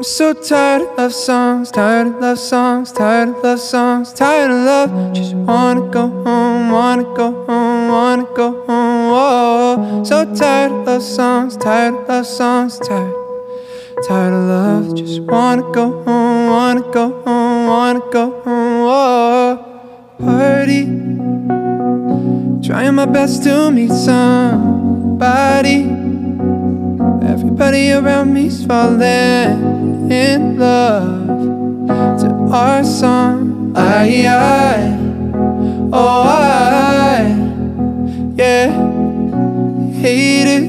[0.00, 4.50] I'm so tired of love songs, tired of love songs, tired of love songs, tired
[4.50, 5.12] of love.
[5.12, 9.10] Just wanna go home, wanna go home, wanna go home.
[9.10, 13.12] Whoa, so tired of love songs, tired of love songs, tired,
[14.08, 14.94] tired of love.
[14.96, 18.80] Just wanna go home, wanna go home, wanna go home.
[18.86, 19.58] Whoa,
[20.18, 20.84] party.
[22.66, 25.99] Trying my best to meet somebody.
[27.60, 31.28] Everybody around me's falling in love
[32.20, 33.74] to our song.
[33.76, 34.96] I, I,
[35.92, 37.20] oh I,
[38.34, 38.70] yeah,
[39.92, 40.62] hate it.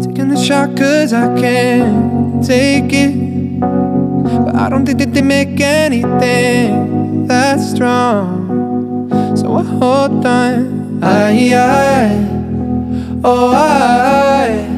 [0.00, 3.60] Taking the shot cause I can't take it.
[3.60, 9.36] But I don't think that they make anything that strong.
[9.36, 11.04] So I hold on.
[11.04, 14.69] I, I, oh I,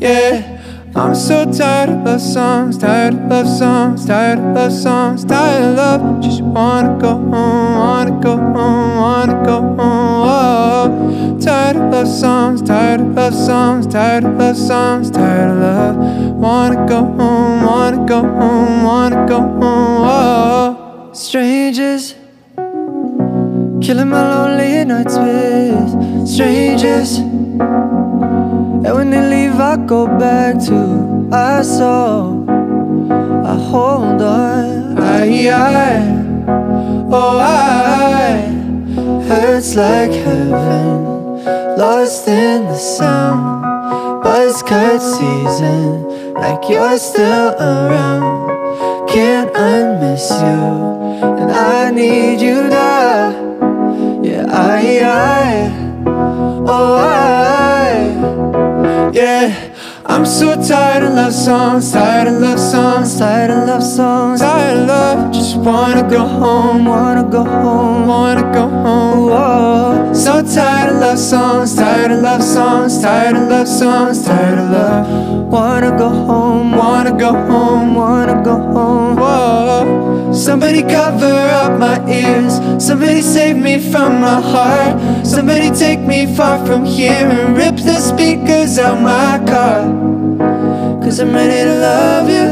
[0.00, 0.58] yeah.
[0.94, 5.62] I'm so tired of love songs, tired of love songs, tired of love songs, tired
[5.64, 6.22] of love.
[6.22, 9.78] Just wanna go home, wanna go home, wanna go home.
[9.80, 15.58] Oh, tired of love songs, tired of love songs, tired of love songs, tired of
[15.58, 15.96] love.
[16.34, 19.60] Wanna go home, wanna go home, wanna go home.
[19.62, 22.14] Oh, strangers.
[23.80, 27.20] Killing my lonely nights with strangers.
[27.60, 32.44] And when they leave, I go back to our soul.
[33.46, 34.98] I hold on.
[34.98, 36.02] I, I,
[37.10, 38.40] oh, I,
[39.28, 41.04] hurts like heaven.
[41.76, 44.22] Lost in the sound.
[44.22, 46.34] Buzz cut season.
[46.34, 49.08] Like you're still around.
[49.08, 50.98] Can't unmiss you.
[51.24, 53.30] And I need you now.
[54.22, 55.72] Yeah, I, I,
[56.66, 57.57] oh, I,
[59.12, 59.67] yeah.
[60.10, 64.78] I'm so tired of love songs, tired of love songs, tired of love songs, tired
[64.78, 65.32] of love.
[65.34, 69.26] Just wanna go home, wanna go home, wanna go home.
[69.28, 70.14] Whoa.
[70.14, 74.70] So tired of love songs, tired of love songs, tired of love songs, tired of
[74.70, 75.52] love.
[75.52, 79.16] Wanna go home, wanna go home, wanna go home.
[79.16, 80.32] Whoa.
[80.32, 86.64] Somebody cover up my ears, somebody save me from my heart, somebody take me far
[86.64, 89.97] from here and rip the speakers out my car.
[91.02, 92.48] Cause I'm ready to love you,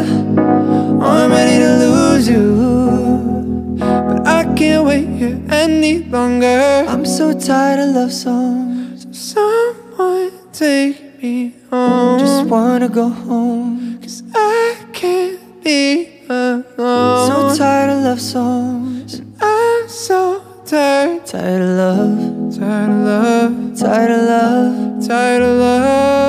[1.03, 3.77] oh, I'm ready to lose you.
[3.79, 6.85] But I can't wait here any longer.
[6.89, 9.07] I'm so tired of love songs.
[9.11, 12.19] So someone take me home.
[12.19, 13.99] Just wanna go home.
[14.01, 17.29] Cause I can't be alone.
[17.29, 19.21] So tired of love songs.
[19.41, 21.27] I'm so tired.
[21.27, 22.59] Tired of love.
[22.59, 23.79] Tired of love.
[23.79, 25.07] Tired of love.
[25.07, 26.26] Tired of love.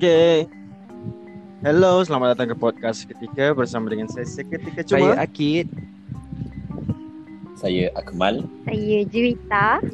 [0.00, 0.48] Okay.
[1.60, 5.20] Hello, selamat datang ke podcast seketika bersama dengan saya seketika Saya cuma.
[5.20, 5.68] Akid.
[7.52, 8.48] Saya Akmal.
[8.64, 9.84] Saya Juwita.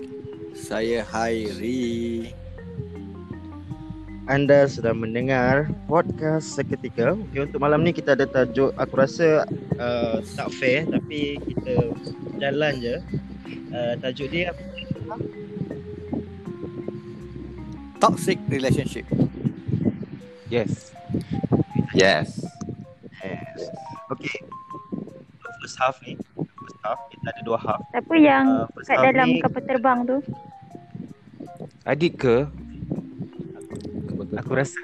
[0.54, 2.30] Saya Hairi.
[4.30, 7.18] Anda sedang mendengar podcast seketika.
[7.34, 9.42] Okay, untuk malam ni kita ada tajuk aku rasa
[9.82, 11.90] uh, tak fair tapi kita
[12.38, 13.02] jalan je.
[13.74, 15.18] Uh, tajuk dia apa?
[17.98, 19.02] Toxic relationship.
[20.46, 20.94] Yes.
[21.92, 22.28] Yes.
[23.18, 23.58] Yes.
[24.08, 24.38] Okay.
[25.58, 27.80] First half ni, first half kita ada dua half.
[27.90, 30.16] Siapa yang Uh, kat dalam ni- kapal terbang tu?
[31.82, 32.36] Adik ke?
[34.36, 34.76] Aku rasa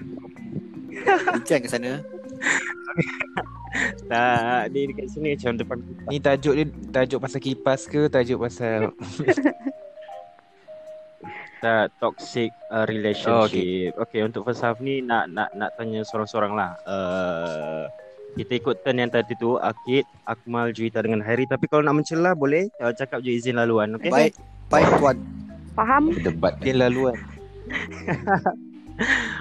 [1.33, 1.93] Bincang ke sana.
[4.05, 5.77] tak ni dekat sini macam depan.
[6.07, 8.91] Ni tajuk dia tajuk pasal kipas ke tajuk pasal
[11.63, 13.95] Tak toxic uh, relationship.
[13.95, 14.19] Oh, okay.
[14.19, 16.75] okay, untuk first half ni nak nak nak tanya sorang-sorang lah.
[16.83, 17.87] Uh,
[18.35, 22.33] kita ikut turn yang tadi tu Akid, Akmal, Juwita dengan Harry Tapi kalau nak mencela
[22.33, 24.09] boleh uh, Cakap je izin laluan okay?
[24.09, 24.33] Baik,
[24.73, 25.17] baik tuan.
[25.77, 26.17] Faham?
[26.17, 27.17] Debat dia laluan.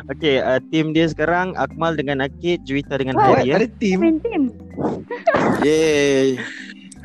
[0.09, 3.37] Okay, uh, team dia sekarang Akmal dengan Akid, Juwita dengan Wow.
[3.37, 3.55] Hari ya.
[3.61, 3.99] Ada team.
[4.01, 4.43] Main team.
[5.65, 6.41] Yeay.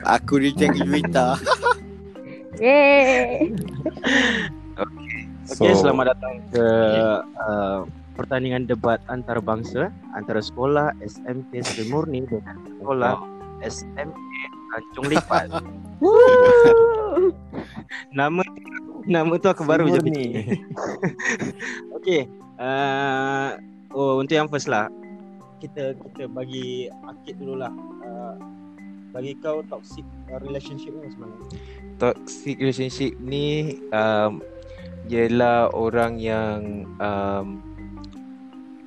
[0.07, 1.37] Aku reject Juwita.
[2.57, 3.53] Yeay.
[5.47, 6.67] Okay, selamat datang ke
[7.39, 7.87] uh,
[8.19, 13.23] pertandingan debat antarabangsa antara sekolah SMP Sri Murni dengan sekolah
[13.63, 14.43] SMA
[14.75, 15.47] Tanjung Lipat.
[18.19, 18.43] nama
[19.07, 20.59] nama tu aku baru je fikir.
[22.03, 22.27] Okay,
[22.59, 23.55] uh,
[23.95, 24.91] oh untuk yang first lah.
[25.63, 27.71] Kita kita bagi Akid dulu lah.
[28.03, 28.35] Uh,
[29.15, 30.03] bagi kau toxic
[30.43, 31.35] relationship ni macam mana?
[32.03, 34.43] Toxic relationship ni um,
[35.07, 37.63] ialah orang yang um,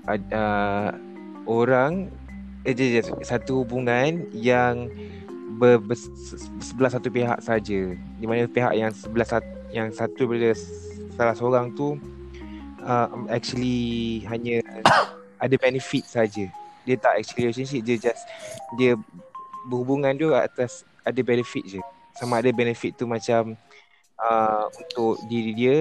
[0.04, 0.92] ad, uh,
[1.48, 2.12] orang
[2.68, 4.92] eh, je, je, satu hubungan yang
[5.56, 5.96] ber, ber,
[6.60, 7.96] sebelah satu pihak saja.
[7.96, 9.28] Di mana pihak yang sebelah
[9.72, 10.58] yang satu daripada
[11.16, 11.96] salah seorang tu
[12.84, 14.60] um, actually hanya
[15.44, 16.48] ada benefit saja.
[16.84, 18.24] Dia tak actually relationship dia just
[18.76, 18.96] dia
[19.68, 21.82] berhubungan dia atas ada benefit je.
[22.18, 23.56] Sama ada benefit tu macam
[24.20, 25.78] uh, untuk diri dia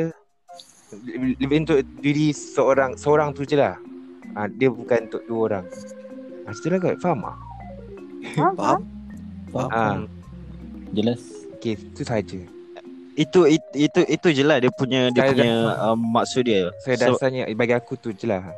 [0.93, 3.77] lebih untuk diri seorang seorang tu je lah.
[4.37, 5.65] Uh, dia bukan untuk dua orang.
[6.49, 7.37] Ah, uh, lah kot, faham tak?
[8.33, 8.55] Faham?
[8.57, 8.81] Faham?
[9.53, 9.69] Faham?
[9.73, 9.97] Ah,
[10.93, 11.21] Jelas.
[11.57, 12.41] okay, tu saja.
[13.19, 15.53] Itu itu itu, itu je lah dia punya dia Saya punya
[15.91, 16.71] um, maksud dia.
[16.81, 18.55] Saya So, dasarnya bagi aku tu je lah.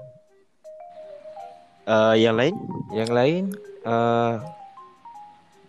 [1.88, 2.54] uh, yang lain
[2.92, 3.42] Yang lain
[3.88, 4.44] uh,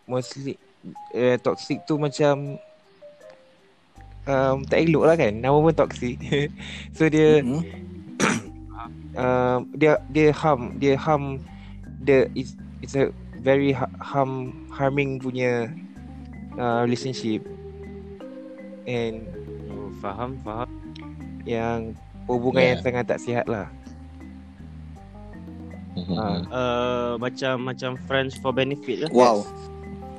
[0.06, 0.60] mostly
[1.16, 2.60] uh, toxic tu macam
[4.28, 5.34] um, tak elok lah kan.
[5.38, 6.18] Nama pun toxic.
[6.98, 7.62] so dia Hmm.
[9.22, 11.42] um, dia dia harm dia harm
[12.06, 13.10] the it's, it's a
[13.42, 15.70] very ha- harm harming punya
[16.58, 17.42] uh, relationship
[18.86, 19.26] and
[19.70, 20.70] oh, faham faham.
[21.42, 21.98] yang
[22.30, 22.86] hubungan yang Yeah.
[22.86, 23.66] sangat tak sihat lah.
[26.16, 26.40] Ah.
[26.48, 29.10] Uh, macam macam friends for benefit lah.
[29.12, 29.44] Wow.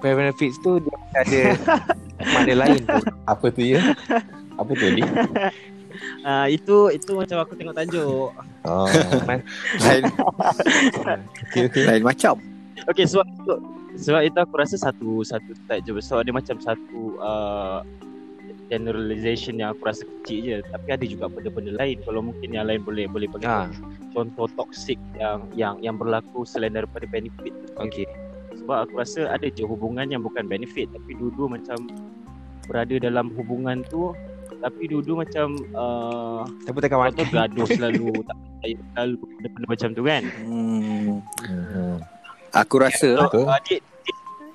[0.03, 1.43] Friend benefits tu dia ada
[2.31, 3.01] makna lain tu.
[3.33, 3.81] Apa tu ya?
[4.59, 5.03] Apa tu Adi?
[6.23, 8.31] Uh, itu itu macam aku tengok tajuk.
[8.63, 8.87] Oh,
[9.83, 10.03] Lain,
[11.51, 11.83] okay, okay.
[11.89, 12.39] lain macam.
[12.87, 13.53] Okay sebab itu
[13.99, 15.93] sebab itu aku rasa satu satu type je.
[15.99, 17.83] Sebab dia macam satu uh,
[18.73, 20.57] generalization yang aku rasa kecil je.
[20.65, 22.01] Tapi ada juga benda-benda lain.
[22.07, 23.69] Kalau mungkin yang lain boleh boleh bagi Ha,
[24.17, 27.53] contoh toxic yang yang yang berlaku selain daripada benefit.
[27.77, 28.09] okey.
[28.63, 31.91] Sebab aku rasa ada je hubungan yang bukan benefit tapi dua-dua macam
[32.71, 34.15] berada dalam hubungan tu
[34.63, 36.47] tapi dua-dua macam uh,
[36.79, 37.35] takkan contoh makan?
[37.35, 40.23] gaduh selalu tak percaya selalu benda-benda macam tu kan.
[40.47, 41.11] Hmm.
[42.55, 43.45] Aku rasa So, Betul.
[43.51, 43.79] uh, dia,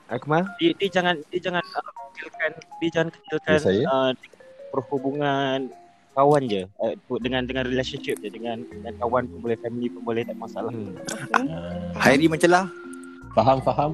[0.08, 0.48] Akmal?
[0.56, 2.50] dia, dia jangan dia jangan uh, kecilkan
[2.80, 4.12] dia jangan kecilkan Ya, uh,
[4.72, 5.68] perhubungan
[6.16, 10.24] kawan je uh, dengan dengan relationship je dengan dengan kawan pun boleh family pun boleh
[10.24, 10.72] tak masalah.
[10.72, 10.96] Hmm.
[11.36, 12.72] Ah, Hairi mencelah.
[13.38, 13.92] Faham, faham.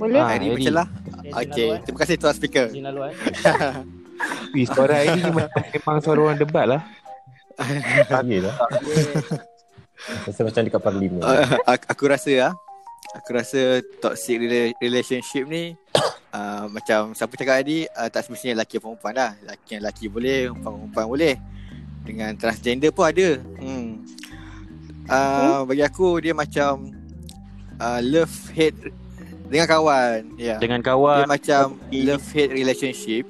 [0.00, 0.16] Boleh?
[0.16, 0.56] Ah, Hairi Hairi.
[0.56, 0.88] mencelah.
[1.20, 2.66] Okay, Okey, terima kasih tuan speaker.
[2.72, 3.14] Izin lalu eh.
[4.56, 6.80] Wih, suara ini macam memang suara orang debat lah.
[8.24, 8.56] Yelah.
[10.24, 11.20] Rasa macam dekat parlimen.
[11.20, 12.52] Uh, aku, aku rasa ah,
[13.12, 15.76] aku rasa toxic rela- relationship ni
[16.36, 19.32] uh, macam siapa cakap tadi uh, tak semestinya lelaki atau perempuan dah.
[19.44, 21.34] Lelaki yang lelaki boleh, perempuan boleh.
[22.00, 23.28] Dengan transgender pun ada.
[23.60, 24.00] Hmm.
[25.04, 26.95] Uh, bagi aku dia macam
[27.80, 28.92] uh, love hate
[29.46, 30.34] dengan kawan.
[30.36, 30.56] Ya.
[30.56, 30.58] Yeah.
[30.58, 32.02] Dengan Dia kawan macam okay.
[32.04, 33.24] love hate relationship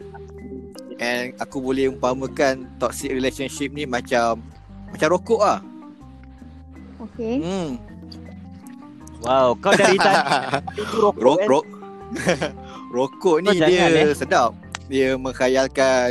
[0.97, 4.41] and aku boleh umpamakan toxic relationship ni macam
[4.93, 5.61] macam rokok ah.
[6.97, 7.37] Okay.
[7.41, 7.71] Hmm.
[9.25, 10.25] Wow, kau dari tadi
[10.81, 11.49] itu rokok Rok, kan?
[11.49, 11.67] rok.
[12.97, 14.17] rokok ni Kau jangan, dia eh.
[14.17, 14.51] sedap.
[14.87, 16.11] Dia menghayalkan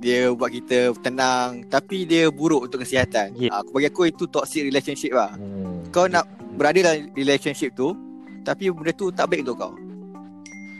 [0.00, 3.36] dia buat kita tenang tapi dia buruk untuk kesihatan.
[3.36, 3.52] Yeah.
[3.60, 5.36] Aku bagi aku itu toxic relationship lah.
[5.36, 5.86] Hmm.
[5.92, 7.94] Kau nak berada dalam relationship tu
[8.40, 9.72] tapi benda tu tak baik untuk kau.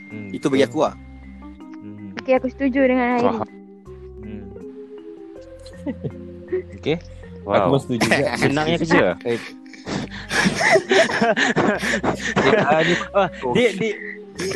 [0.09, 0.27] Hmm.
[0.29, 0.95] Itu bagi aku lah.
[1.77, 2.11] Hmm.
[2.17, 3.37] Okay, aku setuju dengan Hairi.
[4.19, 4.45] Hmm.
[6.73, 6.97] Okay.
[7.41, 7.71] Aku Wow.
[7.71, 8.33] pun setuju juga.
[8.41, 9.05] Senangnya kerja.
[12.41, 13.93] Ah, dia, Ah, dia, dia,
[14.35, 14.55] dia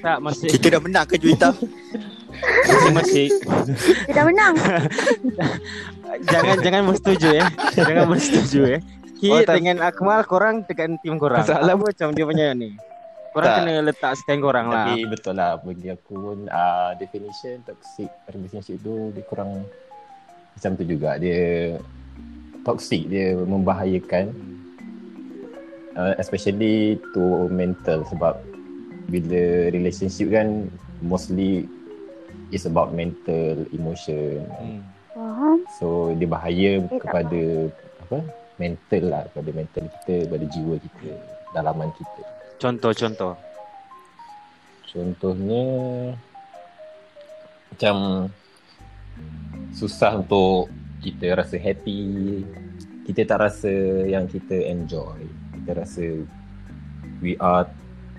[0.00, 1.50] tak masih Kita dah menang ke Juwita?
[2.90, 3.26] masih masih
[4.04, 4.54] Dia dah menang.
[6.26, 7.46] jangan jangan bersetuju eh.
[7.72, 8.80] Jangan bersetuju eh.
[9.24, 11.40] Kit Oh, tak- dengan Akmal korang tekan tim korang.
[11.40, 12.76] Masalah Aku macam dia punya ni.
[13.32, 13.56] Korang Tak.
[13.58, 14.84] kena letak stand korang lah.
[14.86, 19.64] Tapi betul lah bagi aku pun uh, definition toxic relationship tu dia kurang
[20.52, 21.74] macam tu juga dia
[22.62, 24.28] toxic dia membahayakan
[25.94, 28.38] uh, especially to mental sebab
[29.06, 30.68] bila relationship kan
[31.00, 31.64] mostly
[32.50, 34.84] is about mental emotion hmm.
[35.74, 37.40] So dia bahaya Eh, kepada
[38.00, 38.18] apa?
[38.54, 41.10] Mental lah, kepada mental kita, kepada jiwa kita,
[41.54, 42.22] dalaman kita.
[42.62, 43.34] Contoh-contoh.
[44.94, 45.64] Contohnya
[47.74, 48.30] macam
[49.74, 50.70] susah untuk
[51.02, 52.42] kita rasa happy.
[53.04, 53.72] Kita tak rasa
[54.06, 55.26] yang kita enjoy.
[55.58, 56.04] Kita rasa
[57.18, 57.66] we are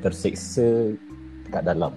[0.03, 0.93] terseksa
[1.49, 1.95] kat dalam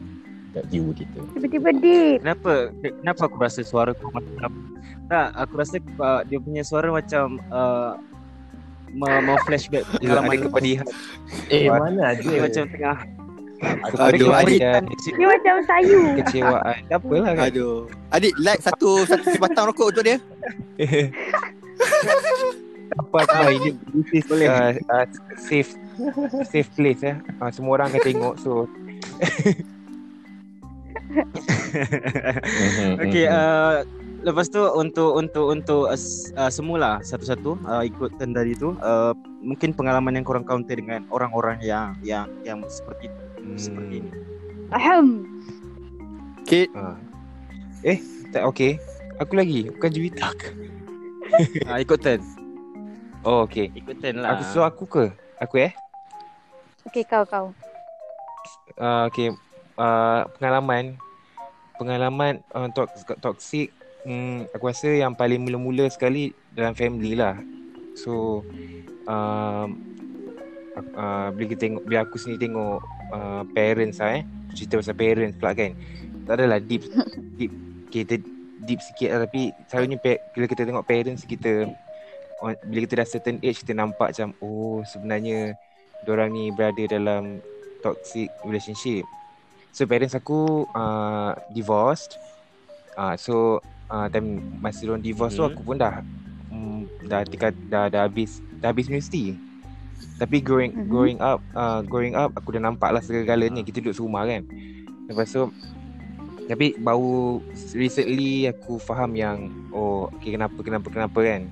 [0.54, 1.20] kat jiwa kita.
[1.36, 2.22] Tiba-tiba deep.
[2.22, 4.50] Kenapa kenapa aku rasa suara kau macam
[5.10, 7.98] tak aku rasa uh, dia punya suara macam uh,
[8.94, 10.86] mau, mau flashback Dia ada pengalaman kepedihan.
[11.48, 12.98] Eh Suara- mana ada dia macam tengah
[13.98, 14.62] Aduh, adik.
[14.62, 14.86] Dan
[15.18, 15.98] Dia macam sayu.
[16.22, 16.78] kecewaan.
[16.86, 17.50] Tak apalah kan.
[17.50, 17.90] Aduh.
[18.14, 20.22] Adik, like satu satu sebatang rokok untuk dia.
[22.98, 25.74] Apa apa ini this is uh, uh, safe
[26.46, 27.18] safe place ya.
[27.42, 28.70] Uh, semua orang akan tengok so
[33.04, 33.34] Okay, mhm.
[33.34, 33.82] uh,
[34.26, 35.98] lepas tu untuk untuk untuk uh,
[36.38, 41.06] uh, semula satu-satu uh, ikut turn tadi tu uh, mungkin pengalaman yang korang counter dengan
[41.14, 43.10] orang-orang yang yang yang seperti
[43.54, 44.10] seperti ini.
[44.74, 45.24] Ahem.
[46.44, 46.98] Kit, uh.
[47.86, 48.02] eh
[48.34, 48.76] tak okey.
[49.18, 50.48] Aku lagi bukan Juwita ke?
[51.66, 52.20] Uh, ikut turn.
[53.22, 53.70] Oh okey.
[53.78, 54.38] Ikut turn lah.
[54.38, 55.04] Aku so aku ke?
[55.38, 55.72] Aku eh?
[56.88, 57.52] Okay, kau, kau.
[58.80, 59.30] Uh, okay.
[59.78, 60.98] Uh, pengalaman
[61.78, 62.66] pengalaman uh,
[63.22, 63.70] toxic
[64.08, 67.36] hmm, aku rasa yang paling mula-mula sekali dalam family lah.
[67.92, 68.42] So
[69.04, 69.68] um,
[70.96, 72.80] uh, bila kita tengok bila aku sendiri tengok
[73.12, 74.24] uh, parents lah eh
[74.56, 75.76] cerita pasal parents pula kan.
[76.24, 76.88] Tak adalah deep
[77.38, 77.52] deep
[77.92, 78.16] kita
[78.64, 81.68] deep sikit lah tapi selalunya pa- bila kita tengok parents kita
[82.42, 85.56] on- bila kita dah certain age kita nampak macam oh sebenarnya
[86.02, 87.42] diorang ni berada dalam
[87.84, 89.06] toxic relationship.
[89.70, 92.18] So parents aku uh, divorced.
[92.98, 95.52] Uh, so uh, time masa diorang divorce tu Hmm.
[95.52, 96.00] aku pun dah
[96.48, 99.36] um, dah tingkat dah dah habis dah habis universiti.
[100.18, 100.86] Tapi growing Mhm.
[100.90, 104.42] growing up uh, growing up aku dah nampak lah segala-galanya kita duduk serumah kan.
[105.06, 105.46] Lepas tu
[106.48, 107.44] tapi baru
[107.76, 111.42] recently aku faham yang oh okay, kenapa kenapa kenapa kan.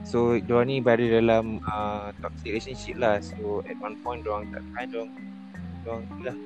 [0.00, 3.20] So diorang ni berada dalam uh, toxic relationship lah.
[3.20, 5.10] So at one point diorang tak tahan diorang
[5.84, 6.36] diorang lah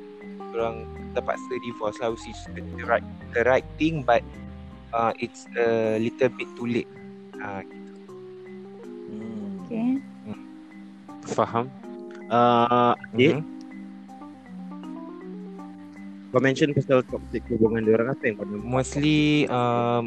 [0.50, 0.76] diorang
[1.14, 4.22] terpaksa divorce lah which is the, the right the right thing but
[4.94, 6.90] uh, it's a little bit too late.
[7.42, 7.66] Uh,
[9.64, 9.96] Okay.
[11.32, 11.72] Faham.
[12.28, 13.44] Uh, Adik, mhm.
[16.28, 18.68] kau mention pasal toxic hubungan dia orang apa yang kau nampak?
[18.68, 20.04] Mostly um,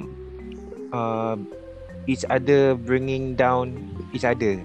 [0.93, 1.37] uh,
[2.05, 3.73] each other bringing down
[4.13, 4.61] each other.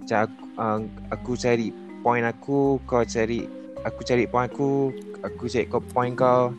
[0.00, 0.80] Macam aku, uh,
[1.12, 1.68] aku cari
[2.00, 3.44] point aku, kau cari
[3.84, 6.56] aku cari point aku, aku cari kau point kau.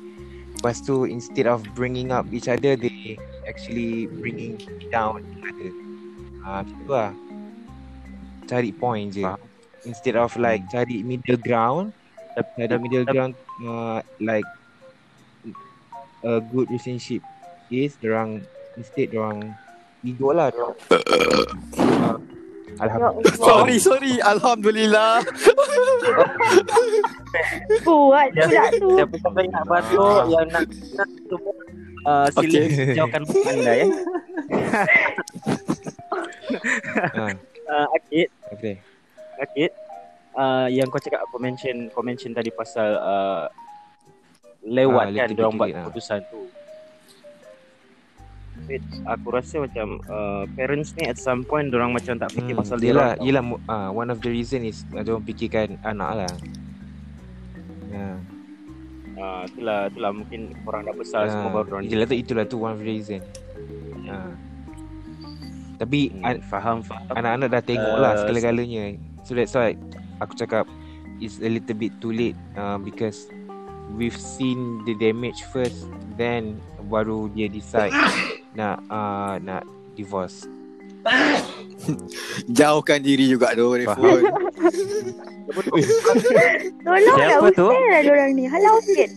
[0.63, 4.55] Lepas tu instead of bringing up each other, they actually bringing
[4.87, 5.71] down each other.
[6.39, 7.11] Ah, uh, macam tu lah.
[8.47, 9.27] Cari point je.
[9.83, 11.91] Instead of like cari middle ground,
[12.39, 14.47] tapi ada middle ground uh, like
[16.23, 17.19] a good relationship
[17.67, 18.39] is orang
[18.79, 19.51] instead orang
[19.99, 22.15] ego lah orang uh,
[22.87, 23.35] Alhamdulillah.
[23.37, 24.13] sorry, sorry.
[24.23, 25.21] Alhamdulillah.
[27.81, 28.89] Kuat pula tu.
[28.93, 30.63] Siapa siapa yang nak bantu yang nak
[30.93, 31.37] nak tu
[32.03, 32.93] uh, sila Okay.
[32.93, 33.87] jauhkan anda ya.
[37.13, 37.25] Ha,
[37.63, 38.75] Uh, Akid, okay.
[39.39, 39.71] Akid,
[40.33, 43.47] uh, yang kau cakap kau mention kau mention tadi pasal uh,
[44.61, 45.77] lewat Ah, kan little dia orang buat lah.
[45.81, 46.41] keputusan tu.
[48.63, 52.61] But aku rasa macam uh, parents ni at some point orang macam tak fikir Hmm,
[52.61, 53.23] pasal dia yelah, orang.
[53.23, 56.31] yelah uh, one of the reason is uh, dia orang fikirkan anak lah.
[57.93, 58.17] Ya.
[59.13, 62.57] Uh, itulah itulah mungkin orang dah besar semua Uh, baru orang itulah tu itulah tu
[62.57, 63.21] one of the reason.
[64.09, 64.33] Uh.
[65.77, 67.05] Tapi hmm, an- faham faham.
[67.13, 68.97] anak-anak dah tengok lah Uh, segala-galanya.
[69.21, 69.77] So that's why
[70.17, 70.65] aku cakap
[71.21, 73.29] it's a little bit too late uh, because
[73.93, 75.85] we've seen the damage first
[76.17, 76.57] then
[76.89, 77.93] baru dia decide
[78.57, 79.61] nak uh, nak
[79.93, 80.49] divorce.
[82.57, 84.23] Jauhkan diri juga tu dari phone.
[86.83, 87.67] Tolong Siapa lah tu?
[87.69, 88.43] usir lah diorang ni.
[88.47, 89.11] Halau sikit.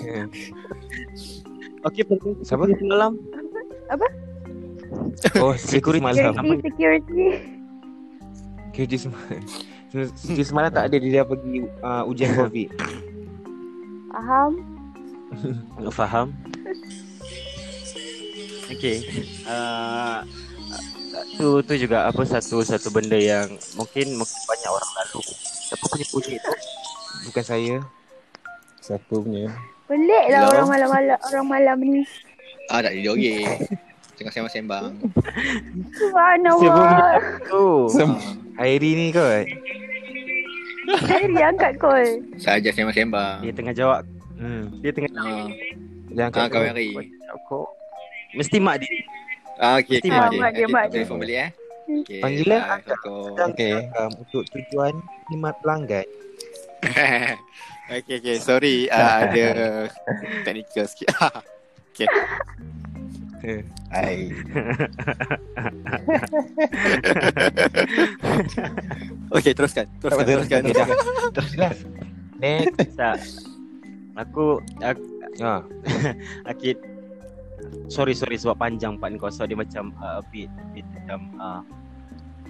[0.00, 0.26] Yeah.
[1.86, 2.66] Okey, penting Siapa?
[2.66, 3.12] semalam.
[5.38, 6.34] Oh, security malam.
[6.34, 7.26] Security, security.
[8.74, 10.70] Kerja semalam.
[10.70, 12.68] Tak ada dia pergi uh, ujian COVID.
[14.10, 14.50] Faham?
[15.92, 16.26] Faham.
[18.68, 18.96] Okey.
[19.44, 20.18] Uh,
[21.36, 25.20] tu tu juga apa satu satu benda yang mungkin mungkin banyak orang lalu.
[25.66, 26.52] Siapa punya bunyi tu?
[27.26, 27.76] Bukan saya.
[28.80, 29.46] Siapa punya?
[29.86, 30.50] Pelik lah Hello?
[30.52, 32.02] orang malam-malam orang malam ni.
[32.66, 33.46] Ah, tak lagi.
[34.16, 34.96] Tengah sembang-sembang.
[35.94, 37.20] Subhanallah.
[37.52, 37.86] Oh.
[37.86, 38.18] Sem-
[38.56, 39.44] Hairi ni kot.
[41.06, 42.24] Dia angkat call.
[42.36, 43.44] Saja sembang-sembang.
[43.44, 44.02] Dia tengah jawab.
[44.34, 44.72] Hmm.
[44.80, 45.46] Dia tengah Ah,
[46.08, 46.88] Dia angkat ah kau Mary.
[47.46, 47.64] kau.
[48.36, 48.92] Mesti mak dia.
[49.56, 50.04] Ah, okey.
[50.04, 50.40] Mesti okey, mak dia.
[50.40, 50.94] Mak dia, mak dia.
[51.00, 51.50] Telefon balik eh.
[51.86, 52.76] Okay, Panggilan ah.
[52.82, 53.46] Assalamualaikum.
[53.54, 53.74] Okey.
[53.94, 54.94] Um, untuk tujuan
[55.30, 56.06] khidmat pelanggan.
[57.96, 58.36] okay, okay.
[58.42, 59.46] Sorry, uh, ada
[60.46, 61.08] technical sikit.
[61.94, 62.08] okay.
[63.94, 64.34] Ai.
[69.30, 69.86] okay, teruskan.
[70.02, 70.60] Teruskan, teruskan.
[70.74, 70.88] Dah.
[71.30, 71.72] Teruslah.
[72.42, 72.74] Next.
[72.98, 73.22] Tak.
[74.18, 75.60] Aku, aku Ha.
[76.50, 76.80] Akid
[77.86, 79.18] Sorry sorry sebab panjang part ni.
[79.18, 81.60] Kau so dia macam uh, a bit a bit macam uh,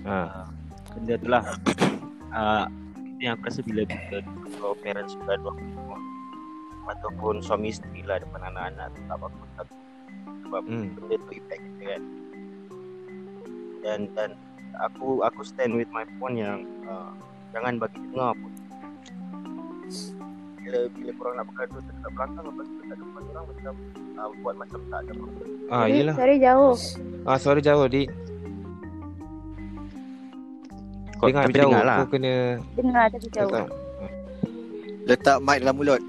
[0.07, 0.47] Ha.
[0.95, 1.43] benda tu lah.
[2.31, 2.65] Uh,
[3.19, 4.23] yang aku rasa bila kita
[4.55, 5.99] kalau parents bergaduh rumah
[6.87, 9.67] ataupun suami isteri lah depan anak-anak tu tak apa-apa tak
[10.47, 10.95] sebab Hmm.
[10.95, 12.03] benda tu impact kita kan.
[13.83, 14.31] Dan dan
[14.79, 17.11] aku aku stand with my point yang uh,
[17.51, 18.53] jangan bagi dengar pun
[20.67, 23.73] bila bila korang nak bergaduh dekat belakang lepas tu dekat depan orang macam
[24.17, 26.15] uh, buat macam tak ada apa Ah, yelah.
[26.15, 26.75] Sorry jauh.
[27.23, 28.07] Ah, suara jauh, Dik.
[31.17, 31.71] Kau Dengar tapi jauh.
[31.73, 32.35] dengar lah Kau kena...
[32.77, 33.51] Dengar tapi jauh.
[33.51, 33.67] Tak,
[35.07, 36.01] Letak mic dalam mulut.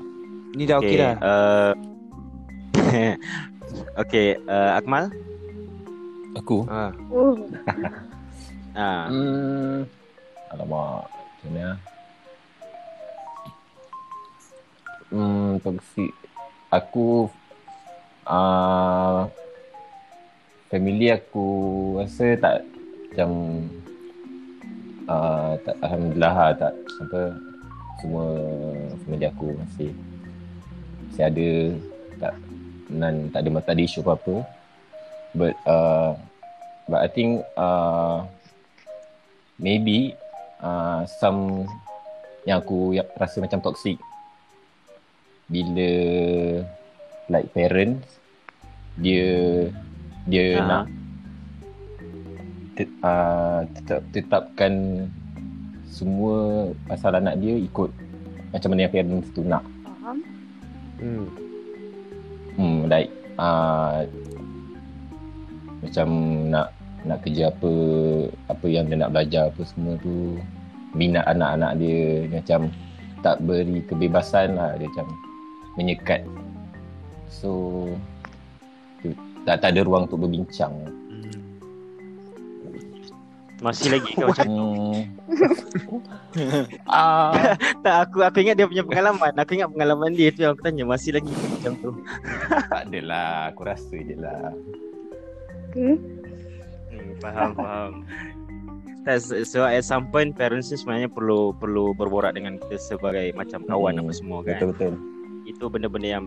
[0.53, 1.13] Ni dah okey dah.
[1.19, 1.71] uh,
[3.99, 5.09] Okay, uh, Akmal
[6.35, 6.65] Aku.
[6.67, 6.93] Ha.
[7.09, 7.33] Uh,
[8.75, 9.79] uh, Hmm.
[10.49, 11.09] Alamak.
[11.09, 11.71] Macam mana?
[15.07, 16.11] Hmm, toxic.
[16.67, 17.31] Aku
[18.27, 19.31] uh,
[20.67, 21.47] family aku
[21.95, 22.67] rasa tak
[23.07, 23.31] macam
[25.07, 26.73] uh, tak, Alhamdulillah lah, tak
[27.07, 27.21] apa
[28.03, 28.27] semua
[29.07, 29.89] family aku masih
[31.07, 31.49] masih ada
[32.19, 32.33] tak
[32.91, 34.43] nan tak ada ada isu apa-apa
[35.33, 36.19] but uh,
[36.91, 38.27] but I think uh,
[39.55, 40.13] maybe
[40.59, 41.63] uh, some
[42.43, 43.95] yang aku rasa macam toxic
[45.47, 45.91] bila
[47.31, 48.19] like parents
[48.99, 49.27] dia
[50.27, 50.65] dia Ah.
[50.67, 50.85] nak
[52.75, 54.73] tet, uh, tetap, tetapkan
[55.87, 57.89] semua pasal anak dia ikut
[58.51, 60.17] macam mana yang parents tu nak faham.
[60.99, 61.27] Hmm.
[62.59, 64.03] hmm, like uh,
[65.81, 66.07] macam
[66.51, 66.67] nak
[67.07, 67.71] nak kerja apa
[68.51, 70.35] apa yang dia nak belajar apa semua tu
[70.97, 72.61] minat anak-anak dia dia macam
[73.21, 75.07] tak beri kebebasan lah dia macam
[75.77, 76.25] menyekat.
[77.29, 77.49] So
[78.99, 80.73] tu- tak tak ada ruang untuk berbincang.
[83.57, 85.01] Masih lagi kau macam hmm.
[86.85, 87.57] ah.
[87.83, 89.33] Tak aku aku ingat dia punya pengalaman.
[89.33, 90.45] Aku ingat pengalaman dia tu.
[90.45, 91.89] Yang aku tanya Masih lagi macam tu?
[92.69, 93.49] Tak adalah.
[93.49, 94.53] Aku rasa je lah.
[95.67, 95.97] Okay.
[96.93, 97.91] hmm, Faham faham.
[99.17, 103.63] So, so at some point parents ni sebenarnya perlu perlu berborak dengan kita sebagai macam
[103.63, 104.53] kawan Hmm, apa semua kan.
[104.53, 104.93] betul betul
[105.47, 106.25] Itu benda-benda yang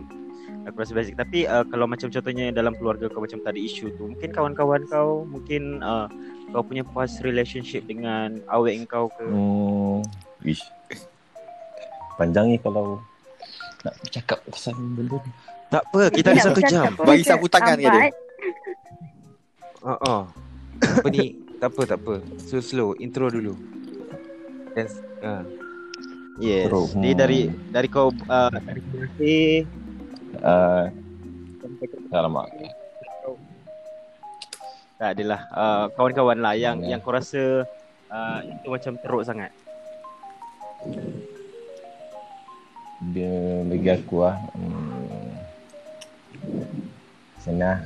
[0.65, 1.15] aku rasa basic.
[1.17, 4.81] Tapi uh, kalau macam contohnya dalam keluarga kau macam tak ada isu tu, mungkin kawan-kawan
[4.89, 6.09] kau mungkin uh,
[6.51, 10.01] kau punya past relationship dengan awek kau ke hmm.
[10.41, 10.65] Wish.
[12.19, 13.01] panjang ni kalau
[13.81, 15.31] nak cakap pasal benda ni
[15.71, 17.07] Tak apa, kita ada satu bercakap jam.
[17.07, 17.89] Bagi sapu tangan ke dia?
[17.89, 18.13] empat.
[19.81, 20.23] Ha ah.
[20.99, 21.25] Apa ni?
[21.63, 22.15] tak apa, tak apa.
[22.43, 23.55] Slow slow intro dulu.
[24.75, 24.85] Dan
[25.23, 25.60] ha.
[26.39, 26.71] Yes.
[26.71, 26.89] Teruk.
[26.95, 27.19] Dia Hmm.
[27.19, 27.39] dari
[27.73, 29.67] dari kau uh, dari masih
[30.39, 30.87] uh,
[32.15, 32.47] alamak
[35.01, 36.87] tak adalah uh, kawan-kawan lah yang Hmm.
[36.93, 37.65] yang kau rasa
[38.13, 39.51] uh, itu macam teruk sangat.
[43.01, 43.33] dia
[43.65, 45.33] bagi aku lah hmm,
[47.41, 47.81] sana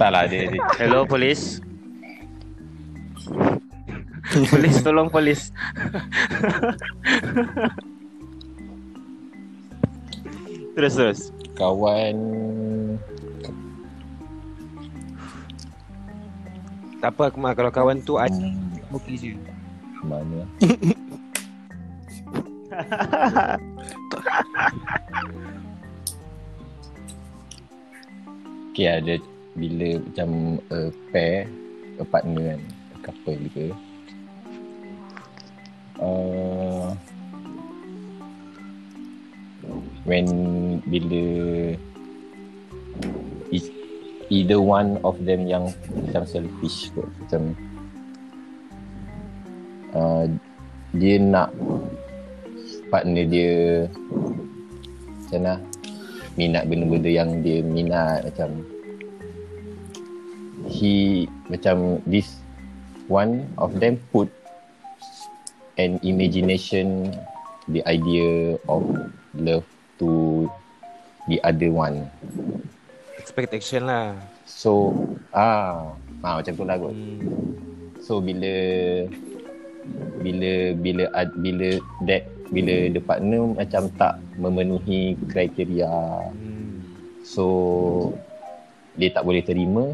[0.00, 1.60] tak lah dia, dia Hello polis.
[4.52, 5.48] polis tolong polis.
[10.76, 11.20] terus terus.
[11.56, 12.16] kawan
[16.96, 19.32] Tak apa Akmal kalau kawan tu ada hmm, okey je.
[20.04, 20.44] mana
[28.76, 29.16] Okay ada
[29.56, 31.48] bila macam a pair
[31.96, 32.60] a partner kan
[32.92, 33.72] a couple ke
[36.00, 36.92] uh,
[40.06, 40.26] when
[40.86, 41.24] bila
[43.50, 43.66] is
[44.30, 45.70] either one of them yang
[46.06, 47.42] macam selfish kot macam
[49.94, 50.24] uh,
[50.96, 51.50] dia nak
[52.88, 53.86] partner dia
[55.26, 55.54] macam mana
[56.36, 58.62] minat benda-benda yang dia minat macam
[60.70, 62.38] he macam this
[63.10, 64.30] one of them put
[65.76, 67.12] an imagination
[67.68, 68.82] the idea of
[69.34, 70.44] love to
[71.26, 72.08] the other one
[73.18, 74.14] Expectation lah.
[74.46, 74.94] so
[75.30, 77.20] ah, ah macam tu lah kot Hmm.
[77.98, 78.54] So bila
[80.22, 81.74] bila bila ad- bila
[82.06, 85.90] that bila the partner macam tak memenuhi kriteria
[86.30, 86.86] Hmm.
[87.20, 87.44] so
[88.94, 89.90] dia tak boleh terima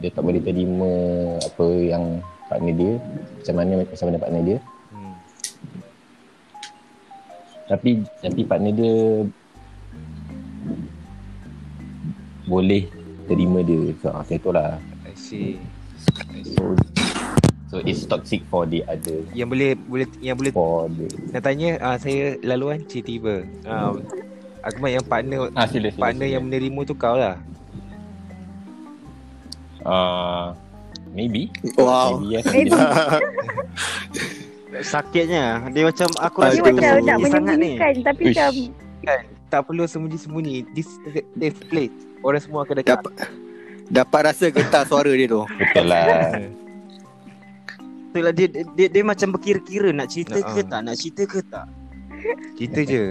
[0.00, 0.90] dia tak boleh terima
[1.38, 2.04] apa yang
[2.50, 2.92] partner dia
[3.38, 4.58] macam mana macam mana partner dia
[4.90, 5.14] Hmm.
[7.70, 8.94] tapi tapi partner dia
[12.44, 12.90] boleh
[13.24, 14.70] terima dia so, ah, macam tu lah
[15.06, 15.62] I see.
[16.26, 16.58] I see.
[16.58, 16.74] so
[17.70, 21.78] so it's toxic for the other Yang boleh boleh yang boleh for the nak tanya
[21.78, 23.46] uh, saya laluan cik tiba.
[23.62, 24.02] Uh,
[24.60, 26.34] Akmal yang partner ah sila sila partner sila.
[26.34, 27.38] yang menerima tu kau lah.
[29.86, 30.52] uh,
[31.10, 32.18] maybe Wow.
[32.18, 32.70] maybe yes Maybe.
[34.82, 36.72] Sakitnya Dia macam Aku Dia rasa Aduh.
[36.72, 38.36] macam nak sangat ni menyembunyikan tapi Uish.
[38.36, 38.52] macam
[39.00, 39.20] Kan
[39.50, 40.62] tak perlu sembunyi-sembunyi.
[40.70, 41.90] This is a safe place.
[42.20, 43.02] Orang semua akan dekat.
[43.02, 43.12] Dapat
[43.90, 45.42] dapat rasa getar suara dia tu.
[45.52, 46.38] betul lah
[48.06, 51.66] Itulah dia, dia, dia macam berkira-kira Nak cerita Nak, ke tak Nak cerita ke tak
[52.54, 53.04] Cerita je.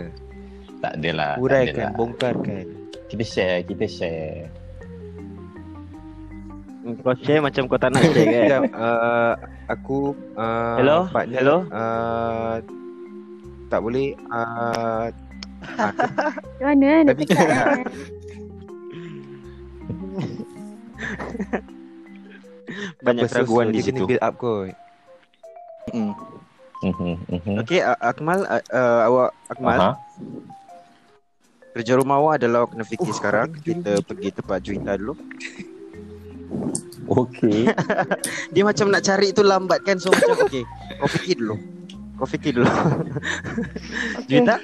[0.80, 1.92] tak adalah tak Uraikan, adalah.
[1.94, 2.66] bongkarkan.
[3.08, 4.48] kita share kita share
[7.00, 9.34] Kau share macam kau tak nak share kan Sekejap, uh,
[9.68, 9.98] aku
[10.34, 10.98] uh, Hello?
[11.10, 11.58] partner, Hello?
[11.70, 12.56] Uh,
[13.70, 15.14] tak boleh uh,
[15.60, 15.94] macam
[16.66, 17.86] mana eh, nak Tapi cakap kan-.
[23.06, 24.70] Banyak apa, keraguan di dia kena situ build up kot.
[25.90, 26.14] Mhm.
[27.60, 29.92] Okay A- Akmal uh, uh, Awak Akmal Aha.
[31.76, 35.20] Kerja rumah awak adalah awak kena fikir Oh, sekarang Kita pergi tempat Juwita dulu
[37.10, 37.66] Okay.
[38.54, 40.62] Dia macam nak cari tu lambat kan So macam okay
[40.98, 41.56] Kau fikir dulu
[42.18, 42.70] Kau fikir dulu
[44.20, 44.26] Okay.
[44.30, 44.56] Juwita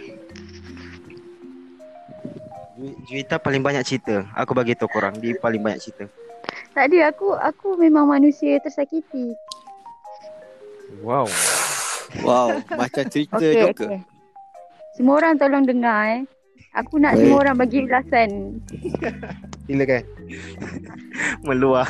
[2.76, 6.06] Ju- Juwita paling banyak cerita Aku bagi tahu korang Dia paling banyak cerita
[6.78, 9.34] Tak ada aku aku memang manusia tersakiti.
[11.02, 11.26] Wow.
[12.22, 13.90] Wow, macam cerita Okey Joker.
[13.90, 14.00] okey.
[14.96, 16.22] Semua orang tolong dengar eh.
[16.76, 17.22] Aku nak Baik.
[17.24, 18.32] semua orang bagi ulasan.
[19.66, 20.04] Silakan.
[21.48, 21.88] Meluah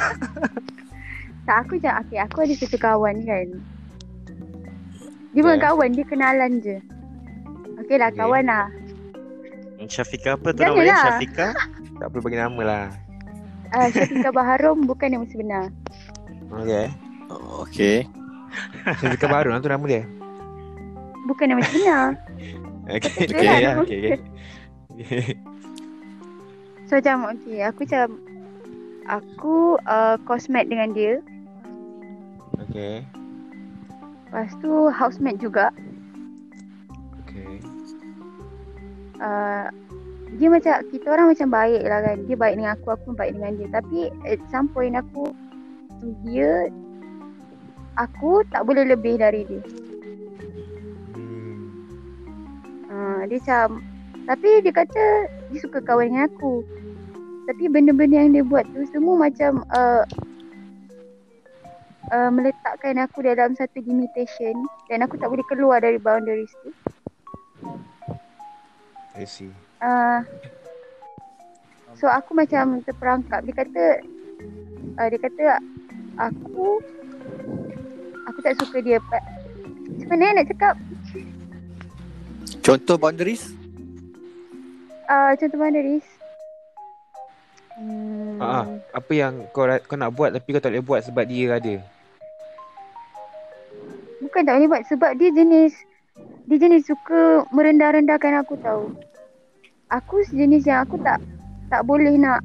[1.43, 3.47] Tak aku je okey aku ada satu kawan kan.
[5.31, 5.67] Dia bukan Okay.
[5.67, 6.77] kawan, dia kenalan je.
[7.77, 8.19] Okey lah Okay.
[8.19, 8.65] kawan lah.
[9.85, 10.89] Syafiqah apa tu Jangan nama dia?
[10.89, 11.03] lah.
[11.03, 11.51] Syafiqah
[11.95, 12.85] Tak perlu bagi nama lah.
[13.71, 15.65] Uh, Syafiqah Baharom bukan nama sebenar.
[16.51, 16.87] Okay
[17.27, 18.05] Oh, Okey.
[18.95, 20.05] Syafiqah Baru lah tu nama dia.
[21.25, 22.05] Bukan nama sebenar.
[22.87, 23.09] Okay.
[23.19, 24.19] Betul Okay, lah, nama Okay, okay.
[26.85, 28.21] So macam okey aku macam
[29.09, 31.17] aku uh, cosmate dengan dia.
[32.69, 33.01] Okay.
[34.29, 35.73] Lepas tu housemate juga.
[37.25, 37.57] Okay.
[39.19, 39.67] uh,
[40.35, 43.33] dia macam kita orang macam baik lah kan dia baik dengan aku aku pun baik
[43.39, 45.31] dengan dia tapi at some point aku
[46.27, 46.67] dia
[47.95, 49.63] aku tak boleh lebih dari dia
[51.15, 51.71] Hmm.
[52.91, 53.94] uh, dia macam
[54.25, 55.03] tapi dia kata
[55.53, 56.65] dia suka kawan dengan aku.
[57.45, 60.01] Tapi benda-benda yang dia buat tu semua macam uh,
[62.09, 64.65] uh, meletakkan aku dalam satu limitation.
[64.89, 66.73] Dan aku tak boleh keluar dari boundaries tu.
[69.13, 69.53] I see.
[69.79, 70.25] uh,
[71.95, 73.45] So aku macam terperangkap.
[73.47, 73.83] Dia kata
[74.99, 75.43] uh, Dia kata
[76.19, 76.83] Aku
[78.25, 78.97] Aku tak suka dia.
[80.09, 80.75] Mana nak cakap
[82.65, 83.64] Contoh boundaries?
[85.09, 86.05] Uh, Contoh mana Riz
[87.77, 88.65] hmm, Ah, ah.
[88.91, 91.75] Apa yang kau kau nak buat tapi kau tak boleh buat sebab dia ada.
[94.25, 95.71] Bukan tak boleh buat Sebab dia jenis
[96.47, 98.95] Dia jenis suka Merendah-rendahkan aku tahu.
[99.93, 101.21] Aku sejenis yang aku tak
[101.69, 102.41] Tak boleh nak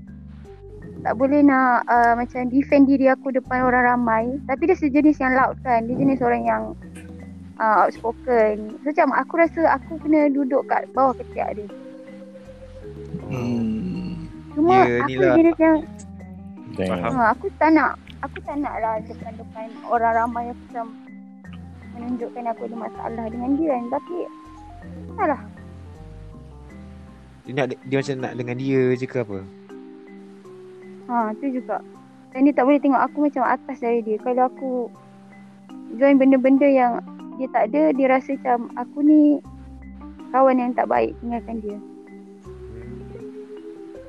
[1.00, 4.24] Tak boleh nak uh, Macam defend diri aku Depan orang ramai.
[4.44, 5.88] Tapi dia sejenis yang loud kan.
[5.88, 6.62] Dia jenis orang yang
[7.56, 8.76] uh, Outspoken.
[8.84, 11.79] So macam aku rasa Aku kena duduk kat bawah ketiak dia
[13.30, 14.26] Hmm.
[14.58, 15.34] Cuma Dia ni aku lah.
[15.38, 15.78] jenis yang
[16.74, 17.14] Damn.
[17.14, 17.92] uh, Aku tak nak
[18.26, 20.86] Aku tak nak lah Depan-depan orang ramai Aku macam
[21.94, 24.16] Menunjukkan aku ada masalah dengan dia kan Tapi
[25.14, 25.40] Salah
[27.46, 29.38] Dia nak dia macam nak dengan dia je ke apa?
[31.10, 31.82] Ha, tu juga.
[32.30, 34.14] Dan dia tak boleh tengok aku macam atas dari dia.
[34.22, 34.86] Kalau aku
[35.98, 37.02] join benda-benda yang
[37.34, 39.20] dia tak ada, dia rasa macam aku ni
[40.30, 41.78] kawan yang tak baik tinggalkan dia.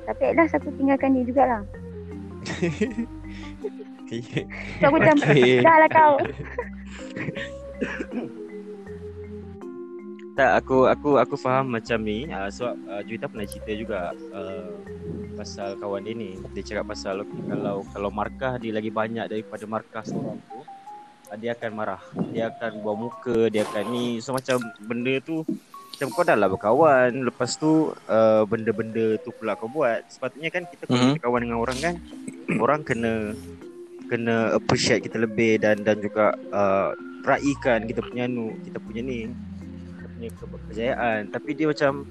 [0.06, 1.62] Tapi at last aku tinggalkan dia jugalah.
[4.12, 5.64] So aku macam Okay.
[5.64, 6.12] dah lah kau.
[10.32, 14.72] Tak aku aku aku faham macam ni uh, sebab uh, Juwita pernah cerita juga uh,
[15.36, 16.40] pasal kawan dia ni.
[16.56, 20.64] Dia cakap pasal kalau kalau markah dia lagi banyak daripada markah seorang tu
[21.28, 22.00] uh, dia akan marah.
[22.32, 25.44] Dia akan buang muka, dia akan ni so macam benda tu
[26.02, 27.70] macam kau dah lah berkawan lepas tu
[28.10, 30.02] uh, benda-benda tu pula kau buat.
[30.10, 31.14] Sepatutnya kan kita kalau Mhm.
[31.14, 31.94] kita kawan dengan orang kan
[32.58, 33.38] orang kena
[34.10, 36.90] kena appreciate kita lebih dan dan juga uh,
[37.22, 39.30] raikan kita punya nu kita punya ni
[39.94, 42.02] kita punya ke- kejayaan tapi dia macam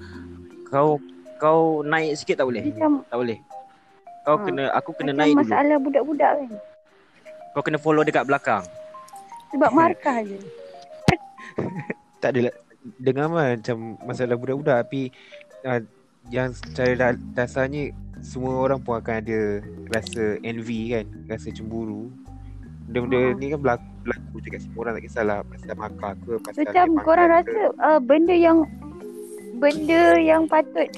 [0.65, 0.95] kau
[1.36, 3.38] kau naik sikit tak boleh Macam tak boleh
[4.23, 4.43] kau Ha.
[4.47, 6.51] kena aku kena macam naik dulu masalah budak-budak kan.
[7.51, 8.63] kau kena follow dekat belakang
[9.51, 10.39] Sebab markah je.
[12.17, 12.56] Tak adalah
[12.97, 15.13] dengar macam masalah budak-budak tapi
[15.63, 15.81] uh,
[16.27, 17.91] yang secara da- dasarnya
[18.21, 19.39] semua orang pun akan ada
[19.89, 22.13] rasa envy kan, rasa cemburu.
[22.85, 23.37] Benda-benda Ha.
[23.37, 26.87] ni kan berlaku, berlaku je kat semua orang tak kisahlah pasal markah ke pasal Macam
[26.99, 27.33] korang ke.
[27.33, 28.57] rasa uh, benda yang
[29.57, 30.89] benda yang patut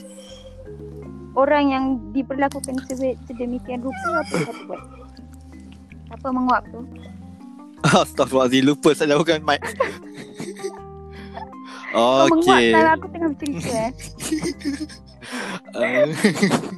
[1.33, 2.75] orang yang diperlakukan
[3.23, 4.81] sedemikian rupa apa yang kau buat?
[6.11, 6.79] Apa menguap tu?
[8.03, 9.63] Astaghfirullahaladzim lupa saya bukan mic.
[11.93, 12.73] Kau Okey.
[12.73, 13.91] aku tengah bercerita eh.
[15.77, 16.09] Uh,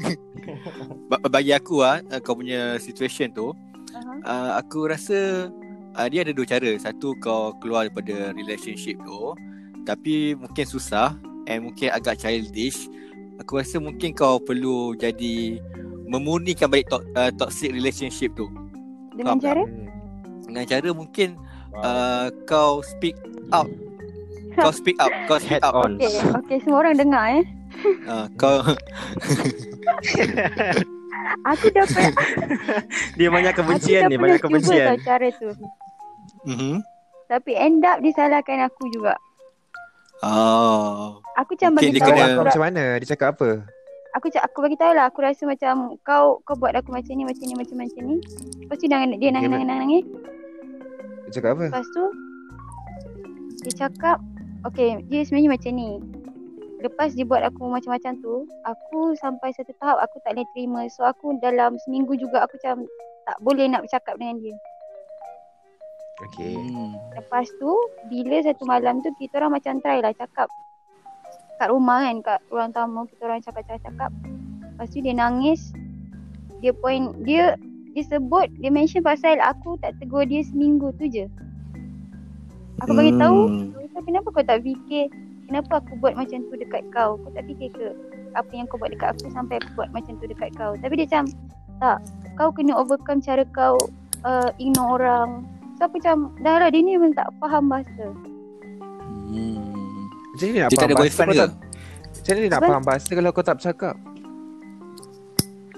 [1.09, 3.55] ba- bagi aku ah uh, kau punya situation tu
[3.95, 4.19] Uh-huh.
[4.27, 5.47] uh, aku rasa
[5.95, 6.67] uh, dia ada dua cara.
[6.75, 9.31] Satu kau keluar daripada relationship tu
[9.87, 11.15] tapi mungkin susah
[11.47, 12.91] and mungkin agak childish.
[13.39, 15.63] Aku rasa mungkin kau perlu jadi
[16.11, 18.51] memurnikan balik to- uh, toxic relationship tu.
[19.15, 19.87] Dengan Faham cara Hmm.
[20.43, 21.39] Dengan cara mungkin
[21.79, 23.15] uh, kau speak
[23.55, 23.71] out.
[24.55, 25.75] Kau speak up, kau speak Head up.
[25.75, 25.97] on.
[25.97, 27.45] Okay, okay semua orang dengar eh.
[28.05, 28.63] Uh, kau
[31.45, 32.13] Aku dah pernah
[33.17, 35.49] dia banyak kebencian dah ni pernah banyak cuba kebencian tau cara tu.
[36.45, 36.73] Mhm.
[37.25, 39.17] Tapi end up disalahkan aku juga.
[40.21, 41.17] Oh.
[41.35, 42.83] Aku macam Mungkin bagi dia tahu kena- aku, macam mana?
[42.97, 43.49] Dia cakap apa?
[44.15, 47.27] aku cak aku bagi tahu lah aku rasa macam kau kau buat aku macam ni
[47.27, 48.15] macam ni macam macam ni.
[48.63, 49.81] Lepas tu dia nangis dia nangis nangis nangis.
[49.83, 50.03] nangis.
[51.19, 51.65] Dia cakap apa?
[51.67, 52.03] Lepas tu
[53.59, 54.17] dia cakap
[54.65, 55.89] okay dia sebenarnya macam ni.
[56.83, 60.81] Lepas dia buat aku macam-macam tu, aku sampai satu tahap aku tak boleh terima.
[60.91, 62.85] So aku dalam seminggu juga aku macam
[63.25, 64.55] tak boleh nak bercakap dengan dia.
[66.29, 66.55] Okay.
[66.55, 66.95] Hmm.
[67.17, 67.71] Lepas tu
[68.07, 70.47] bila satu malam tu kita orang macam try lah cakap
[71.55, 74.11] kat rumah kan kat ruang tamu kita orang cakap-cakap.
[74.75, 75.71] Lepas tu dia nangis.
[76.59, 77.55] Dia point dia
[77.95, 81.27] dia sebut dia mention pasal aku tak tegur dia seminggu tu je.
[82.83, 83.71] Aku bagi tahu Hmm.
[83.73, 85.05] "Rita, kenapa kau tak fikir
[85.47, 87.15] kenapa aku buat macam tu dekat kau?
[87.15, 87.85] Kau tak fikir ke
[88.35, 90.75] apa yang kau buat dekat aku sampai aku buat macam tu dekat kau?
[90.75, 91.25] Tapi dia macam
[91.75, 91.97] tak,
[92.35, 93.75] kau kena overcome cara kau
[94.23, 95.43] uh, ignore orang.
[95.75, 98.05] So aku macam dah lah dia ni memang tak faham bahasa.
[99.31, 100.07] Hmm.
[100.35, 101.39] Macam mana nak Dia tak faham ada bahasa boyfriend ke?
[101.39, 101.51] tak?
[102.15, 103.95] Macam mana nak faham bahasa kalau kau tak bercakap?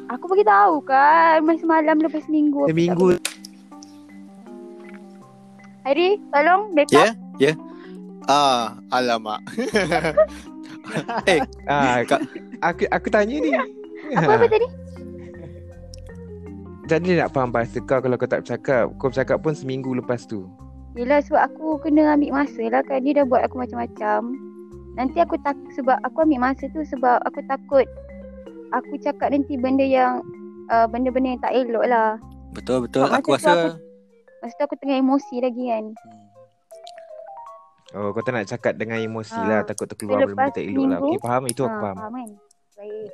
[0.07, 2.63] Aku bagi tahu kan masa malam lepas minggu.
[2.63, 3.19] aku tak Seminggu boleh.
[5.87, 6.99] Hari, tolong backup.
[6.99, 7.07] Ya?
[7.39, 7.51] Ya?
[8.27, 9.39] Ah, alamak.
[11.31, 11.39] eh,
[11.71, 12.27] ah, Kak-
[12.59, 13.55] aku aku tanya ni.
[14.11, 14.67] Apa apa tadi?
[16.91, 18.91] Mana nak faham bahasa kau kalau kau tak bercakap?
[18.99, 20.43] Kau bercakap pun seminggu lepas tu.
[20.99, 24.33] Yelah sebab aku kena ambil masa lah kan Dia dah buat aku macam-macam
[24.97, 27.85] Nanti aku tak sebab aku ambil masa tu sebab aku takut
[28.73, 30.25] Aku cakap nanti benda yang
[30.73, 32.17] uh, Benda-benda yang tak elok lah
[32.49, 33.05] betul betul.
[33.05, 33.86] Masa Aku rasa aku-
[34.37, 35.85] Masa tu aku tengah emosi lagi kan
[37.89, 39.47] Oh, kau tak nak cakap dengan emosi Ah.
[39.47, 39.59] lah.
[39.63, 40.99] Takut terkeluar benda-benda tak elok lah.
[40.99, 41.43] Okay, faham?
[41.47, 41.95] Itu aku Ha, faham.
[41.97, 42.29] Faham kan
[42.75, 43.09] Baik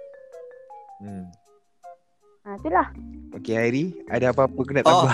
[1.00, 1.26] Hmm.
[2.42, 2.88] Ha itulah
[3.34, 3.86] Okay, Hairi.
[4.08, 4.92] Ada apa-apa kau nak Oh.
[5.06, 5.14] tambah?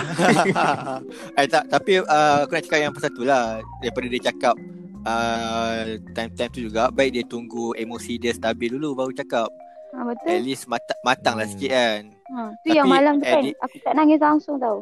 [1.38, 3.44] eh tak, tapi uh, aku nak cakap yang pasal tu lah
[3.78, 4.54] daripada dia cakap
[5.02, 9.48] uh, time-time tu juga baik dia tunggu emosi dia stabil dulu baru cakap.
[9.90, 11.52] ha, At Betul least mata, matang lah Hmm.
[11.52, 12.02] sikit kan.
[12.28, 14.80] ha, Tu Tapi yang malam tu kan Aku tak nangis langsung tau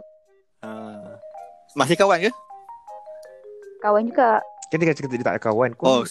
[0.59, 0.88] Uh,
[1.77, 2.31] masih kawan ke?
[3.83, 5.73] Kawan juga Kan dia cakap dia tak ada kawan.
[5.81, 6.05] Oh, Kau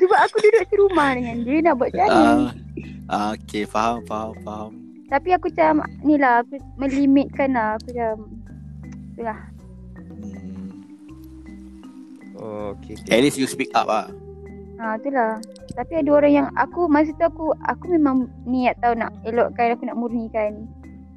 [0.00, 2.52] Sebab aku duduk serumah dengan dia Nak buat mana uh,
[3.08, 4.70] uh, okay, faham, faham, faham.
[5.08, 8.14] Tapi aku macam Ni lah Aku melimitkan lah Aku macam
[9.14, 9.40] Itulah
[10.14, 10.84] Hmm.
[12.34, 13.22] Oh, okay, At okay.
[13.22, 14.10] least you speak up lah.
[14.78, 15.38] Ha itulah.
[15.74, 19.86] Tapi ada orang yang aku masa tu aku aku memang niat tahu nak elokkan aku
[19.86, 20.66] nak murnikan.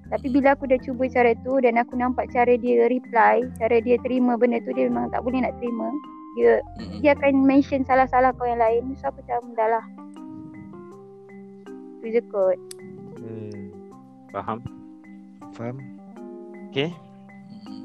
[0.08, 4.00] Tapi bila aku dah cuba cara tu dan aku nampak cara dia reply, cara dia
[4.00, 5.92] terima benda tu dia memang tak boleh nak terima.
[6.38, 7.02] dia Mm-mm.
[7.02, 8.96] dia akan mention salah-salah kau yang lain.
[9.02, 9.86] So aku macam dah lah.
[12.00, 12.60] Tu je kot.
[13.20, 13.74] Hmm.
[14.32, 14.58] Faham?
[15.58, 15.76] Faham?
[16.72, 16.94] Okay.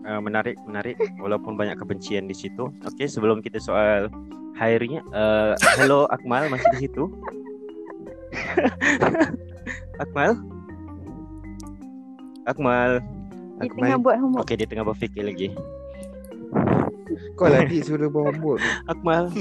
[0.07, 0.95] Uh, menarik, menarik.
[1.25, 2.71] Walaupun banyak kebencian di situ.
[2.87, 4.13] Okay, sebelum kita soal
[4.61, 7.09] Hairi, uh, hello Akmal masih di situ?
[10.03, 10.37] Akmal?
[12.47, 13.03] Akmal.
[13.63, 14.43] Dia Aku tengah buat homework.
[14.43, 15.49] Okay, dia tengah berfikir lagi.
[17.37, 18.61] Kau Dik suruh buat homework
[18.93, 19.29] Akmal.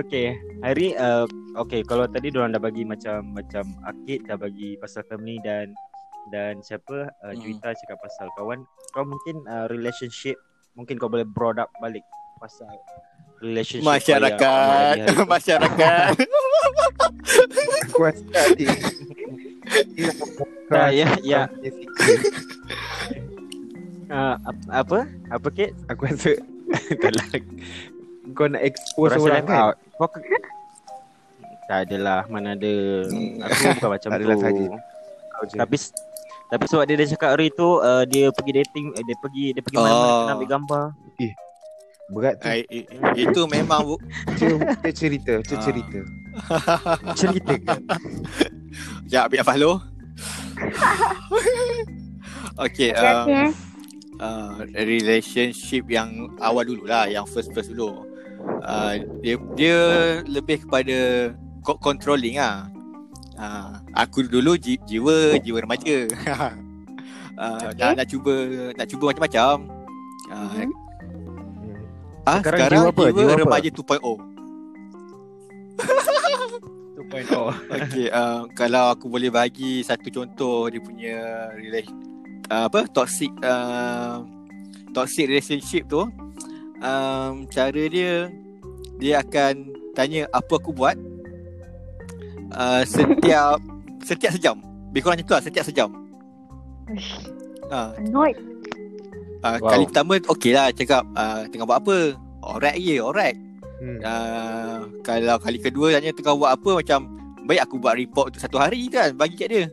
[0.00, 5.06] okay, Hari uh, okay kalau tadi diorang dah bagi macam macam Akid dah bagi pasal
[5.06, 5.70] family dan
[6.34, 7.40] dan siapa uh, Hmm.
[7.40, 8.66] Juita cakap pasal kawan.
[8.92, 10.36] Kau mungkin uh, relationship
[10.76, 12.04] mungkin kau boleh broad up balik
[12.38, 12.70] pasal
[13.40, 14.94] relationship Masyarakat.
[15.24, 16.10] Masyarakat
[17.90, 18.68] Kuat tak Dik
[20.68, 21.42] Tak, ya, ya.
[24.08, 24.98] Uh, ap- apa?
[25.28, 25.72] Apa Kit?
[25.86, 26.32] Aku rasa
[27.02, 27.26] Tak lah
[28.32, 29.72] Kau nak expose Kau orang kan.
[29.96, 30.20] Kau ke...
[31.64, 32.74] Tak adalah, mana ada.
[33.44, 34.64] Aku bukan macam Tak tu.
[35.44, 35.76] je Tapi
[36.48, 39.60] tapi sebab dia dah cakap hari tu uh, dia pergi dating eh, dia pergi dia
[39.60, 40.16] pergi mana-mana Oh.
[40.18, 40.84] kena ambil gambar.
[42.08, 44.02] Berat tu i- i- Itu memang bu-
[44.34, 44.56] Dia,
[44.90, 45.62] cerita Dia Ah.
[45.62, 46.00] cerita
[47.20, 47.76] Cerita ke?
[49.06, 49.72] Ya ambil Fahlo
[52.56, 53.50] Okay uh, Hati-hati eh.
[54.18, 58.02] uh, relationship yang awal dulu lah, yang first first dulu.
[58.60, 59.78] Uh, dia dia
[60.24, 61.30] lebih kepada
[61.62, 62.66] co- controlling ah.
[63.38, 66.10] Uh, aku dulu ji, jiwa jiwa remaja.
[67.38, 67.78] uh, Okay.
[67.78, 68.34] nak, nak cuba
[68.74, 69.54] nak cuba macam-macam.
[70.28, 70.70] Uh, Mhm.
[72.28, 73.02] Ah, Sekarang sekarang, jiwa apa?
[73.08, 73.40] jiwa, Jiwa apa?
[73.40, 74.04] remaja 2.0.
[76.98, 77.48] 2.0.
[77.88, 81.16] Okay, uh, kalau aku boleh bagi satu contoh dia punya
[81.56, 81.96] relation
[82.52, 84.20] uh, apa toxic uh,
[84.92, 86.04] toxic relationship tu
[86.84, 88.28] um, cara dia
[89.00, 91.00] dia akan tanya apa aku buat
[92.52, 93.56] uh, setiap
[94.04, 94.56] setiap sejam
[94.92, 95.88] lebih kurang macam tu lah setiap sejam
[97.72, 98.36] uh, Annoyed.
[99.42, 99.70] Uh, Wow.
[99.70, 101.96] kali pertama okey lah cakap uh, tengah buat apa
[102.42, 103.36] alright je alright
[103.78, 103.98] hmm.
[104.02, 106.98] uh, kalau kali kedua tanya tengah buat apa macam
[107.44, 109.66] baik aku buat report tu satu hari kan bagi kat dia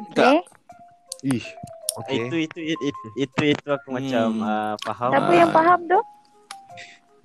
[0.00, 0.40] Okay.
[1.28, 1.48] Ish
[2.00, 3.96] Okay Itu itu itu itu, itu, itu aku Hmm.
[4.00, 5.10] macam uh, faham.
[5.10, 5.98] Siapa yang faham tu?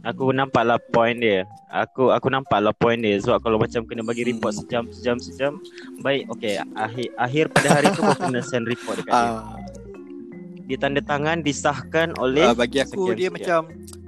[0.03, 1.45] Aku nampak lah point dia.
[1.71, 3.15] Aku aku nampak lah point dia.
[3.21, 5.53] Sebab kalau macam kena bagi report sejam sejam sejam,
[6.01, 9.31] baik okey akhir akhir pada hari tu kau kena send report dekat dia.
[9.31, 9.74] uh, Dia
[10.73, 13.36] tanda tangan disahkan oleh uh, bagi aku sekian- dia sekian.
[13.38, 13.60] macam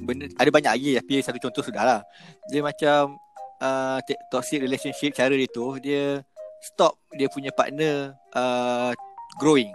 [0.02, 2.02] benda ada banyak lagi tapi satu contoh sudahlah
[2.48, 3.22] dia macam
[3.60, 6.26] uh, toxic relationship cara dia tu dia
[6.60, 8.90] stop dia punya partner uh,
[9.38, 9.70] growing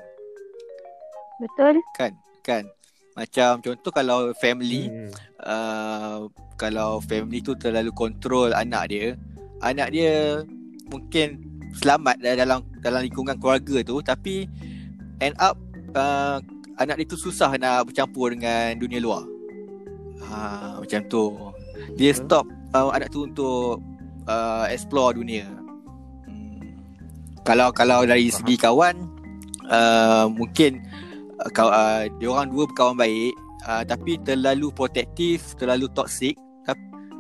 [1.39, 1.79] Betul?
[1.93, 2.65] kan kan
[3.13, 5.11] macam contoh kalau family Hmm.
[5.39, 6.19] uh,
[6.57, 9.15] kalau family tu terlalu kontrol anak dia
[9.61, 10.43] anak dia
[10.89, 11.39] mungkin
[11.75, 14.49] selamat dalam dalam lingkungan keluarga tu tapi
[15.19, 15.55] end up
[15.93, 16.41] uh,
[16.81, 19.25] anak dia tu susah nak bercampur dengan dunia luar
[20.29, 21.37] ha, macam tu
[21.97, 23.83] dia stop uh, anak tu untuk
[24.29, 25.45] uh, explore dunia
[26.29, 26.73] hmm.
[27.45, 28.39] kalau kalau dari Faham.
[28.41, 28.97] segi kawan
[29.69, 30.81] uh, mungkin
[31.43, 33.35] uh, kau uh, dia orang dua berkawan baik
[33.67, 36.39] uh, tapi terlalu protektif, terlalu toxic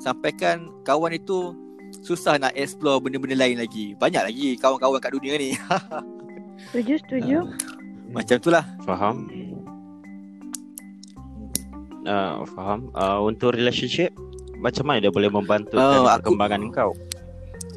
[0.02, 1.54] sampaikan kawan itu
[2.02, 3.94] susah nak explore benda-benda lain lagi.
[3.94, 5.54] Banyak lagi kawan-kawan kat dunia ni.
[6.74, 7.38] Setuju, setuju.
[8.12, 8.64] Macam tu lah.
[8.84, 9.16] Faham.
[12.02, 12.90] Uh, faham.
[12.92, 14.10] Uh, untuk relationship
[14.58, 16.90] macam mana dia boleh membantu Oh, uh, aku- perkembangan kau?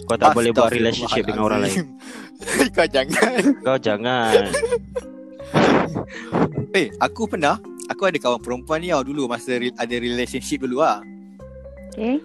[0.05, 1.81] Kau tak boleh buat relationship dengan orang lain.
[2.77, 3.41] Kau jangan.
[3.63, 4.33] Kau jangan.
[6.75, 7.55] Eh, aku pernah.
[7.87, 10.99] Aku ada kawan perempuan ni tau dulu masa re- ada relationship dulu lah.
[11.89, 12.19] Okay.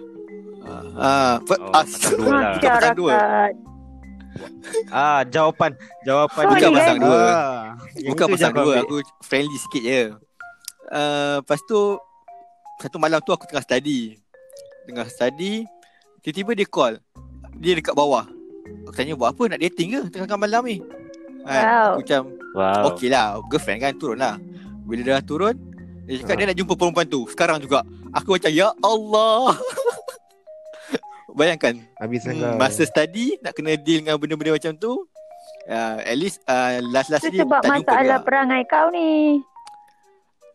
[0.61, 2.53] Ah, uh, Oh, ah, pasang dua lah.
[2.59, 3.13] pasang dua.
[4.87, 6.75] Ah, jawapan jawapan Sorry, Bukan eh.
[6.77, 7.19] pasang dua.
[7.21, 7.61] Ah,
[8.01, 8.79] Bukan pasang dua ambil.
[8.81, 10.01] Aku friendly sikit je
[10.89, 11.79] uh, Lepas tu
[12.77, 14.15] Satu malam tu aku tengah study
[14.83, 15.67] Tengah study
[16.19, 16.93] Tiba-tiba dia call
[17.55, 18.23] Dia dekat bawah
[18.83, 20.77] Aku tanya buat apa nak dating ke Tengah-tengah malam ni
[21.41, 21.61] kan?
[21.61, 21.89] Wow.
[21.89, 22.81] Aku macam Wow.
[22.89, 24.35] Okey lah Girlfriend kan turun lah
[24.83, 25.55] Bila dah turun
[26.03, 26.37] Dia cakap Ah.
[26.37, 29.55] dia nak jumpa perempuan tu Sekarang juga Aku macam Ya Allah
[31.33, 35.07] Bayangkan Habis hmm, hmm, Masa study Nak kena deal dengan benda-benda macam tu
[35.65, 38.25] uh, At least uh, Last-last ni sebab tak masalah juga.
[38.25, 39.39] perangai kau ni.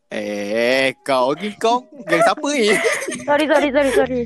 [0.09, 2.71] Eh, kau ni kau Gang siapa ni?
[3.29, 4.21] Sorry, sorry, sorry, sorry.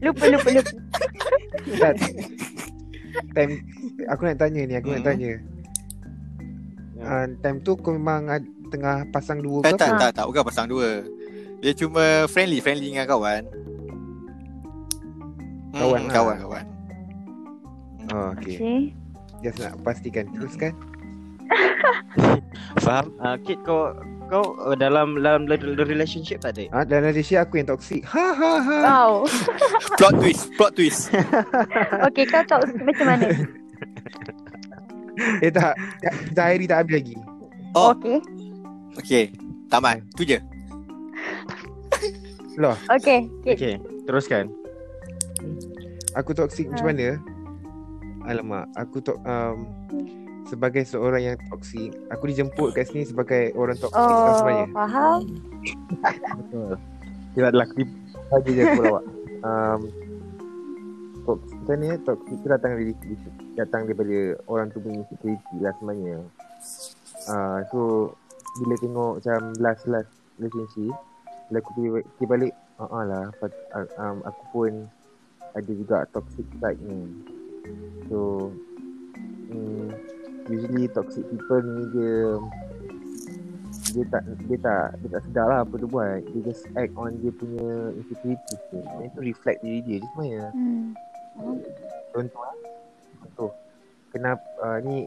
[0.00, 0.70] lupa, lupa, lupa.
[1.80, 1.92] Tak
[3.32, 3.52] Time
[4.06, 5.08] Aku nak tanya ni Aku nak Hmm.
[5.08, 5.30] tanya
[7.00, 8.28] uh, Time tu kau memang
[8.68, 9.98] tengah pasang dua Eh, ke tak, apa?
[9.98, 10.24] tak, tak.
[10.26, 11.02] Bukan pasang dua.
[11.58, 12.60] Dia cuma friendly.
[12.60, 13.42] Friendly dengan kawan.
[15.72, 16.12] Kawan Hmm, lah.
[16.12, 16.64] kawan, kawan.
[18.10, 18.56] Oh, okay.
[18.56, 18.80] Okay.
[19.40, 20.26] Just nak pastikan.
[20.30, 20.74] Teruskan.
[22.84, 23.10] Faham?
[23.18, 23.94] Uh, Kit kau
[24.26, 26.70] kau uh, dalam dalam le- relationship tak ada?
[26.72, 28.02] Ah, dalam relationship aku yang toxic.
[28.04, 28.76] Ha ha ha.
[28.80, 29.10] Wow.
[29.98, 31.10] Plot twist, plot twist.
[32.06, 33.26] okay, kau toxic macam mana?
[35.40, 35.74] Eh tak.
[36.32, 37.14] Zahiri tak habis lagi.
[37.72, 38.18] Oh, Okay.
[38.96, 39.24] okay.
[39.68, 40.02] Tamat.
[40.14, 40.38] Tu je.
[42.56, 43.26] Loh, Okay.
[43.42, 43.54] Kit.
[43.56, 44.50] Okay, teruskan.
[46.16, 46.90] Aku toxic macam Ha.
[46.92, 47.08] mana?
[48.28, 49.64] Alamak, aku to um,
[50.44, 54.10] sebagai seorang yang toxic, aku dijemput kat sini sebagai orang toxic oh.
[54.10, 54.66] Oh, sebenarnya.
[54.74, 55.20] faham.
[56.36, 56.72] Betul.
[57.30, 57.90] Tidak adalah klip
[58.30, 59.04] saja je aku lawak.
[59.40, 59.80] Um,
[61.24, 62.92] toxic macam ni, toxic tu datang dari
[63.56, 64.18] datang daripada
[64.50, 66.18] orang tu punya security lah sebenarnya.
[67.28, 67.78] Uh, so
[68.60, 70.92] bila tengok macam last last relationship,
[71.48, 74.72] bila aku pergi, balik, ah uh lah, pat- uh, um, aku pun
[75.54, 77.00] ada juga toxic side ni.
[78.08, 78.50] So
[79.50, 79.88] hmm,
[80.46, 82.18] usually toxic people ni dia
[83.90, 87.10] dia tak dia tak dia tak sedar lah apa dia buat dia just act on
[87.18, 90.48] dia punya insecurity tu dan itu reflect diri dia je sebenarnya
[91.30, 91.62] Hmm.
[92.10, 92.54] contoh lah
[93.22, 93.50] contoh
[94.10, 95.06] kenapa uh, ni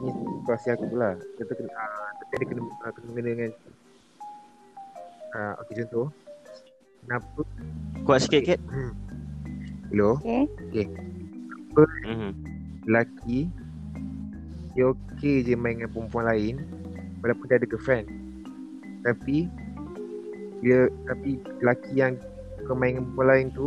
[0.00, 3.50] ni situasi aku lah kata kena uh, tapi ada kena uh, kena kena dengan
[5.36, 6.06] uh, okey contoh
[7.04, 7.40] kenapa
[8.08, 8.60] Kuat sikit Kit.
[8.64, 8.92] hmm.
[9.88, 10.86] Hello Okay.
[12.04, 12.30] Mhm.
[12.84, 13.48] lelaki
[14.72, 16.54] dia okey je main dengan perempuan lain
[17.20, 18.06] walaupun dia ada girlfriend
[19.02, 19.48] tapi
[20.58, 21.30] dia tapi
[21.60, 22.12] lelaki yang
[22.64, 23.66] kau main dengan perempuan lain tu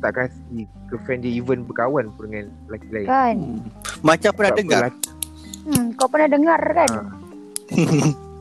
[0.00, 0.58] tak kasi
[0.88, 3.36] girlfriend dia even berkawan pun dengan lelaki lain Kan?
[4.02, 4.80] Macam pernah apa dengar.
[4.82, 5.10] lelaki-
[5.62, 6.90] Hmm, kau pernah dengar kan?
[6.90, 7.06] Ah.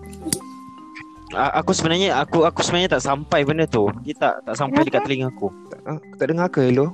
[1.31, 3.87] Aku sebenarnya aku aku sebenarnya tak sampai benda tu.
[4.01, 5.47] Dia tak tak sampai dekat telinga aku.
[5.81, 6.91] Ah, Aku tak dengar ke hello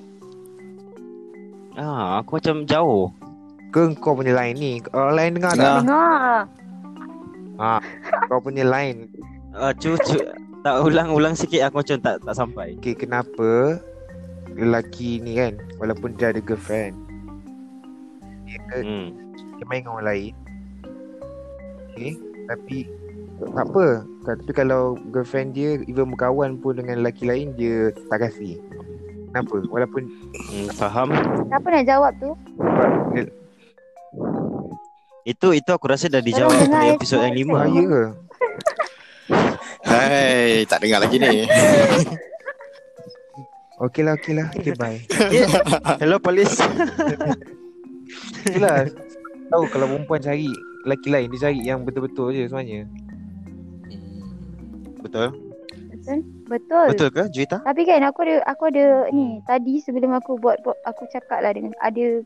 [1.74, 3.10] Ah, aku macam jauh.
[3.68, 5.78] ke kau punya line ni orang lain dengar tak Dengar.
[5.84, 6.40] Dengar.
[7.60, 7.78] ha,
[8.26, 9.12] kau punya line
[9.54, 10.16] Ah, cu, cu
[10.60, 12.74] tak ulang-ulang sikit aku macam tak tak sampai.
[12.76, 13.78] okay, kenapa
[14.50, 16.96] lelaki ni kan walaupun dia ada girlfriend
[18.44, 19.12] dia, Hmm.
[19.54, 20.34] dia main dengan orang lain
[21.88, 22.12] okay,
[22.48, 22.88] tapi
[23.38, 23.86] tak apa
[24.26, 28.58] tapi kalau girlfriend dia even berkawan pun dengan lelaki lain dia tak kasi
[29.30, 30.04] kenapa walaupun
[30.50, 31.14] hmm faham.
[31.46, 32.34] Siapa nak jawab tu?
[35.28, 37.68] Itu itu aku rasa dah dijawab ya, episod yang lima.
[37.68, 38.04] bahaya ke
[39.88, 41.46] Hai, tak dengar lagi ni.
[43.88, 44.98] okey lah okey lah okay bye
[46.02, 46.58] Hello polis.
[48.50, 48.90] Itulah
[49.54, 50.50] Tahu kalau perempuan cari
[50.88, 52.90] Lelaki lain Dia cari yang betul-betul je sebenarnya
[55.18, 55.30] Betul.
[55.98, 56.20] Betul?
[56.48, 56.86] Betul.
[56.94, 57.58] Betul ke Juita?
[57.66, 61.52] Tapi kan aku ada aku ada ni tadi sebelum aku buat, buat aku cakap lah
[61.52, 62.22] dengan ada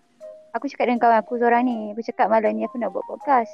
[0.54, 1.96] aku cakap dengan kawan aku seorang ni.
[1.96, 3.50] Aku cakap malam ni aku nak buat podcast.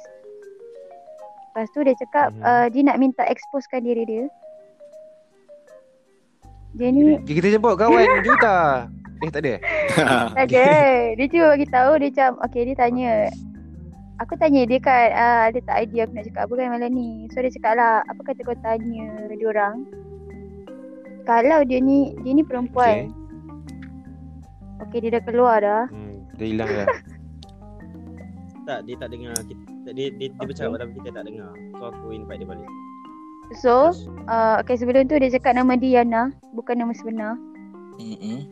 [1.54, 2.42] Lepas tu dia cakap Mhm.
[2.44, 4.24] uh, dia nak minta exposekan diri dia.
[6.76, 8.84] Dia ni kita jemput kawan juta
[9.24, 9.60] Eh tak ada eh?
[10.36, 10.66] tak ada.
[11.18, 13.12] Dia cuba bagi tahu dia macam okey dia tanya
[14.18, 17.30] Aku tanya dia kan uh, ada tak idea aku nak cakap apa kan malam ni.
[17.30, 19.86] So dia cakap lah apa kata kau tanya dia orang.
[21.22, 23.14] Kalau dia ni dia ni perempuan.
[24.82, 25.86] Okey dia dah keluar dah.
[25.90, 26.86] hmm, Dia hilang dah
[28.68, 29.32] Tak, dia tak dengar.
[29.48, 30.44] Kita, dia dia, dia Okay.
[30.44, 31.50] bercakap tapi kita tak dengar.
[31.78, 32.70] So aku invite dia balik.
[33.54, 33.94] So
[34.26, 37.38] uh, okay sebelum tu dia cakap nama dia Yana bukan nama sebenar.
[37.96, 38.44] Mm-mm.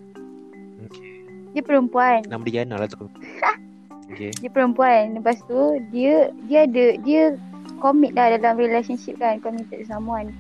[1.53, 2.23] Dia perempuan.
[2.31, 3.03] Nama dia Yana lah tu
[4.17, 5.21] Okay Dia perempuan.
[5.21, 5.61] Lepas tu
[5.93, 7.37] dia dia ada dia
[7.77, 10.33] commit dah dalam relationship kan, committed to someone.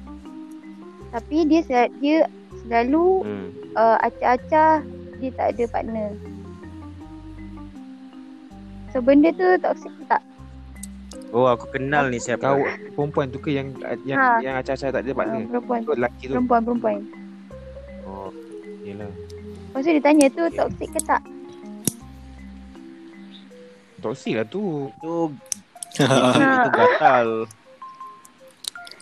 [1.12, 1.60] Tapi dia
[2.00, 2.24] dia
[2.64, 3.48] selalu Hmm.
[3.76, 4.80] uh, acah-acah
[5.20, 6.08] dia tak ada partner.
[8.90, 10.22] So benda tu toxic ke tak?
[11.36, 12.56] Oh, aku kenal ni siapa.
[12.56, 12.64] Kau
[12.96, 13.76] perempuan tu ke yang
[14.08, 14.40] yang Ha.
[14.40, 15.80] yang acah-acah tak ada Uh, partner perempuan.
[15.84, 16.98] Tu lelaki tu Perempuan perempuan.
[18.08, 18.32] Oh
[18.80, 19.10] Yelah
[19.68, 21.20] Lepas tu dia tanya tu toxic ke tak?
[23.98, 25.32] Toxic lah tu Itu
[25.96, 27.48] itu, gatal.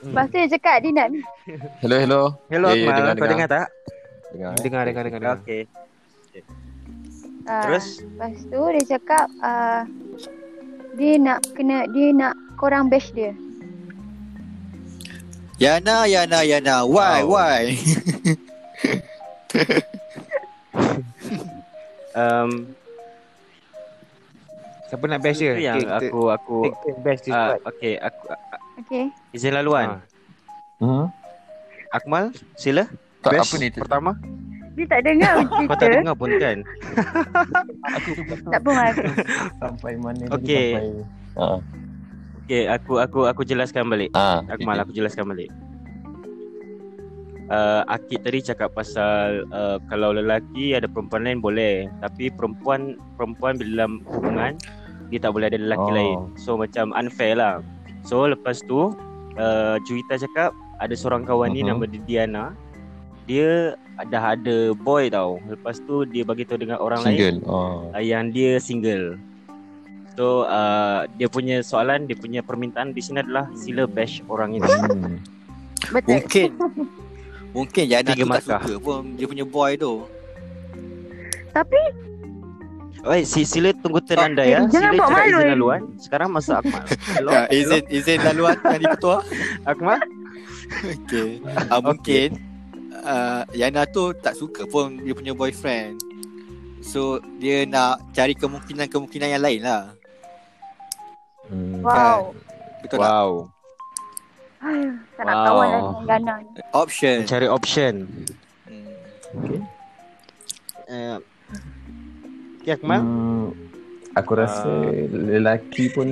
[0.05, 1.09] Lepas tu dia cakap dia nak
[1.82, 2.22] Hello, hello.
[2.47, 3.66] Hello ya, Akmal, dengar, kau dengar tak?
[4.30, 4.51] Dengar.
[4.51, 4.62] eh?
[4.62, 5.36] Dengar dengar dengar, dengar.
[5.40, 5.62] Okey.
[7.45, 9.82] uh, Terus Lepas tu dia cakap uh,
[10.95, 13.34] dia nak kena dia nak korang bash dia.
[15.57, 16.82] Yana, Yana, Yana.
[16.82, 17.34] Why, Wow.
[17.34, 17.62] why?
[22.14, 22.74] um
[24.95, 25.59] Siapa nak bash dia?
[25.59, 26.57] itu yang Okay, kita aku aku
[27.34, 28.24] ah, part okey aku
[28.74, 29.05] Okay.
[29.34, 29.99] Izin laluan.
[30.78, 31.11] Hmm?
[31.90, 32.86] Akmal, sila.
[33.22, 33.68] Tak, Best apa ni?
[33.74, 34.11] pertama.
[34.74, 35.99] Dia tak dengar Kau tak cerita.
[35.99, 36.59] dengar pun kan?
[38.51, 39.03] Tak pun aku.
[39.59, 40.86] Sampai mana tadi sampai
[41.34, 41.47] Ha.
[42.47, 44.14] Okay, aku aku aku jelaskan balik.
[44.14, 45.51] Ah, Akmal, aku jelaskan balik.
[47.51, 53.61] Uh, Akid tadi cakap pasal uh, kalau lelaki ada perempuan lain boleh tapi perempuan perempuan
[53.61, 54.57] bila dalam hubungan
[55.14, 55.94] dia tak boleh ada lelaki Oh.
[55.94, 57.62] lain so macam unfair lah
[58.02, 58.90] so lepas tu
[59.36, 61.68] uh, Juwita cakap ada seorang kawan ni Mhm.
[61.70, 62.44] nama dia Diana
[63.24, 67.38] dia dah ada boy tau lepas tu dia bagi tahu dengan orang lain Single.
[67.46, 67.88] Oh.
[67.88, 69.16] uh, yang dia single.
[70.14, 74.66] So uh, dia punya soalan, dia punya permintaan di sini adalah sila bash orang itu.
[74.66, 75.18] Hmm.
[75.90, 76.10] Betul.
[76.10, 76.48] Mungkin
[77.50, 80.02] Mungkin Tiga tu tak suka pun Dia punya boy tu
[81.50, 81.78] Tapi
[83.05, 84.64] Oi, si sila tunggu turn anda eh, ya.
[84.64, 85.52] jangan Sila buat cakap malu, izin eh.
[85.52, 85.80] laluan.
[86.00, 86.84] Sekarang masa Akmal.
[87.12, 87.30] Hello.
[87.30, 89.16] Ya, izin izin laluan Tadi ketua
[89.62, 90.00] Akmal?
[91.05, 91.30] Okay
[91.68, 92.28] uh, Mungkin
[92.98, 96.00] uh, Yana tu tak suka pun Dia punya boyfriend
[96.80, 97.00] So
[97.36, 99.92] Dia nak cari kemungkinan-kemungkinan yang lain lah
[101.44, 101.84] Hmm.
[101.84, 102.32] wow.
[102.80, 103.05] Betul tak?
[103.05, 103.30] Wow.
[104.64, 105.44] Ayuh, tak nak Wow.
[105.44, 106.48] kawan lah dengan Gana ni.
[106.72, 107.94] Option Cari option.
[108.64, 109.61] hmm.
[110.88, 111.14] Uh, ya
[112.72, 113.00] Akmal?
[113.04, 113.44] Hmm,
[114.16, 114.72] aku rasa
[115.12, 116.08] lelaki pun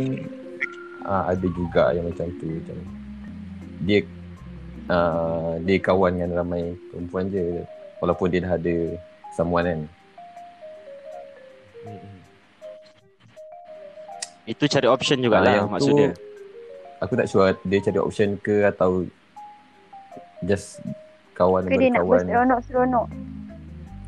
[1.07, 2.77] ah, ada juga yang macam tu macam
[3.83, 3.99] dia
[4.93, 7.65] ah, dia kawan dengan ramai perempuan je
[8.05, 8.77] walaupun dia dah ada
[9.33, 9.81] someone kan.
[14.43, 16.11] Itu cari option Ah, jugalah yang maksud tu, dia.
[17.03, 19.07] Aku tak sure dia cari option ke atau
[20.43, 20.83] just
[21.35, 23.07] kawan Ke dia nak berseronok-seronok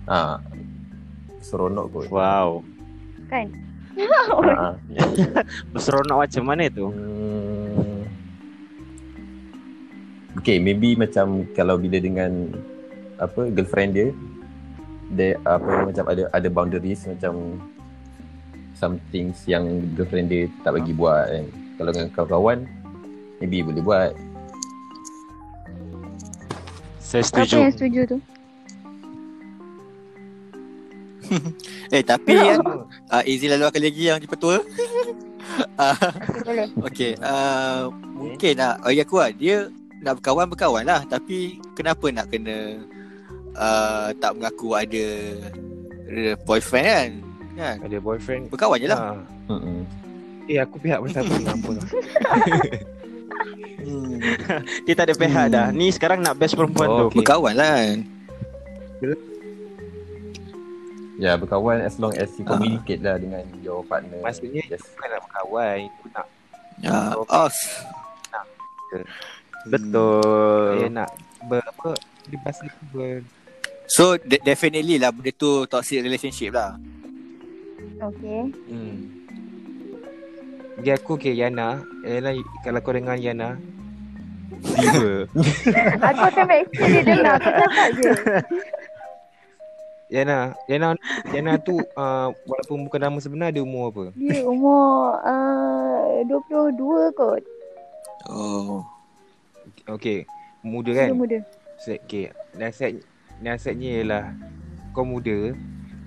[0.05, 0.37] Ah.
[1.45, 2.09] Seronok kot.
[2.09, 2.65] Wow.
[3.29, 3.53] kan?
[4.01, 4.75] Ah, ah.
[5.77, 6.89] Berseronok macam mana tu?
[6.89, 8.09] Hmm.
[10.41, 12.51] Okay, maybe macam kalau bila dengan
[13.23, 14.09] apa girlfriend dia,
[15.15, 17.63] dia apa macam ada ada boundaries macam
[18.75, 21.47] some things yang girlfriend dia tak bagi buat kan.
[21.79, 22.59] Kalau dengan kawan-kawan,
[23.39, 24.13] maybe boleh buat.
[26.99, 27.57] Saya setuju.
[27.63, 28.19] yang setuju tu?
[31.91, 32.59] Eh tapi kan
[33.09, 34.61] uh, Izin laluan kali lagi yang dipetua
[35.77, 36.67] uh, Okay, boleh.
[36.85, 39.57] Okay uh, Mungkin lah Bagi aku lah Dia
[40.01, 41.37] nak berkawan berkawan lah Tapi
[41.73, 42.81] Kenapa nak kena
[43.55, 45.07] uh, Tak mengaku ada
[46.07, 47.11] uh, Boyfriend kan
[47.55, 48.43] Kan Ada boyfriend.
[48.49, 49.01] Berkawan je lah
[49.45, 49.53] Ha.
[49.53, 49.85] Hmm.
[50.45, 51.85] Eh aku pihak pasal apa apa lah.
[53.79, 54.17] hmm.
[54.85, 55.53] Dia tak ada pihak Hmm.
[55.53, 55.67] dah.
[55.71, 57.21] Ni sekarang nak bash perempuan Oh, tu.
[57.21, 57.99] Berkawan lah kan
[61.15, 62.51] Ya, berkawan as long as you Ah.
[62.53, 64.19] communicate lah dengan your partner.
[64.21, 64.83] Maksudnya Yes.
[64.89, 66.27] bukan nak berkawan, itu nak
[66.77, 66.99] ya.
[67.17, 67.87] Oh s-
[69.65, 70.77] Betul.
[70.77, 71.09] saya nak
[71.43, 73.25] ber, apa di bahasa tu ber,
[73.87, 76.77] So de- definitely lah Benda tu toxic relationship lah
[77.97, 78.43] Okay.
[78.67, 78.97] hmm.
[80.75, 83.57] Bagi aku okay Yana, Yana kalau kau dengar Yana
[84.61, 85.29] Diva.
[86.03, 87.37] Aku akan make sure dia dengar.
[87.37, 88.11] Aku cakap je.
[90.15, 90.95] Yana, Yana
[91.35, 94.05] Yana tu uh, walaupun bukan nama sebenar dia umur apa?
[94.15, 97.43] Dia umur uh, 22 kot.
[98.31, 98.87] Oh
[99.91, 100.25] Okay,
[100.65, 101.09] muda kan?
[101.13, 101.39] Dia muda.
[101.83, 103.03] So, okay, nasihat
[103.43, 104.25] nasihatnya ialah
[104.97, 105.53] kau muda,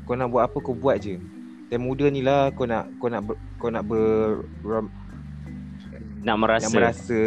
[0.07, 1.19] kau nak buat apa kau buat je.
[1.67, 4.87] Dan muda ni lah kau nak kau nak ber, kau nak ber, rom,
[6.23, 6.63] Nak merasa.
[6.65, 7.19] nak merasa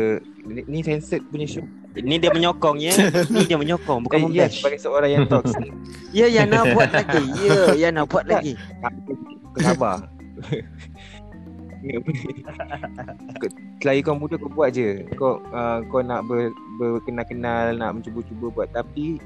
[0.48, 1.66] ni, ni censored punya show.
[1.98, 2.94] Ni dia menyokong ya.
[3.34, 4.62] Ni dia menyokong bukan Eh, ya, membash.
[4.62, 5.70] sebagai seorang yang toxic.
[6.10, 7.22] Ya, ya nak buat lagi.
[7.38, 8.58] Ya, ya nak buat lagi.
[9.54, 10.10] kau sabar.
[13.78, 15.06] Selagi kau muda kau buat je.
[15.14, 16.50] Kau uh, kau nak ber,
[16.82, 19.22] berkenal-kenal, nak mencuba-cuba buat tapi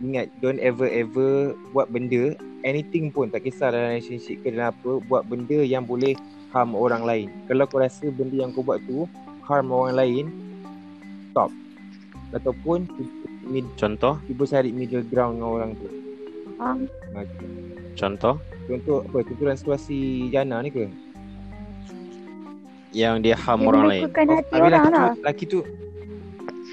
[0.00, 2.32] ingat don't ever ever buat benda
[2.64, 6.16] anything pun tak kisah dalam relationship ke dalam apa buat benda yang boleh
[6.54, 7.28] harm orang lain.
[7.50, 9.04] Kalau kau rasa benda yang kau buat tu
[9.44, 10.24] harm orang lain
[11.30, 11.50] stop.
[12.30, 12.86] Ataupun
[13.44, 15.86] mid, Contoh, cuba cari middle ground dengan orang tu.
[16.54, 16.78] Faham?
[17.10, 17.48] Okay.
[17.96, 18.34] contoh
[18.66, 19.18] Contoh apa?
[19.24, 20.86] Contoh dalam situasi Jana ni ke?
[22.90, 24.02] yang dia Dia orang lain.
[24.02, 24.98] hati Habis orang lelaki lah.
[25.06, 25.58] tu, lelaki tu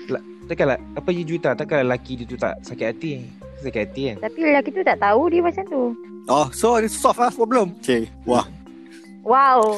[0.08, 3.12] la, Takkanlah Apa je juta Takkanlah lelaki dia tu tak sakit hati
[3.62, 5.82] Sakit hati kan Tapi lelaki tu tak tahu dia macam tu.
[6.26, 8.46] Oh so dia solve lah problem Okay Wah
[9.22, 9.78] Wow.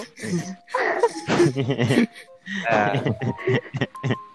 [2.66, 2.94] uh,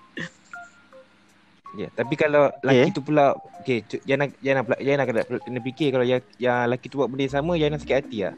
[1.75, 5.91] Ya, tapi kalau lelaki tu pula Okay, cu- Yana, Yana, pula, Yana kena, kena fikir
[5.91, 8.35] Kalau yang, yang lelaki tu buat benda yang sama Yana sakit hati lah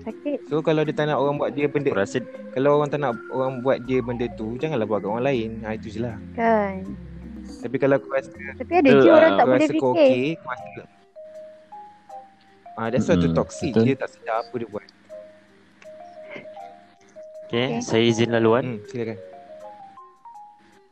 [0.00, 0.38] Sakit.
[0.46, 2.22] So kalau dia tak nak orang buat dia benda Aku rasa
[2.54, 5.74] Kalau orang tak nak orang buat dia benda tu Janganlah buat kat orang lain ha,
[5.74, 6.86] Itu je lah Kan.
[7.66, 9.90] Tapi kalau aku rasa Tapi ada je orang ah, tak Aku boleh kau fikir.
[9.98, 10.82] okay Kau rasa
[12.78, 13.84] Ah, that's why tu Mm-mm, toxic betul.
[13.84, 14.84] Dia tak sedar apa dia buat
[17.50, 17.82] Okay, Okay.
[17.82, 18.78] saya izin laluan.
[18.78, 19.18] hmm, Silakan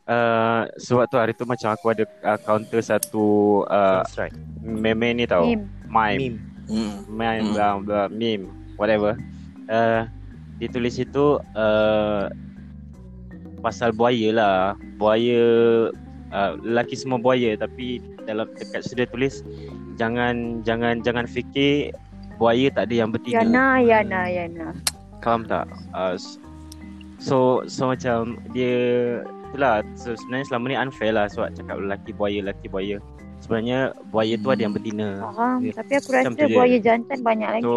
[0.09, 4.33] Uh, sewaktu hari tu macam aku ada uh, counter satu uh, strike
[4.65, 5.45] meme ni tau.
[5.45, 5.69] Meme.
[5.85, 6.17] Mime.
[6.17, 6.37] Meme
[6.69, 7.01] Hmm.
[7.09, 7.53] Mime, Hmm.
[7.57, 8.45] blah, blah, meme,
[8.77, 9.17] whatever.
[9.65, 10.05] Uh,
[10.57, 12.29] dia tulis itu uh,
[13.61, 14.57] pasal buaya lah.
[15.01, 15.41] Buaya,
[16.29, 19.41] uh, lelaki semua buaya tapi dalam dekat situ dia tulis
[19.97, 21.89] jangan jangan jangan fikir
[22.37, 23.41] buaya tak ada yang betina.
[23.41, 24.67] Yana, Yana, Yana.
[25.25, 25.65] Faham tak?
[25.93, 26.15] Uh,
[27.17, 32.39] so so macam dia itulah so, sebenarnya selama ni unfair lah sebab cakap lelaki buaya
[32.45, 32.97] lelaki buaya.
[33.39, 33.79] Sebenarnya
[34.11, 35.09] buaya tu ada yang betina.
[35.31, 35.57] Faham.
[35.63, 35.73] Ya.
[35.73, 36.53] Tapi aku rasa je.
[36.53, 37.63] buaya jantan banyak lagi.
[37.63, 37.73] So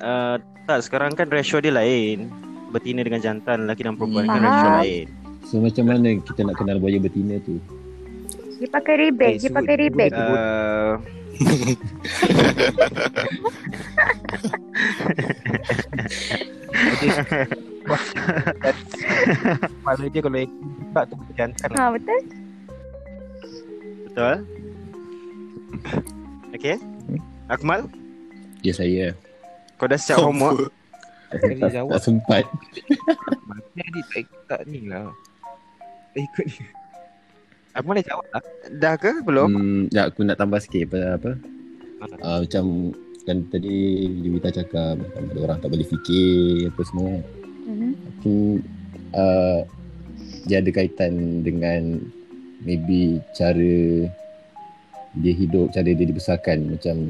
[0.00, 0.36] uh,
[0.68, 2.32] tak sekarang kan ratio dia lain.
[2.74, 4.46] Betina dengan jantan, lelaki dan perempuan kan Faham.
[4.50, 5.06] ratio lain.
[5.44, 7.60] So macam mana kita nak kenal buaya betina tu?
[8.58, 9.36] Dia pakai rebag.
[9.36, 9.74] Eh, Dia sebut- pakai
[10.08, 10.92] sebut- Uh,
[18.64, 20.42] Kepala dia kalau
[20.90, 22.20] tak tu jantan Ha, betul?
[24.04, 24.36] betul?
[26.54, 26.76] Okay.
[27.46, 27.90] Akmal,
[28.62, 29.12] Ya saya.
[29.76, 30.70] kau dah siap homework?
[31.28, 31.90] Tak, jawab.
[31.92, 32.44] tak sempat.
[33.44, 35.10] Mati adik tak, tak ni lah
[36.14, 36.62] Tak ikut ni
[37.74, 38.42] Akmal dah jawab lah
[38.78, 39.10] Dah ke?
[39.26, 39.50] Belum?
[39.50, 41.30] Hmm, ya, aku nak tambah sikit apa, apa
[42.04, 42.36] Ah.
[42.36, 42.92] uh, macam
[43.24, 47.12] kan tadi Juwita cakap macam ada orang tak boleh fikir apa semua.
[47.64, 47.90] Mhm.
[48.12, 48.34] Aku
[49.16, 49.64] uh,
[50.44, 52.04] dia ada kaitan dengan
[52.60, 54.04] maybe cara
[55.16, 57.08] dia hidup, cara dia dibesarkan macam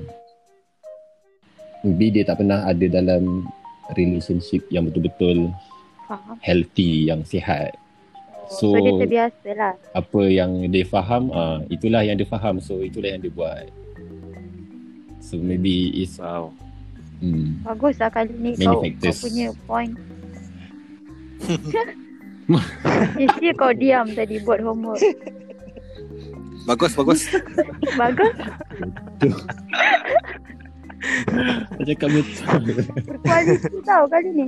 [1.83, 3.43] maybe dia tak pernah ada dalam
[3.99, 5.51] relationship yang betul-betul
[6.07, 6.39] Faham.
[6.39, 7.75] healthy, yang sihat.
[8.55, 9.75] So, So, dia terbiasa lah.
[9.93, 12.63] apa yang dia faham, uh, itulah yang dia faham.
[12.63, 13.67] So, itulah yang dia buat.
[15.19, 16.55] So, maybe it's Wow.
[17.19, 19.95] hmm, Bagus lah kali ni Many kau, kau punya point.
[23.19, 25.01] Isi kau diam tadi buat homework.
[26.65, 27.21] Bagus, bagus.
[28.01, 28.35] Bagus.
[31.85, 32.61] Cakap betul.
[33.09, 34.47] Berkualiti tau kali ni.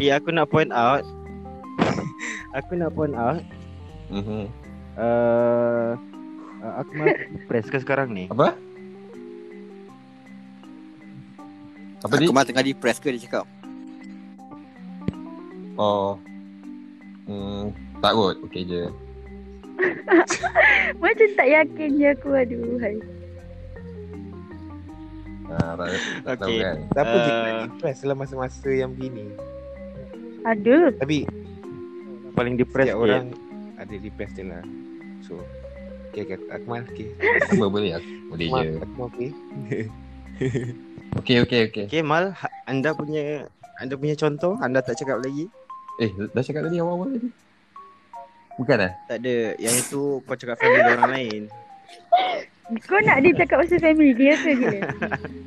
[0.00, 1.04] Eh, aku nak point out.
[2.54, 3.42] Aku nak point out.
[4.08, 4.46] Mhm.
[4.94, 5.98] Uh,
[6.62, 8.30] uh, aku masih press ke sekarang ni?
[8.30, 8.54] Apa?
[12.04, 13.48] Apa Aku malah tengah depress ke dia cakap.
[15.74, 16.20] Oh.
[17.24, 18.36] Hmm, tak kot.
[18.46, 18.82] Okey je.
[21.02, 22.28] Macam tak yakin je aku.
[22.30, 22.76] Aduh.
[22.78, 22.94] Hai.
[25.44, 25.86] Ha, tak,
[26.24, 26.60] tak tahu Okay.
[26.60, 26.76] kan.
[26.92, 29.28] Siapa Uh, kena depress dalam masa-masa yang begini
[30.44, 30.92] Ada.
[31.00, 31.24] Tapi
[32.34, 33.30] Paling depressed setiap orang
[33.74, 34.62] ada depress dia lah
[35.22, 35.38] So
[36.10, 37.10] Okay, okay Akmal okay.
[37.18, 38.10] Apa boleh aku?
[38.30, 38.70] Boleh Akmal, je.
[38.82, 39.30] Akmal okay
[41.22, 41.84] Okey, okey, okey.
[41.86, 43.46] Okay Mal ha- Anda punya
[43.78, 45.46] Anda punya contoh Anda tak cakap lagi
[46.02, 47.30] Eh, dah cakap tadi awal-awal tadi.
[48.58, 48.92] Bukan eh?
[49.06, 51.42] Tak ada Yang itu kau cakap family orang lain
[52.86, 54.80] Kau nak dia cakap pasal family dia ke gila?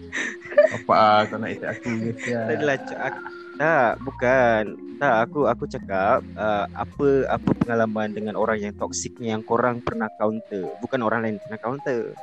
[0.79, 3.21] Apa ah, kau nak attack aku ke Tak adalah aku,
[3.57, 4.61] Tak bukan
[4.97, 9.81] Tak aku aku cakap uh, Apa apa pengalaman dengan orang yang toxic ni Yang korang
[9.81, 12.13] pernah counter Bukan orang lain pernah counter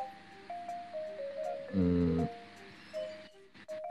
[1.75, 2.23] Hmm,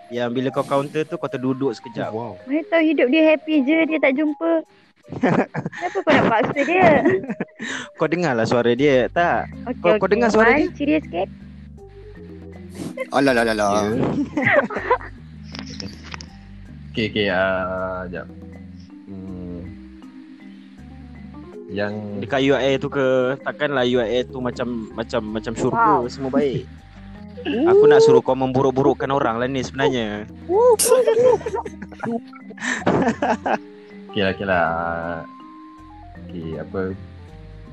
[0.07, 3.77] Yang bila kau counter tu Kau terduduk sekejap Wow Mana tahu hidup dia happy je
[3.83, 4.63] dia tak jumpa.
[5.75, 7.03] Kenapa kau nak paksa dia?
[7.99, 10.71] Kau dengar lah suara dia Tak Okay, Kau- kau dengar suara dia?
[10.71, 11.27] Ceria sikit.
[13.11, 13.83] Alah, alah, alah.
[16.93, 17.01] ya.
[17.01, 17.27] Okey, okey.
[17.33, 18.29] Ah, jap.
[19.09, 19.61] Hmm.
[21.73, 26.05] Yang Dekat UIA tu ke Takkanlah UIA tu macam Macam macam syurga Wow.
[26.05, 26.69] Semua baik
[27.43, 30.29] Aku nak suruh kau memburuk-burukkan orang lah ni sebenarnya
[34.13, 34.69] Okey lah, okey lah.
[36.29, 36.81] Okey, apa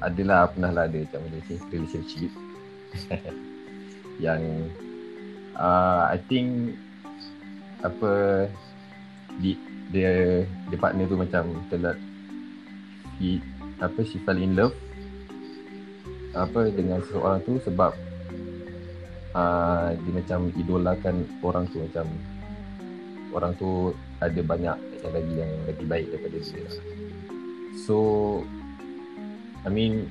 [0.01, 2.33] adalah pernah lah ada macam relationship, relationship.
[4.25, 4.41] yang
[5.61, 6.81] uh, I think
[7.85, 8.49] apa
[9.41, 9.57] di,
[9.91, 11.97] dia dia partner tu macam telah
[13.19, 13.41] he,
[13.81, 14.77] apa she fell in love
[16.31, 17.91] apa dengan seseorang tu sebab
[19.35, 22.07] uh, dia macam idolakan orang tu macam
[23.35, 26.71] orang tu ada banyak yang lagi yang lagi baik daripada dia.
[27.87, 27.97] So
[29.67, 30.07] I mean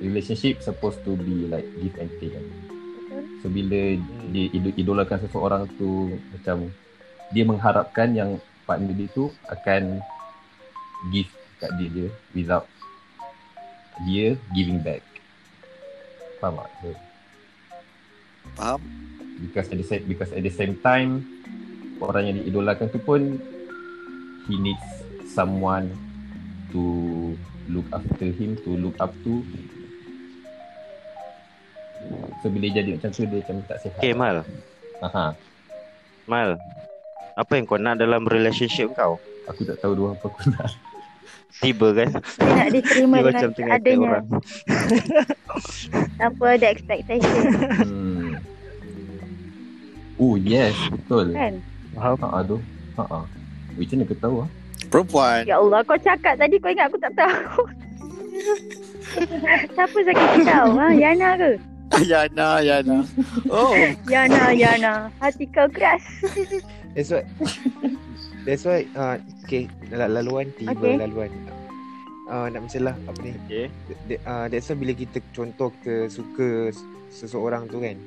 [0.00, 2.46] relationship supposed to be like give and take kan.
[3.44, 3.94] So bila
[4.32, 6.72] dia idol- idolakan seseorang tu macam
[7.30, 9.98] dia mengharapkan yang partner dia tu akan
[11.10, 11.26] give
[11.58, 12.06] kat dia je
[12.38, 12.70] without
[14.06, 15.02] dia giving back.
[16.38, 16.70] Faham tak?
[16.78, 16.88] So,
[18.54, 18.80] Faham?
[19.40, 21.24] because at the same because at the same time
[22.00, 23.40] orang yang diidolakan tu pun
[24.46, 24.84] he needs
[25.32, 25.88] someone
[26.68, 26.82] to
[27.72, 29.40] look after him to look up to
[32.40, 34.44] so bila jadi macam tu dia macam tak sihat Okay Mal
[35.00, 35.32] Aha,
[36.28, 36.60] Mal
[37.40, 39.16] Apa yang kau nak dalam relationship kau?
[39.48, 40.68] aku tak tahu dua apa aku nak.
[41.58, 42.08] Tiba kan?
[42.38, 44.08] Nak diterima Dia dengan macam tengah adanya.
[44.12, 44.26] orang.
[46.20, 47.42] Tanpa ada expectation.
[47.80, 48.30] Hmm.
[50.20, 51.32] oh yes betul.
[51.32, 51.54] Kan?
[51.96, 52.56] Ha ah tu
[53.00, 53.02] ha.
[53.08, 53.24] Ah
[53.74, 54.48] macam mana kau tahu ah
[54.92, 55.40] Perempuan.
[55.48, 57.62] Ya Allah kau cakap tadi kau ingat aku tak tahu.
[59.74, 60.86] Siapa sakit kau ha?
[60.92, 61.52] Yana ke?
[62.06, 63.02] Yana, Yana.
[63.50, 63.74] Oh,
[64.06, 65.10] Yana, Yana.
[65.18, 66.00] Hati kau keras
[66.92, 67.22] That's why.
[68.46, 70.96] That's why uh, Okay la- Laluan tiba Okay.
[70.96, 71.30] laluan.
[72.24, 73.32] Uh, Nak macam lah Apa ni?
[73.44, 73.66] Okay.
[74.22, 76.70] Uh, That's why bila kita Contoh kita suka
[77.10, 77.98] Seseorang tu kan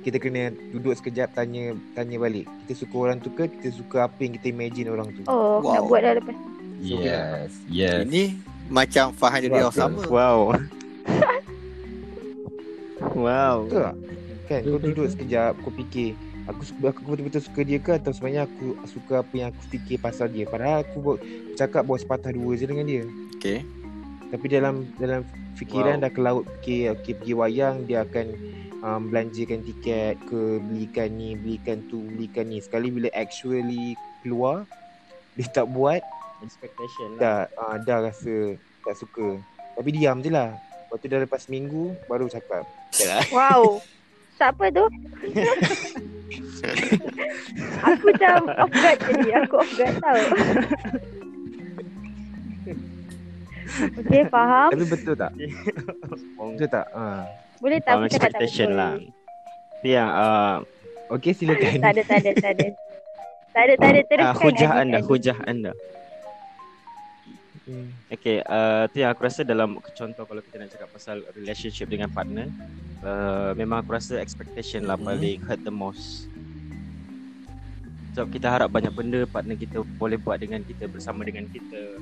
[0.00, 2.44] Kita kena Duduk sekejap Tanya Tanya balik.
[2.64, 5.24] Kita suka orang tu ke Kita suka apa yang kita imagine orang tu?
[5.26, 5.74] Oh wow.
[5.74, 6.36] nak buat dah lepas.
[6.78, 8.04] Yes yes.
[8.04, 8.36] Ini
[8.68, 10.00] macam Fahan jadi orang sama.
[10.06, 10.38] Wow.
[13.12, 13.66] Wow.
[13.66, 13.96] Betul tak?
[14.42, 16.14] Kan kau duduk sekejap Kau fikir
[16.50, 19.96] Aku suka aku betul-betul suka dia ke atau sebenarnya aku suka apa yang aku fikir
[20.02, 20.44] pasal dia.
[20.46, 21.18] Padahal aku buat
[21.54, 23.04] cakap bawa sepatah dua je dengan dia.
[23.38, 23.62] Okay.
[24.32, 25.22] Tapi dalam dalam
[25.56, 26.02] fikiran Wow.
[26.02, 28.26] dah ke laut okay, okay, pergi wayang dia akan
[28.82, 34.64] um, belanjakan tiket ke belikan ni belikan tu belikan ni sekali bila actually keluar
[35.38, 36.02] dia tak buat
[36.42, 39.38] Expectation lah dah uh, dah rasa tak suka
[39.78, 40.56] tapi diam je lah
[40.88, 42.66] lepas tu dah lepas seminggu baru cakap
[43.30, 43.80] Wow
[44.42, 44.84] Siapa tu?
[47.86, 50.18] aku macam off guard tadi Aku off guard tau.
[54.02, 54.74] Okay faham?
[54.74, 55.30] Tapi betul tak?
[56.34, 56.86] Betul tak?
[56.90, 57.22] Ha.
[57.62, 58.98] Boleh tak Faham tak expectation lah.
[59.86, 60.54] Yang uh,
[61.14, 61.78] okey silakan.
[61.78, 62.66] Tak ada tak ada tak ada.
[63.54, 64.98] Tak ada tak ada teruskan uh, Hujah anda.
[65.06, 65.70] Hujah anda
[67.62, 67.94] Hmm.
[68.10, 72.10] Okay, uh, tu yang aku rasa dalam contoh kalau kita nak cakap pasal relationship dengan
[72.10, 72.50] partner,
[73.06, 75.06] uh, memang aku rasa expectation lah Mhm.
[75.06, 76.26] paling hurt the most.
[78.12, 81.96] Sebab kita harap banyak benda partner kita boleh buat dengan kita bersama dengan kita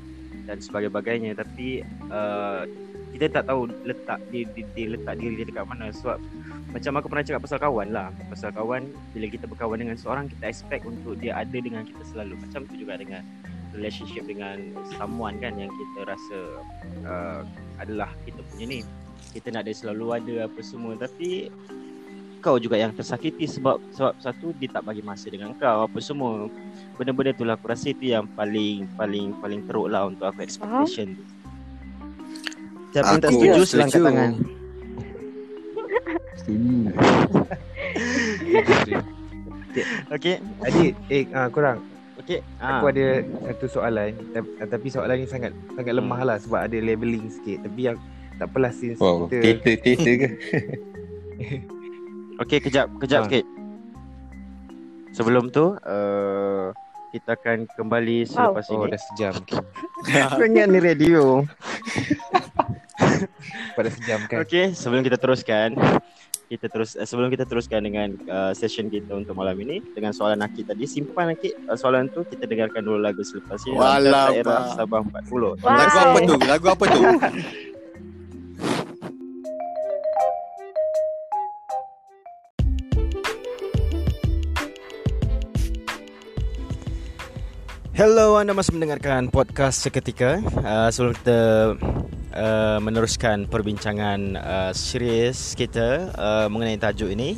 [0.49, 2.67] dan sebagainya tapi uh,
[3.15, 6.19] kita tak tahu letak dia, dia, dia letak diri dia dekat mana sebab
[6.75, 10.51] macam aku pernah cakap pasal kawan lah pasal kawan bila kita berkawan dengan seorang kita
[10.51, 13.23] expect untuk dia ada dengan kita selalu macam tu juga dengan
[13.75, 16.39] relationship dengan someone kan yang kita rasa
[17.07, 17.43] uh,
[17.79, 18.81] adalah kita punya ni.
[19.31, 20.99] Kita nak dia selalu ada apa semua.
[20.99, 21.51] Tapi
[22.41, 26.51] kau juga yang tersakiti sebab sebab satu dia tak bagi masa dengan kau apa semua.
[26.99, 31.15] Benda-benda tu lah aku rasa itu yang paling paling paling teruk lah untuk aku expectation.
[31.15, 31.25] Tu
[32.91, 34.33] Siapa yang tak setuju silang kat tangan.
[36.43, 36.91] Setuju
[40.11, 41.79] Okay Adik, eh uh, korang
[42.21, 42.91] Okay Aku ah.
[42.91, 43.07] ada
[43.49, 46.01] satu soalan tap- Tapi soalan ni sangat Sangat Hmm.
[46.01, 47.97] lemah lah Sebab ada leveling sikit Tapi yang
[48.37, 50.29] Tak apalah since wow kita teater teater ke
[52.43, 53.27] Okay kejap Kejap Ha.
[53.27, 53.45] sikit
[55.13, 56.67] Sebelum tu uh,
[57.11, 59.35] Kita akan kembali selepas Oh ini dah sejam
[60.47, 61.43] ingat ni radio
[63.75, 65.75] Pada sejam kan Okay, sebelum kita teruskan,
[66.51, 70.43] kita terus uh, sebelum kita teruskan dengan uh, session kita untuk malam ini dengan soalan
[70.43, 73.79] Akid tadi, simpan Akid uh, soalan tu kita dengarkan dulu lagu selepas ini.
[73.79, 74.35] Walau.
[74.75, 75.31] Sabah 40.
[75.31, 75.55] Wow.
[75.63, 76.35] Lagu apa tu?
[76.43, 77.01] Lagu apa tu?
[88.01, 90.41] Hello, anda masih mendengarkan podcast seketika.
[90.65, 91.41] Uh, sebelum kita
[92.33, 97.37] uh, meneruskan perbincangan uh, serius kita uh, mengenai tajuk ini,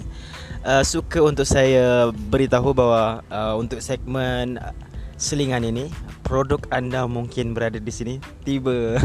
[0.62, 4.62] uh, suka untuk saya beritahu bahawa uh, untuk segmen
[5.18, 5.90] selingan ini,
[6.22, 8.14] produk anda mungkin berada di sini.
[8.46, 9.02] Tiba.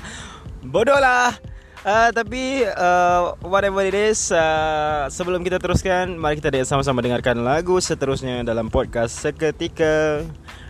[0.72, 1.36] Bodoh lah.
[1.84, 7.76] Uh, tapi uh, whatever it is uh, Sebelum kita teruskan Mari kita sama-sama dengarkan lagu
[7.76, 10.24] seterusnya Dalam podcast seketika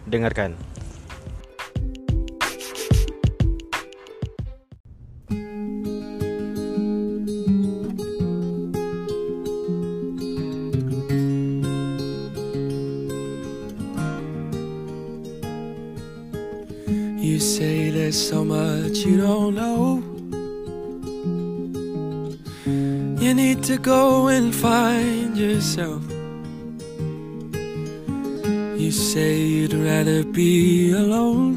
[0.05, 0.55] Dengarkan
[17.25, 20.03] You say there's so much you don't know.
[22.67, 26.14] You need to go and find yourself.
[28.85, 31.57] You say you'd rather be alone.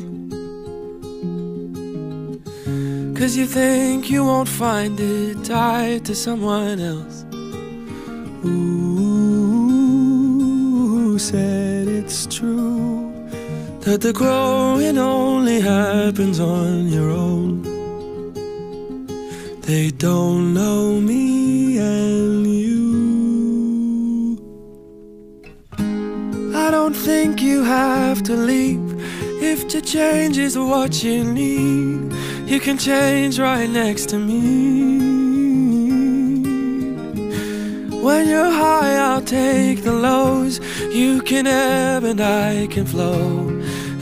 [3.18, 7.26] Cause you think you won't find it tied to someone else.
[8.46, 9.20] Ooh,
[11.20, 13.12] said it's true
[13.82, 17.62] that the growing only happens on your own.
[19.64, 22.67] They don't know me and you.
[27.28, 28.88] Think you have to leave
[29.44, 32.14] if to change is what you need.
[32.46, 34.40] You can change right next to me.
[38.06, 40.62] When you're high, I'll take the lows.
[41.02, 43.50] You can ebb and I can flow,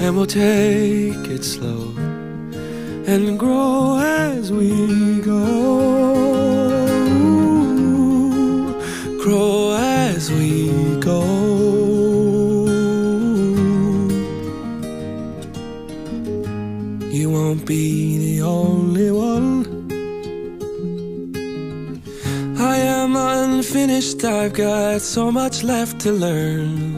[0.02, 1.84] and we'll take it slow
[3.08, 4.70] and grow as we
[5.22, 5.46] go.
[9.24, 10.55] Grow as we
[17.56, 19.66] won't be the only one.
[22.58, 26.96] I am unfinished, I've got so much left to learn.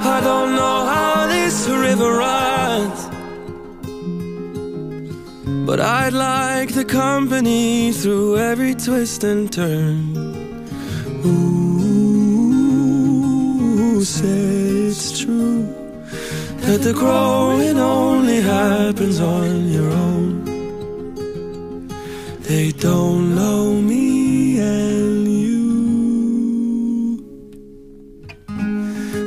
[0.00, 3.08] I don't know how this river runs.
[5.66, 10.16] But I'd like the company through every twist and turn.
[11.26, 11.94] Ooh,
[14.04, 15.79] say it's true
[16.70, 20.44] that the growing only happens on your own.
[22.42, 25.66] They don't know me and you.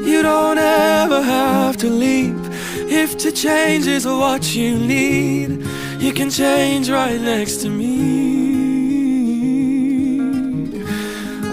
[0.10, 2.39] You don't ever have to leave
[2.89, 5.50] if to change is what you need.
[6.00, 8.24] You can change right next to me.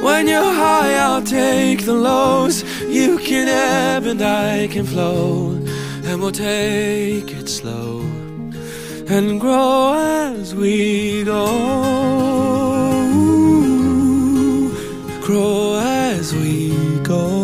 [0.06, 2.62] When you're high, I'll take the lows.
[2.98, 5.60] You can ebb and I can flow.
[6.10, 8.00] And we'll take it slow
[9.06, 11.46] and grow as we go.
[15.22, 17.39] Grow as we go.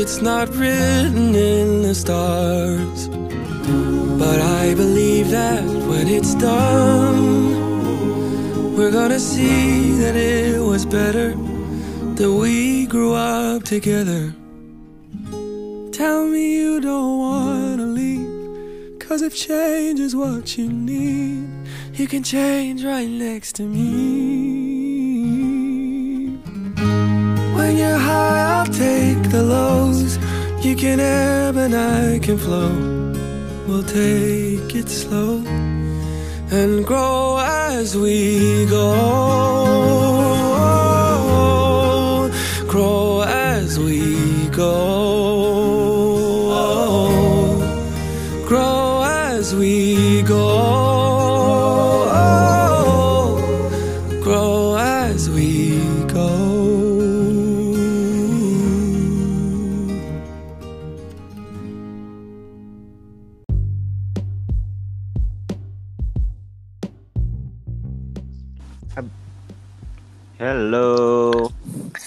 [0.00, 3.08] It's not written in the stars.
[4.18, 7.56] But I believe that when it's done,
[8.76, 11.34] we're gonna see that it was better
[12.18, 14.34] that we grew up together.
[15.92, 21.48] Tell me you don't wanna leave, cause if change is what you need,
[21.94, 24.15] you can change right next to me.
[30.66, 32.72] You can ebb and I can flow.
[33.68, 35.38] We'll take it slow
[36.50, 38.90] and grow as we go.
[42.66, 44.95] Grow as we go.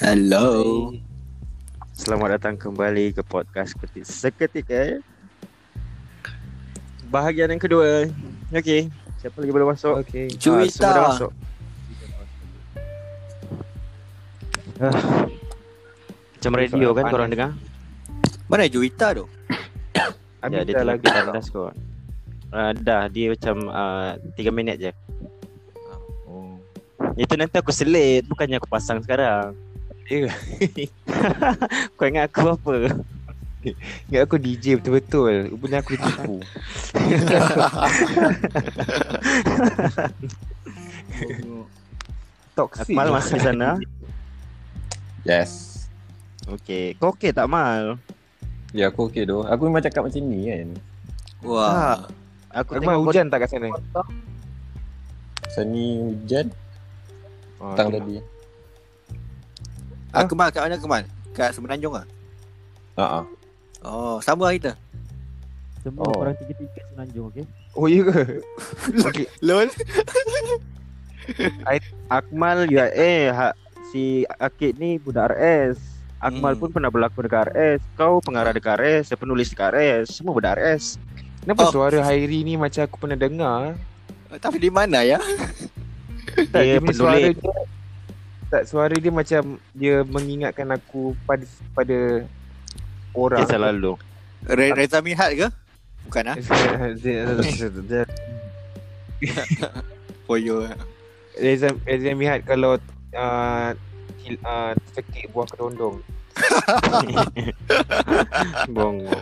[0.10, 0.90] Hello.
[1.94, 4.98] Selamat datang kembali ke podcast Ketik Seketika eh.
[7.14, 8.10] Bahagian yang kedua.
[8.50, 8.90] Okey,
[9.22, 10.02] siapa lagi boleh masuk?
[10.02, 10.26] Okay.
[10.34, 10.74] Juwita.
[10.74, 11.32] semua dah masuk.
[14.82, 14.98] Ah.
[16.34, 17.14] Macam radio kan Panas.
[17.14, 17.52] korang dengar?
[18.50, 19.30] Mana Juwita tu?
[20.50, 21.70] Ya, dia tengah kita atas kau.
[22.50, 24.92] Uh, dah, dia macam uh, 3 minit je.
[26.26, 26.58] Oh.
[27.14, 29.69] Itu nanti aku selit, bukannya aku pasang sekarang.
[30.10, 30.26] Ya.
[31.98, 32.98] Kau ingat aku apa?
[34.10, 35.54] Ingat aku DJ betul-betul.
[35.54, 36.42] Rupanya aku tipu.
[42.58, 42.90] Toxic.
[42.90, 43.78] Akmal masih di sana?
[45.22, 45.86] Yes.
[46.50, 46.98] Okey.
[46.98, 48.02] Kau okey tak Mal?
[48.74, 49.46] Ya aku okey tu.
[49.46, 50.74] Aku memang cakap macam ni kan.
[51.46, 52.10] Wah.
[52.50, 53.70] Aku Akmal hujan tak kat sana?
[55.54, 56.50] Seni hujan
[57.60, 58.00] Oh, petang okay.
[58.00, 58.39] tadi.
[60.10, 61.04] Ah, Kemal kat mana Kemal?
[61.32, 62.06] Kat Semenanjung ah?
[62.96, 63.26] Ha ah.
[63.80, 64.74] Oh, sama lah kita.
[65.80, 66.20] Semua Oh.
[66.20, 67.46] korang tiga-tiga semenanjung okey.
[67.72, 68.44] Oh ya ke?
[69.08, 69.26] Okey.
[69.40, 69.70] Lol.
[72.10, 73.54] Akmal ya eh ha,
[73.88, 75.78] si Akid ni budak RS.
[76.20, 76.60] Akmal Hmm.
[76.60, 77.80] pun pernah berlakon dekat RS.
[77.96, 80.20] Kau pengarah dekat RS, saya penulis dekat RS.
[80.20, 81.00] Semua budak RS.
[81.40, 81.72] Kenapa Oh.
[81.72, 83.80] suara Hairi ni macam aku pernah dengar?
[84.36, 85.16] Tapi di mana ya?
[86.52, 87.40] Tak, Dia punya suara penulis.
[87.40, 87.79] dia
[88.50, 91.46] tak suara dia macam dia mengingatkan aku pada
[91.78, 92.26] pada
[93.14, 93.46] orang.
[93.46, 93.94] Kisah lalu.
[94.50, 95.48] Re- Reza Mihat ke?
[96.10, 96.36] Bukan ah.
[100.26, 100.66] Poyo.
[101.44, 102.82] Reza Reza Mihat kalau
[103.14, 103.70] uh,
[104.42, 106.02] uh, cekik buah kerondong.
[108.76, 109.14] Bongo.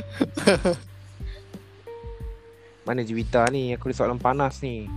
[2.87, 3.75] Mana Juwita ni?
[3.75, 4.87] Aku ada soalan panas ni.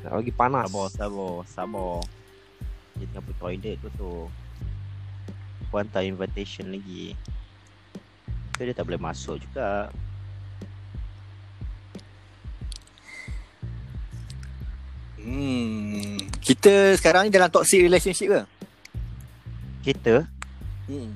[0.00, 0.72] Nak bagi panas.
[0.72, 2.17] Sabar, sabar, sabar.
[2.98, 4.12] Dia tengah pergi toilet tu tu.
[5.68, 7.14] Aku hantar invitation lagi.
[8.58, 9.94] So dia tak boleh masuk juga.
[15.18, 16.16] Hmm.
[16.40, 18.42] Kita sekarang ni dalam toxic relationship ke?
[19.84, 20.24] Kita,
[20.88, 21.12] Hmm.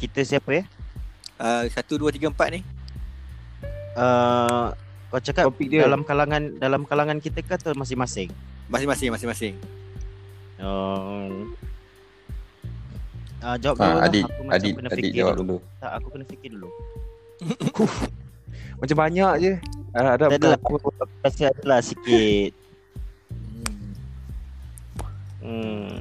[0.00, 0.64] kita siapa ya?
[1.36, 2.60] Uh, satu, dua, tiga, empat ni.
[3.92, 4.72] Uh,
[5.12, 5.84] kau cakap Topik dia.
[5.84, 8.32] dalam kalangan dalam kalangan kita ke atau masing-masing?
[8.68, 9.54] Masing-masing, masing-masing.
[10.56, 11.52] Uh,
[13.40, 14.06] uh, jawab dulu Ah, lah.
[14.08, 15.56] adik, Aku macam adik, kena adik fikir jawab dulu.
[15.60, 15.78] dulu.
[15.78, 16.70] Tak, aku kena fikir dulu.
[18.80, 19.52] Macam banyak je.
[19.92, 20.72] Uh, ada bukan adalah, aku.
[20.76, 20.88] aku
[21.20, 22.50] rasa adalah sikit.
[23.32, 23.88] Hmm.
[25.40, 25.96] Hmm.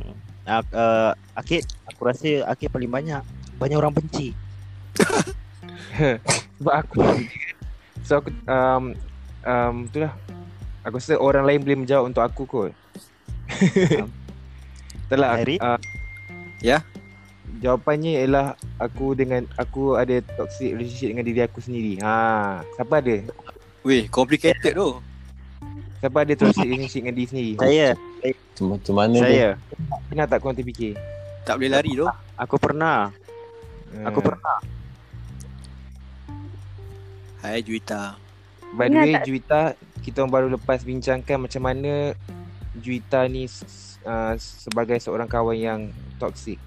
[0.46, 3.24] Uh, uh, Akid, aku rasa Akid paling banyak.
[3.56, 4.36] Banyak orang benci.
[6.56, 7.04] Sebab aku
[8.04, 8.96] So aku um,
[9.44, 10.12] um, Itulah
[10.84, 12.72] Aku rasa orang lain boleh menjawab untuk aku kot
[15.06, 15.56] Itulah Hairi?
[15.60, 15.78] uh,
[16.60, 16.82] Ya?
[17.62, 23.16] Jawapannya ialah Aku dengan Aku ada toxic relationship dengan diri aku sendiri Ha, Siapa ada?
[23.86, 24.98] Weh, complicated tu.
[26.02, 27.52] Siapa ada toxic relationship dengan diri sendiri?
[27.56, 27.90] Saya,
[28.58, 29.50] Macam, mana saya.
[30.10, 30.98] Pernah tak korang terfikir?
[31.46, 32.06] Tak boleh lari tu.
[32.36, 33.14] Aku pernah.
[34.04, 34.28] Aku Hmm.
[34.28, 34.58] pernah.
[37.40, 38.18] Hai Juwita.
[38.74, 42.18] By the way Juwita Kita baru lepas bincangkan Macam mana
[42.76, 43.46] Juwita ni
[44.06, 45.82] uh, Sebagai seorang kawan yang
[46.22, 46.62] Toxic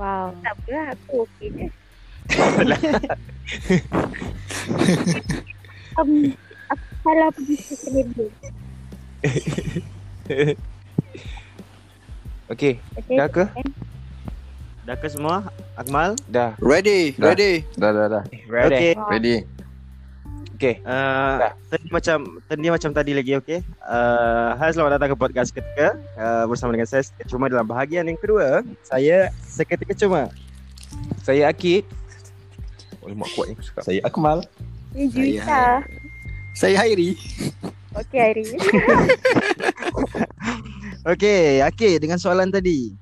[0.00, 0.86] Wow, tak apa lah.
[0.96, 1.68] Aku okey je.
[6.00, 6.32] um,
[6.72, 8.26] aku salah pergi social media.
[12.52, 13.16] Okay Okay?
[13.16, 13.44] Dah ke?
[14.84, 15.48] Dah ke semua?
[15.76, 16.16] Akmal?
[16.28, 17.32] Dah Ready, Dah.
[17.32, 17.64] ready.
[17.76, 18.24] Dah, dah, dah.
[18.48, 18.94] Ready Okay.
[19.08, 19.36] Ready?
[20.62, 23.66] Okay Uh, tadi macam tadi macam tadi lagi okey.
[23.82, 28.06] Uh, hai selamat datang ke podcast ketika uh, bersama dengan saya Seketika Cuma dalam bahagian
[28.06, 30.30] yang kedua saya Seketika Cuma.
[31.26, 31.82] Saya Akid
[33.02, 34.38] Oh lemak kuat ni aku cakap Saya Akmal.
[34.94, 35.62] Saya Juwita.
[36.54, 37.18] Saya Hairi.
[37.98, 38.58] Okey hari ni.
[41.10, 42.94] Okey, Akid dengan soalan tadi.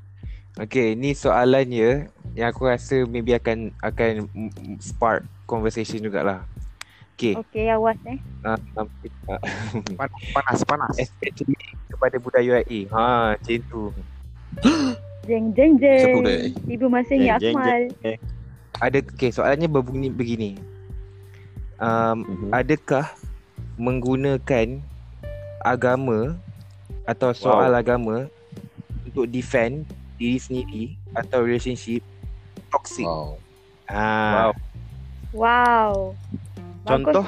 [0.56, 4.32] Okay ni soalannya Yang aku rasa maybe akan Akan
[4.80, 6.48] spark conversation jugalah
[7.20, 8.16] Okay Okey, awas eh.
[8.48, 8.56] uh,
[10.00, 10.58] Panas panas.
[10.64, 10.94] panas.
[10.96, 11.52] Especially
[11.92, 13.80] kepada budak UIA Ha macam tu
[15.28, 16.16] Jeng jeng Siapa jeng.
[16.16, 16.50] budak ni?
[16.64, 17.82] Tiba masanya Jeng, jeng, Akmal.
[18.80, 20.56] Ada Okay soalannya berbunyi begini
[21.76, 22.48] um, Mhm.
[22.56, 23.04] Adakah
[23.76, 24.80] Menggunakan
[25.60, 26.40] Agama
[27.04, 28.32] Atau soal agama
[29.04, 29.84] Untuk defend
[30.16, 32.00] Diri sendiri Atau relationship
[32.72, 33.36] Toxic Wow.
[33.84, 34.52] Ah, Wow.
[35.30, 35.92] Wow.
[36.90, 37.24] Contoh?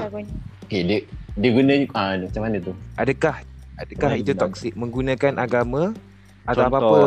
[0.66, 0.98] Okay, dia
[1.32, 2.72] dia guna ah macam mana tu?
[2.98, 3.36] Adakah
[3.80, 5.96] Adakah itu toxic Menggunakan agama
[6.44, 6.68] Atau Contoh.
[6.68, 7.00] apa-apa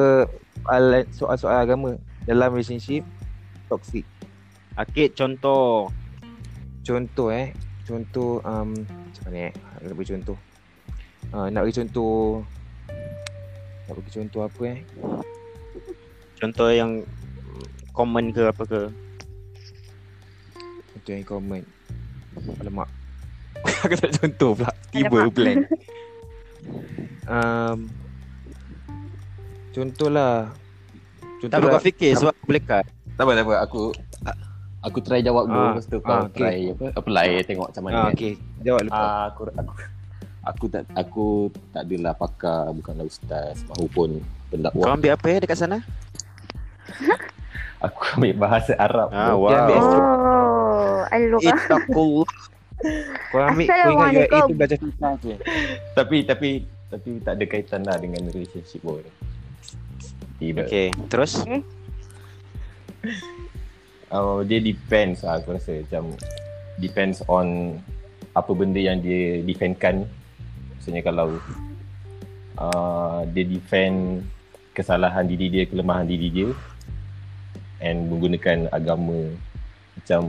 [0.65, 1.89] soalan- Soal-soal agama
[2.25, 3.05] Dalam relationship
[3.69, 4.01] Toxic
[4.75, 5.93] Akid contoh.
[6.81, 7.53] Contoh eh
[7.85, 9.53] Contoh um, Macam mana eh
[9.85, 10.37] Nak bagi contoh
[11.31, 12.41] uh, Nak bagi contoh
[13.85, 14.79] Nak bagi contoh apa eh
[16.35, 16.91] Contoh yang
[17.95, 18.81] common ke apa ke?
[20.91, 21.63] Contoh yang common
[22.57, 22.89] Alamak
[23.83, 25.33] Aku tak contoh pula Tiba Alamak.
[25.33, 25.57] plan
[27.27, 27.77] um,
[29.71, 32.85] Contohlah Tak Contohlah apa kau fikir sebab aku boleh cut.
[33.11, 33.55] Tak apa, tak apa.
[33.61, 33.81] Aku
[34.81, 36.37] aku try jawab dulu Ah, lepas tu ah, kau okay.
[36.37, 37.93] try apa apply tengok macam mana.
[37.93, 38.13] ah, kan.
[38.13, 39.73] Okay Jawab lepas Ah, aku aku
[40.41, 41.27] aku tak aku
[41.69, 44.93] tak adalah pakar bukanlah ustaz mahupun Kau pendakwah.
[44.93, 45.77] ambil apa ya dekat sana?
[47.85, 49.13] Aku ambil bahasa Arab.
[49.13, 49.49] Ah, bro.
[49.49, 49.93] Dia ambil wow.
[50.75, 51.53] Oh, alok ah.
[51.53, 52.29] Ittaqullah.
[53.31, 54.45] Kau ambil Kau ingat UAE Assalamualaikum.
[54.45, 55.35] tu belajar fitnah je
[55.95, 56.49] Tapi tapi
[56.91, 59.03] tapi tak ada kaitan lah dengan relationship pun.
[60.37, 60.67] Tiba.
[60.67, 61.39] Okey, terus?
[64.11, 66.13] uh, dia depends lah aku rasa macam
[66.77, 67.77] depends on
[68.35, 70.03] apa benda yang dia defendkan
[70.75, 71.39] maksudnya kalau
[72.59, 74.27] uh, dia defend
[74.75, 76.49] kesalahan diri dia kelemahan diri dia
[77.83, 79.31] and menggunakan agama
[79.95, 80.21] macam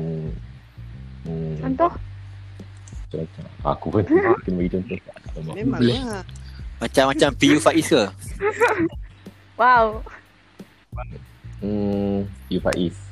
[1.26, 1.92] hmm, Contoh?
[3.06, 4.98] contoh aku pun kena bagi contoh
[5.54, 6.22] Memang lah.
[6.76, 8.04] Macam-macam PU Faiz ke?
[9.56, 10.04] Wow.
[11.64, 13.06] hmm, you Faiz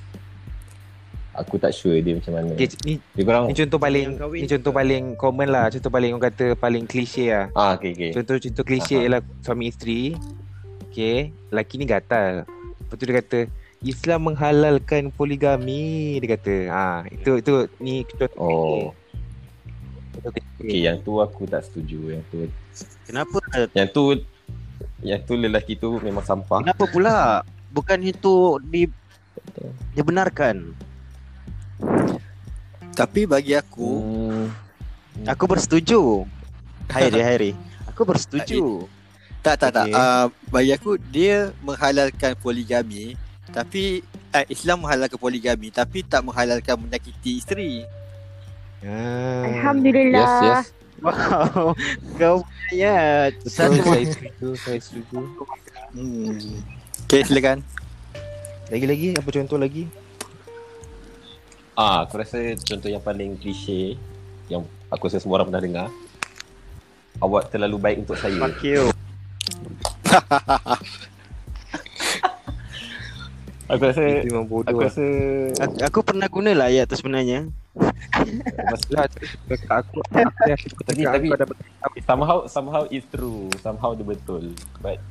[1.34, 4.72] aku tak sure dia macam mana Okay, ni, dia korang ni contoh paling ni contoh
[4.72, 4.78] ke?
[4.78, 5.66] paling common lah.
[5.68, 7.46] Contoh paling orang kata paling klise lah.
[7.58, 9.02] ah okay okay Contoh-contoh klise Aha.
[9.04, 10.14] ialah suami isteri.
[10.88, 12.46] Okay, lelaki ni gatal.
[12.46, 13.38] Lepas tu dia kata
[13.84, 16.56] Islam menghalalkan poligami dia kata.
[16.72, 18.84] Ah, itu itu ni contoh oh
[20.16, 20.48] contoh klise.
[20.56, 22.48] okay yang tu aku tak setuju yang tu
[23.04, 23.38] Kenapa?
[23.76, 24.02] yang tu
[25.04, 27.16] yang tu lelaki tu memang sampah Kenapa pula?
[27.70, 28.88] Bukan itu di
[29.92, 30.72] dibenarkan.
[32.94, 34.46] Tapi bagi aku hmm,
[35.28, 36.26] Aku bersetuju.
[36.90, 37.50] Hairi, Hairi.
[37.90, 38.86] Aku bersetuju.
[39.44, 39.94] tak tak tak Okay.
[39.94, 43.12] uh, bagi aku dia menghalalkan poligami
[43.54, 44.02] tapi
[44.34, 47.86] uh, Islam menghalalkan poligami tapi tak menghalalkan menyakiti isteri.
[48.82, 50.20] Ah, Alhamdulillah.
[50.20, 50.66] yes yes
[51.04, 51.76] Wow.
[52.16, 52.38] Kau.
[52.70, 55.20] Betul, Satu saya setuju, saya setuju.
[55.92, 56.40] Hmm.
[57.04, 57.60] Okay silakan.
[58.72, 59.84] Lagi-lagi apa contoh lagi?
[61.76, 64.00] Ah, aku rasa contoh yang paling klise
[64.48, 65.88] yang aku rasa semua orang pernah dengar.
[67.20, 68.40] Awak terlalu baik untuk saya.
[68.40, 68.88] Fuck you.
[73.74, 74.86] Aku rasa Itu memang bodoh aku lah.
[74.86, 75.04] rasa
[75.60, 77.50] Aku, aku pernah guna lah ayat tu sebenarnya.
[77.74, 79.06] Lah,
[79.50, 81.56] cakap aku aku aku Tapi- tapi- aku dapat
[82.00, 83.50] somehow somehow it's true.
[83.58, 84.54] Somehow dia betul.
[84.78, 85.02] But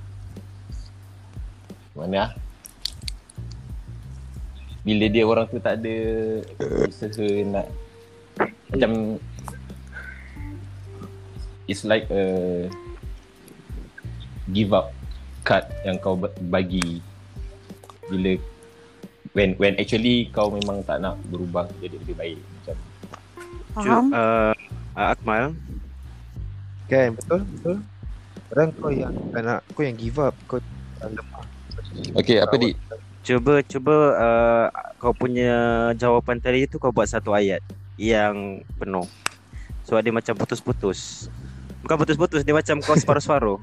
[1.94, 2.32] mana ah?
[4.82, 5.96] Bila dia orang tu tak ada
[6.86, 7.68] usaha nak
[8.68, 9.16] macam
[11.66, 12.24] it's like a
[14.50, 14.92] give up
[15.42, 17.00] card yang kau ba- bagi
[18.06, 18.36] bila
[19.34, 22.76] when when actually kau memang tak nak berubah jadi lebih baik macam
[23.74, 24.06] Faham?
[24.14, 24.54] uh,
[24.94, 25.58] uh, Akmal,
[26.86, 27.78] kan betul betul.
[28.54, 30.62] Orang kau yang tak nak kau yang give up kau
[31.02, 31.44] lemah.
[32.14, 32.78] Okay, apa di?
[33.24, 34.68] cuba cuba uh,
[35.00, 37.66] kau punya jawapan tadi tu kau buat satu ayat
[37.98, 39.10] yang penuh.
[39.84, 41.28] So dia macam putus-putus.
[41.84, 43.60] Bukan putus-putus, dia macam kau separuh-separuh.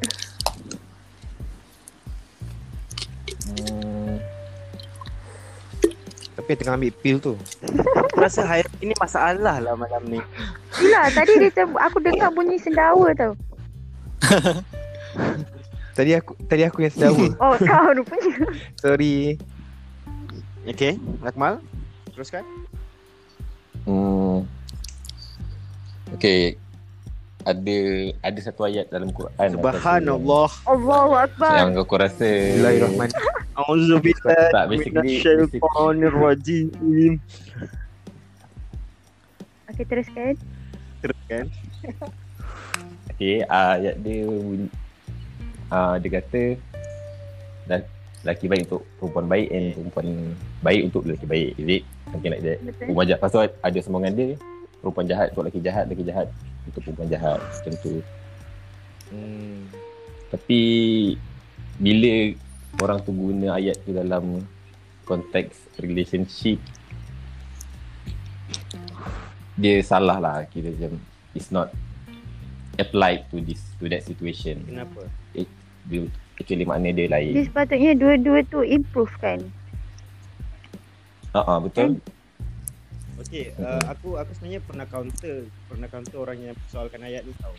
[6.50, 7.38] Tapi tengah ambil pil tu.
[8.26, 10.18] Rasa hari ini masalah lah malam ni.
[10.82, 13.38] Gila, tadi dia macam aku dengar bunyi sendawa tau.
[15.90, 17.26] Tadi aku tadi aku yang sedawa.
[17.44, 18.34] Oh, kau rupanya.
[18.82, 19.38] Sorry.
[20.66, 21.62] Okay, Akmal,
[22.14, 22.42] teruskan.
[23.86, 24.42] Hmm.
[26.18, 26.58] Okay.
[27.40, 27.78] Ada
[28.20, 30.50] ada satu ayat dalam Quran Subhanallah.
[30.68, 31.56] Allahu Akbar.
[31.56, 33.56] Yang aku rasa Bismillahirrahmanirrahim.
[33.56, 37.12] Auzubillahi Tak, basically- minasyaitonirrajim.
[39.72, 40.34] Okay, teruskan.
[41.00, 41.44] Teruskan.
[43.16, 44.24] Okay, uh, ayat dia
[45.72, 46.42] uh, dia kata
[47.64, 47.80] dan
[48.20, 50.08] lelaki baik untuk perempuan baik and perempuan
[50.60, 51.48] baik untuk lelaki baik.
[51.56, 51.82] Is it?
[52.12, 52.58] Something like that.
[52.60, 52.84] Betul.
[52.84, 53.20] Perempuan jahat.
[53.24, 54.36] Lepas tu ada sambungan dia.
[54.80, 55.84] Perempuan jahat untuk lelaki jahat.
[55.88, 56.28] Lelaki jahat
[56.66, 57.38] untuk perempuan jahat.
[57.40, 57.92] Macam tu.
[59.12, 59.68] Hmm.
[60.30, 60.60] Tapi
[61.80, 62.12] bila
[62.80, 64.44] orang tu guna ayat tu dalam
[65.08, 66.62] konteks relationship
[69.60, 70.96] dia salah lah kira macam
[71.36, 71.68] it's not
[72.80, 74.64] applied to this to that situation.
[74.64, 75.04] Kenapa?
[75.90, 76.08] Dia
[76.40, 77.32] actually makna dia Dia lain.
[77.44, 79.38] sepatutnya dua-dua tu improve kan?
[81.36, 82.00] Ha ah betul.
[83.20, 87.52] Okay, uh, aku aku sebenarnya pernah counter, pernah counter orang yang persoalkan ayat ni tau.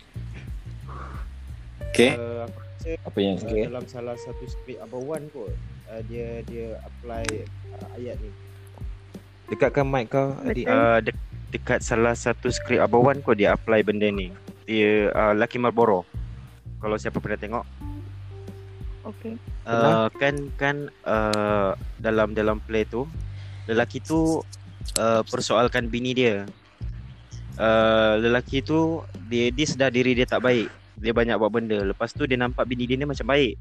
[1.91, 2.17] Okay.
[2.17, 3.63] Uh, aku rasa Apa yang uh, okay.
[3.69, 5.53] dalam salah satu skrip Abah Wan kot,
[5.91, 7.25] uh, dia dia apply
[7.77, 8.31] uh, ayat ni.
[9.53, 10.65] Dekatkan mic kau adik.
[10.65, 14.33] Uh, de- dekat salah satu skrip Abah Wan kot dia apply benda ni.
[14.65, 16.09] Dia uh, Lucky Marlboro.
[16.81, 17.65] Kalau siapa pernah tengok
[19.01, 19.33] Okay.
[19.65, 23.09] uh, kan kan uh, dalam dalam play tu
[23.65, 24.45] lelaki tu
[24.98, 26.45] uh, persoalkan bini dia.
[27.60, 30.72] Uh, lelaki tu dia dia sedar diri dia tak baik.
[31.02, 31.82] Dia banyak buat benda.
[31.82, 33.58] Lepas tu dia nampak bini dia ni macam baik.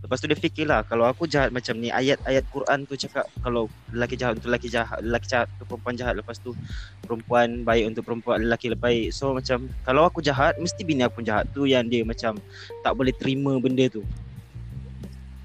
[0.00, 4.16] Lepas tu dia fikirlah kalau aku jahat macam ni ayat-ayat Quran tu cakap kalau lelaki
[4.16, 6.14] jahat untuk lelaki jahat, lelaki jahat untuk perempuan jahat.
[6.16, 6.56] Lepas tu
[7.04, 9.12] perempuan baik untuk perempuan lelaki baik.
[9.12, 11.44] So macam kalau aku jahat mesti bini aku pun jahat.
[11.52, 12.40] Tu yang dia macam
[12.80, 14.00] tak boleh terima benda tu.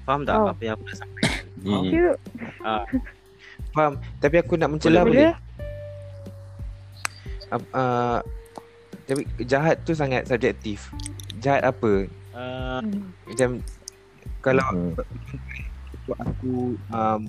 [0.08, 0.54] Faham tak Oh.
[0.54, 1.42] apa yang aku nak sampaikan?
[1.66, 1.84] Hmm.
[1.90, 2.20] Cute.
[3.76, 4.00] Faham?
[4.24, 5.36] Tapi aku nak mencelah boleh?
[5.36, 5.44] Boleh.
[7.52, 8.18] Ap- uh,
[9.04, 10.88] tapi jahat tu sangat subjektif.
[11.44, 12.08] Jahat apa?
[12.32, 12.80] Uh.
[13.28, 13.60] Macam
[14.40, 14.94] kalau Hmm.
[16.06, 17.20] buat aku um,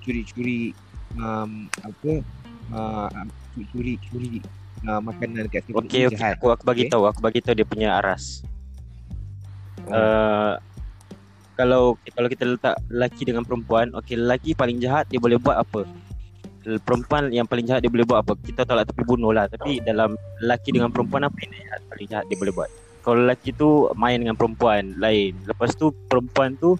[0.00, 0.72] curi-curi
[1.20, 2.12] um, apa
[2.72, 3.08] uh,
[3.68, 4.40] curi curi
[4.88, 6.16] uh, makanan dekat sini okay, okay.
[6.16, 6.34] jahat.
[6.40, 8.40] Aku, aku bagi tahu, aku bagi tahu dia punya aras.
[9.92, 10.56] Uh,
[11.54, 15.86] kalau kalau kita letak lelaki dengan perempuan, okey lelaki paling jahat dia boleh buat apa?
[16.82, 18.34] Perempuan yang paling jahat dia boleh buat apa?
[18.40, 19.46] Kita tolak tepi bunuh lah.
[19.46, 22.70] Tapi dalam lelaki dengan perempuan apa yang jahat, paling jahat dia boleh buat?
[23.04, 25.36] Kalau lelaki tu main dengan perempuan lain.
[25.44, 26.74] Lepas tu perempuan tu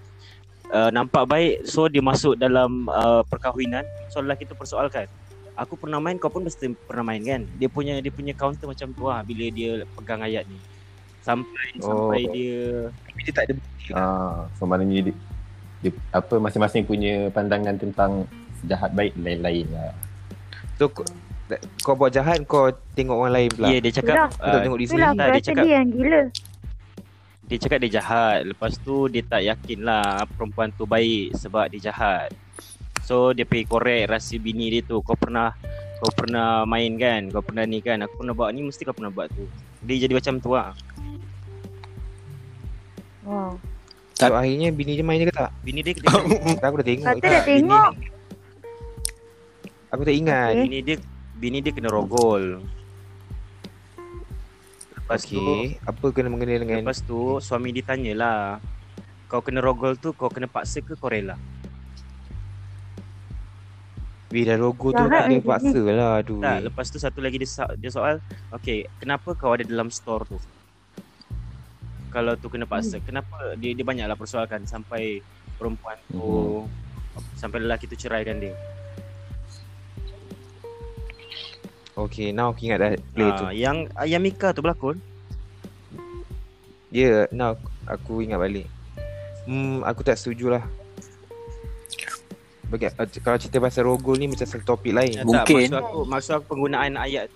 [0.73, 3.85] uh, nampak baik so dia masuk dalam uh, perkahwinan.
[4.09, 5.07] So lelaki tu persoalkan.
[5.55, 7.47] Aku pernah main kau pun mesti pernah main kan.
[7.61, 10.59] Dia punya dia punya counter macam tu lah bila dia pegang ayat ni.
[11.25, 12.13] Sampai Oh.
[12.13, 13.97] sampai dia Tapi dia tak ada bukti lah.
[13.97, 15.15] Ah, so maknanya dia,
[15.81, 18.29] dia, apa masing-masing punya pandangan tentang
[18.63, 19.97] jahat baik lain-lain lah.
[20.77, 21.05] So kau,
[21.81, 23.67] kau buat jahat kau tengok orang lain pula.
[23.69, 24.31] Ya dia cakap Itulah.
[24.37, 25.17] Uh, tengok diri Itulah sendiri.
[25.17, 26.23] Tak, aku dia cakap- dia yang gila.
[27.45, 28.39] dia cakap dia jahat.
[28.45, 32.33] Lepas tu dia tak yakin lah perempuan tu baik sebab dia jahat.
[33.05, 35.01] So dia pergi korek rasa bini dia tu.
[35.01, 35.53] Kau pernah
[36.01, 37.29] kau pernah main kan?
[37.29, 38.01] Kau pernah ni kan?
[38.01, 39.45] Aku pernah buat ni mesti kau pernah buat tu.
[39.85, 40.73] Dia jadi macam tu lah.
[43.25, 43.59] Wow.
[44.15, 45.51] So akhirnya bini dia main je ke tak?
[45.67, 46.05] Bini dia dia,
[46.61, 47.07] Tak aku dah tengok.
[47.19, 47.93] Kata dah tengok.
[49.91, 50.53] Aku tak ingat.
[50.55, 50.63] Okay.
[50.69, 50.97] bini dia
[51.35, 52.63] bini dia kena rogol.
[54.95, 58.63] Lepas tu Okey, apa kena mengena dengan lepas tu suami dia tanyalah.
[59.27, 61.35] Kau kena rogol tu kau kena paksa ke kau rela?
[64.35, 66.43] bila logo tu tak ada ni, paksa lah aduh.
[66.43, 67.47] Tak, lepas tu satu lagi dia,
[67.79, 68.19] dia soal,
[68.51, 70.39] okay, kenapa kau ada dalam store tu?
[72.15, 75.19] Kalau tu kena paksa, kenapa dia dia banyaklah persoalkan sampai
[75.59, 76.63] perempuan tu
[77.35, 78.55] sampai lelaki tu ceraikan dia.
[81.95, 83.45] Okay, now aku ingat dah play tu.
[83.47, 84.99] Ah, yang ah, yang Mika tu berlakon.
[86.95, 88.67] Ya, yeah, now aku ingat balik.
[89.51, 90.65] Hmm, aku tak setuju lah.
[92.71, 95.23] Bagi, uh, kalau cerita pasal rogol ni macam satu topik lain.
[95.23, 95.71] Mungkin.
[95.71, 97.27] Tak, maksud aku maksud aku penggunaan ayat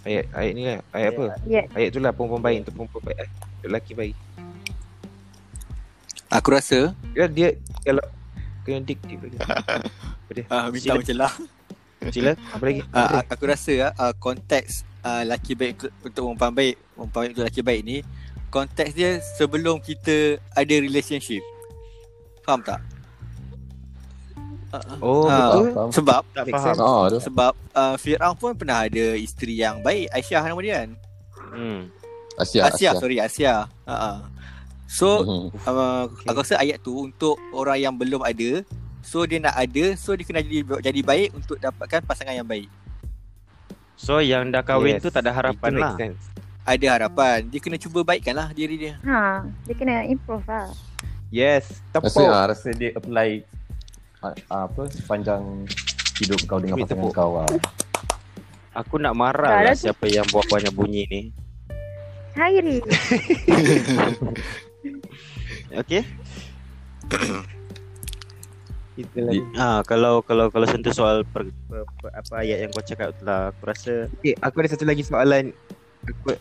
[0.00, 0.78] Ayat ayat ni lah.
[0.90, 1.24] Ayat apa?
[1.44, 1.62] Ya.
[1.70, 3.18] Ayat tu lah perempuan baik untuk perempuan baik.
[3.18, 3.28] eh,
[3.62, 4.16] Lelaki baik.
[6.30, 8.04] Aku rasa Ya, dia kalau
[8.62, 9.40] kena dik dik dia.
[9.42, 10.44] Apa dia?
[10.46, 10.94] uh, minta Sila.
[10.96, 11.32] mencelah.
[12.08, 12.80] Sila, apa lagi?
[12.86, 13.28] Apa Uh, dia?
[13.28, 14.70] aku rasa uh, konteks
[15.02, 17.96] uh, laki baik untuk- untuk perempuan baik, perempuan baik untuk laki baik ni
[18.48, 20.16] konteks dia sebelum kita
[20.50, 21.42] ada relationship.
[22.40, 22.80] Faham tak?
[24.70, 25.66] Uh, Oh, Ah, betul.
[25.72, 25.90] Faham?
[25.90, 26.62] Sebab tak faham.
[26.64, 26.78] sense.
[26.80, 27.18] Oh, tu.
[27.20, 30.90] sebab uh, Fir'aun pun pernah ada isteri yang baik, Aisyah nama dia kan?
[31.50, 31.80] Hmm.
[32.36, 32.90] Asia, Asia, Asia.
[32.96, 33.54] sorry Asia.
[33.82, 34.18] Uh-uh.
[34.86, 35.42] So Mhm.
[35.64, 38.62] uh, aku rasa ayat tu untuk orang yang belum ada
[39.00, 42.66] So dia nak ada So dia kena jadi jadi baik Untuk dapatkan pasangan yang baik
[43.94, 45.94] So yang dah kahwin Yes, tu tak ada harapan lah.
[45.94, 46.22] sense.
[46.62, 50.68] Ada harapan Dia kena cuba baikkan lah diri dia Ha, dia kena improve lah.
[51.28, 52.26] Yes, Rasa tepuk.
[52.26, 53.46] ah, rasa dia apply
[54.20, 55.64] ah, ah, apa sepanjang
[56.20, 57.12] hidup kau dengan pasangan tepuk.
[57.16, 57.50] kau ah.
[58.76, 61.20] Aku nak marah lah lah siapa yang buat banyak bunyi ni.
[62.38, 62.78] Hairi.
[65.70, 66.02] Okay?
[68.98, 69.40] Kita lagi.
[69.54, 73.22] Ah kalau kalau kalau sentuh soal per, per, per, apa ayat yang kau cakap tu
[73.22, 75.54] lah aku rasa Okay, aku ada satu lagi soalan.
[76.02, 76.34] Aku,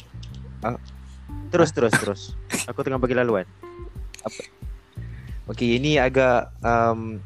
[1.54, 2.22] terus terus terus.
[2.66, 3.46] Aku tengah bagi laluan.
[5.46, 7.22] okay, ini agak um,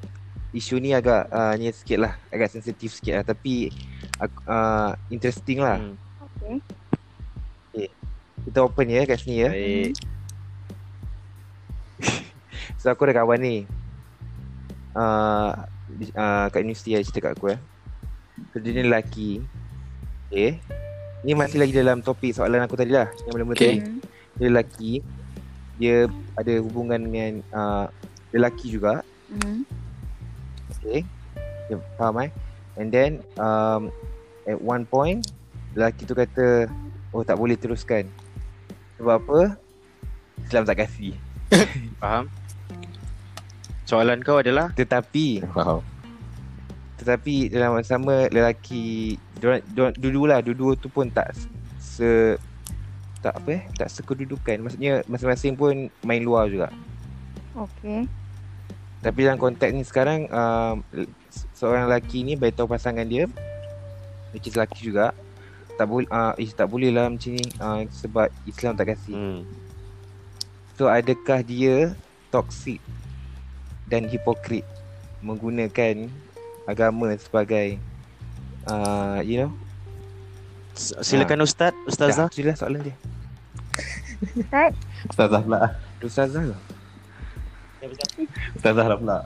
[0.53, 3.23] isu ni agak uh, ni sikit lah, agak sensitif sikit lah.
[3.25, 3.73] Tapi
[4.45, 5.81] uh, interesting lah.
[5.81, 6.61] Hmm.
[7.73, 7.89] Okay.
[8.45, 9.49] Kita open ya kat sini ya.
[9.49, 9.91] Baik.
[12.79, 13.55] So aku ada kawan ni
[14.91, 15.51] uh,
[16.19, 17.57] uh, Kat universiti dia cerita kat aku ya
[18.51, 19.39] So dia ni lelaki
[20.27, 20.59] Okay
[21.23, 23.79] Ni masih lagi dalam topik soalan aku tadi lah Yang mula-mula Okay.
[23.79, 24.03] tadi
[24.35, 24.91] Dia lelaki
[25.79, 25.95] Dia
[26.35, 27.85] ada hubungan dengan uh,
[28.35, 29.03] Lelaki juga
[29.33, 29.65] Hmm.
[30.83, 31.07] Okay.
[31.71, 32.29] Dia faham eh?
[32.75, 33.87] And then um,
[34.43, 35.23] At one point
[35.79, 36.67] Lelaki tu kata
[37.13, 38.09] Oh tak boleh teruskan.
[38.97, 39.39] Sebab apa?
[40.49, 41.13] Islam tak kasih.
[42.01, 42.25] Faham?
[43.85, 44.73] Soalan kau adalah?
[44.73, 45.85] Tetapi Faham.
[46.97, 51.37] Tetapi dalam masa sama lelaki diorang, diorang, dulu lah dua-dua tu pun tak
[51.77, 52.33] se
[53.21, 53.63] tak apa eh?
[53.77, 54.57] Tak sekedudukan.
[54.65, 56.73] Maksudnya masing-masing pun main luar juga.
[57.53, 58.09] Okay.
[59.03, 60.79] Tapi dalam konteks ni sekarang um,
[61.27, 63.27] se- seorang lelaki ni beritahu pasangan dia
[64.31, 65.11] which is lelaki juga
[65.75, 69.41] tak boleh uh, tak boleh lah macam ni uh, sebab Islam tak kasih hmm.
[70.79, 71.91] so adakah dia
[72.31, 72.79] toxic
[73.91, 74.63] dan hipokrit
[75.19, 76.07] menggunakan
[76.63, 77.75] agama sebagai
[78.71, 79.51] uh, you know
[80.73, 82.25] Silakan Ustaz, Ustazah.
[82.25, 82.95] Dah, itulah soalan dia.
[84.33, 84.73] Ustaz,
[85.05, 85.59] Ustazah pula.
[86.01, 86.59] Ustazah lah.
[88.53, 89.17] Ustazah lah pula.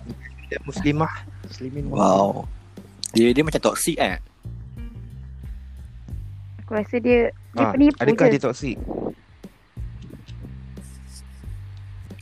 [0.47, 1.13] Dia muslimah.
[1.43, 1.83] Muslimin.
[1.87, 2.47] Wow.
[3.11, 4.19] Dia dia macam toxic eh.
[6.59, 8.31] aku rasa dia dia Ah, penipu adakah je.
[8.33, 8.77] dia toksik?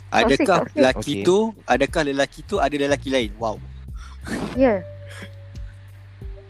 [0.07, 0.75] Adakah toxic.
[0.75, 1.25] lelaki Okey.
[1.25, 3.31] tu, adakah lelaki tu ada lelaki lain?
[3.35, 3.57] Wow.
[4.55, 4.79] Ya.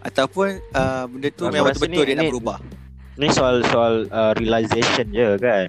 [0.01, 2.57] Ataupun uh, benda tu Aku memang betul-betul ni- dia nak ni- berubah.
[3.15, 5.65] Ni soal soal uh, realization je kan.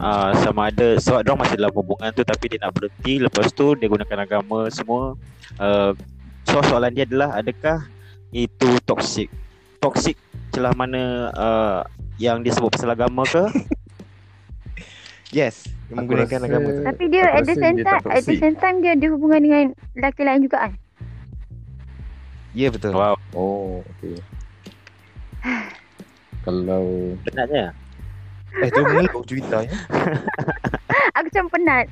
[0.00, 3.76] Ah sama ada sebab dia masih dalam hubungan tu tapi dia nak berhenti lepas tu
[3.76, 5.12] dia gunakan agama semua.
[5.60, 5.92] Uh,
[6.48, 7.84] so soalan dia adalah adakah
[8.32, 9.28] itu toxic?
[9.76, 10.16] Toxic
[10.56, 11.78] celah mana uh,
[12.16, 13.44] yang dia sebut pasal agama ke?
[15.34, 16.82] Yes, dia Aku menggunakan rasa- agama tu.
[16.86, 19.64] Tapi dia at the same dia time at the same time dia ada hubungan dengan
[19.92, 20.72] lelaki lain juga kan?
[22.56, 22.96] Ya betul.
[22.96, 24.16] wow, Oh, okay.
[26.46, 27.74] Kalau benarnya.
[28.62, 29.76] Eh, tu mengeluh ceritanya.
[31.16, 31.86] Aku macam penat.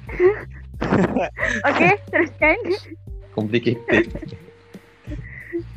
[1.69, 2.57] Okey, teruskan.
[3.35, 4.15] complicated.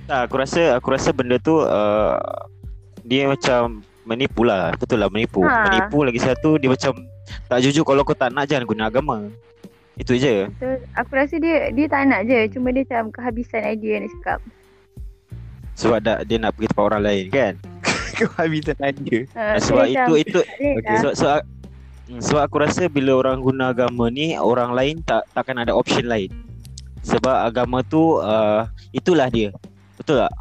[0.07, 2.15] Tak, aku rasa aku rasa benda tu uh,
[3.03, 4.72] dia macam menipu lah.
[4.80, 5.43] Betul lah menipu.
[5.43, 5.68] Ha.
[5.68, 6.95] Menipu lagi satu dia macam
[7.51, 9.27] tak jujur kalau kau tak nak jangan guna agama.
[9.97, 10.47] Itu je.
[10.61, 12.39] So, aku rasa dia dia tak nak je.
[12.55, 14.39] Cuma dia macam kehabisan idea nak cakap.
[15.77, 17.53] Sebab dah, dia nak pergi tempat orang lain kan.
[18.17, 19.27] Kehabisan dia.
[19.35, 20.97] Uh, sebab itu itu okay.
[21.01, 21.39] sebab, sebab,
[22.07, 26.07] hmm, sebab aku rasa bila orang guna agama ni orang lain tak takkan ada option
[26.07, 26.31] lain.
[27.03, 29.51] Sebab agama tu uh, itulah dia.
[29.95, 30.34] Betul tak?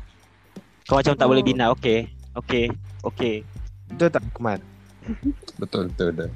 [0.86, 1.30] Kau macam tak Oh.
[1.34, 1.70] boleh deny.
[1.74, 2.10] Okay.
[2.36, 2.66] Okay.
[3.02, 3.43] Okay.
[3.90, 4.59] Betul tak Kemal?
[5.62, 6.30] betul, betul, betul.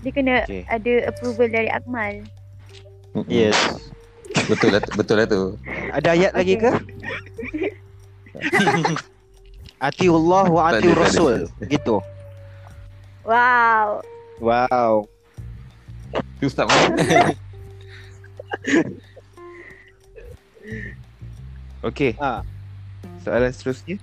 [0.00, 0.64] Dia kena Okay.
[0.68, 2.24] ada approval dari Akmal.
[3.28, 3.56] Yes.
[4.46, 5.42] Betul lah, betul lah tu.
[5.90, 6.70] Ada ayat lagi Okay.
[6.70, 6.72] ke?
[9.80, 11.08] Atiullah wa Tak atiur tak ada.
[11.08, 11.34] rasul.
[11.64, 11.96] Gitu.
[13.24, 14.04] Wow.
[14.40, 15.08] Wow.
[16.36, 17.32] Tu Ustaz mana?
[21.88, 22.12] Okey.
[22.20, 22.44] Ah.
[23.24, 23.96] Soalan seterusnya.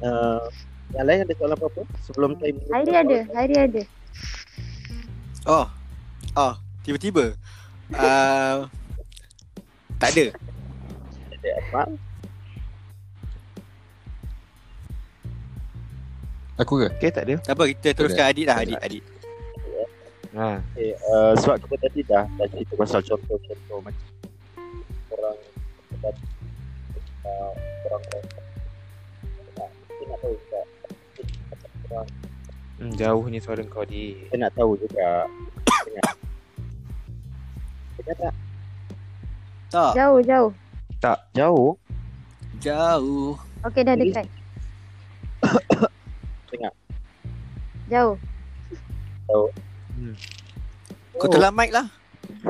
[0.00, 0.48] Uh,
[0.96, 1.82] yang lain ada soalan apa-apa?
[2.04, 3.82] Sebelum time Hari ada, hari ada.
[5.48, 5.68] Oh.
[6.36, 6.52] Oh,
[6.84, 7.32] tiba-tiba.
[7.96, 8.68] Uh,
[10.00, 10.36] tak ada.
[11.32, 11.82] ada apa?
[16.60, 16.88] Aku ke?
[16.92, 17.34] Okey, tak ada.
[17.40, 19.04] Tak apa, kita teruskan Adit lah, Adit, Adit.
[20.30, 20.62] Ha.
[20.70, 24.06] Okay, uh, sebab kita tadi dah dah cerita pasal contoh-contoh macam
[25.10, 25.36] orang
[27.26, 27.50] uh,
[27.82, 28.22] orang orang
[29.90, 30.60] kita nak tahu juga
[31.90, 32.06] orang
[32.78, 34.22] Hmm, jauh ni suara kau di.
[34.24, 35.26] kita nak tahu juga
[35.82, 36.14] dengar
[37.98, 38.34] dengar tak
[39.68, 40.50] Tak, Jauh, jauh.
[41.34, 41.70] jauh
[42.62, 43.34] jauh.
[43.66, 44.26] Okey, dah dekat.
[46.50, 46.72] Dengar.
[47.86, 48.18] Jauh.
[51.20, 51.86] Kau telan mic lah.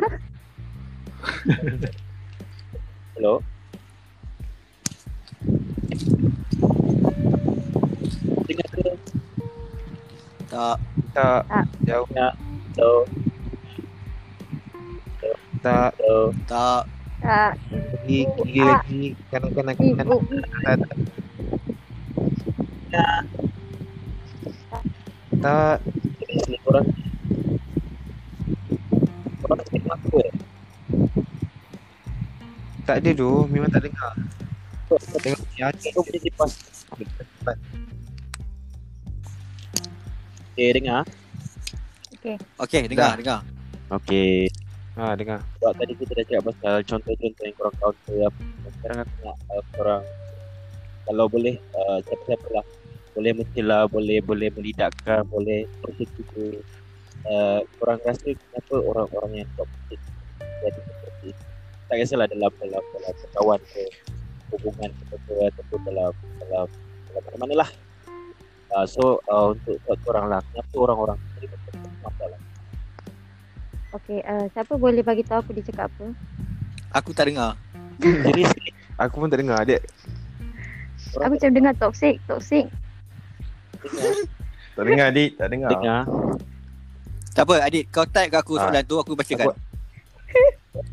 [3.18, 3.42] hello
[8.48, 8.80] dengar ke
[10.48, 10.76] Tak.
[11.12, 11.40] Tak.
[11.46, 11.64] Tak.
[11.84, 12.06] Jauh.
[12.08, 12.92] hello
[15.60, 15.92] Tak.
[16.00, 16.82] hello Tak.
[17.20, 17.52] Tak.
[18.08, 18.80] Kiri, kiri Ah.
[18.80, 19.12] lagi.
[19.28, 20.06] Kanan, kanan, kanan.
[20.64, 20.78] Tak.
[22.90, 23.20] Tak.
[25.40, 25.80] Tak.
[26.28, 26.86] Ni korang
[29.40, 30.32] korang tengok aku eh
[32.84, 33.48] Tak ada tu.
[33.48, 34.12] Memang tak dengar.
[35.24, 35.90] Tengok ni Acik.
[35.96, 36.52] Kau boleh kipas
[40.50, 41.08] Okay dengar
[42.60, 43.16] Okey, dengar, Dah.
[43.16, 43.40] dengar.
[43.88, 44.52] Okay
[45.00, 45.40] Ha, dengar.
[45.56, 48.42] Sebab tadi kita dah cakap pasal contoh-contoh yang korang counter apa.
[48.76, 50.02] Sekarang aku nak uh, korang
[51.08, 52.64] kalau boleh uh, siapa-siapa lah
[53.14, 56.62] boleh mencela, boleh boleh melidakkan, boleh persekutu.
[57.20, 60.00] Uh, korang rasa kenapa orang-orang yang toxic
[60.40, 61.42] jadi seperti itu?
[61.90, 63.82] Tak kisahlah dalam dalam dalam kawan ke
[64.56, 66.12] hubungan ke ataupun dalam
[66.46, 66.66] dalam
[67.10, 67.70] dalam mana-mana lah.
[68.70, 71.58] Uh, so uh, untuk buat korang lah, kenapa orang-orang terima
[72.06, 72.40] masalah?
[73.98, 76.14] Okey, uh, siapa boleh bagi tahu aku dia cakap apa?
[76.94, 77.58] Aku tak dengar.
[77.98, 78.70] Seriously,
[79.02, 79.64] Aku pun tak dengar.
[79.64, 79.80] Dia
[81.18, 82.70] Aku macam dengar toxic, toxic.
[84.70, 85.70] Tak dengar adik, tak dengar.
[85.70, 86.02] dengar.
[87.30, 88.66] Tak apa, Adit, kau type ke aku Ah.
[88.66, 89.54] soalan tu, aku bacakan.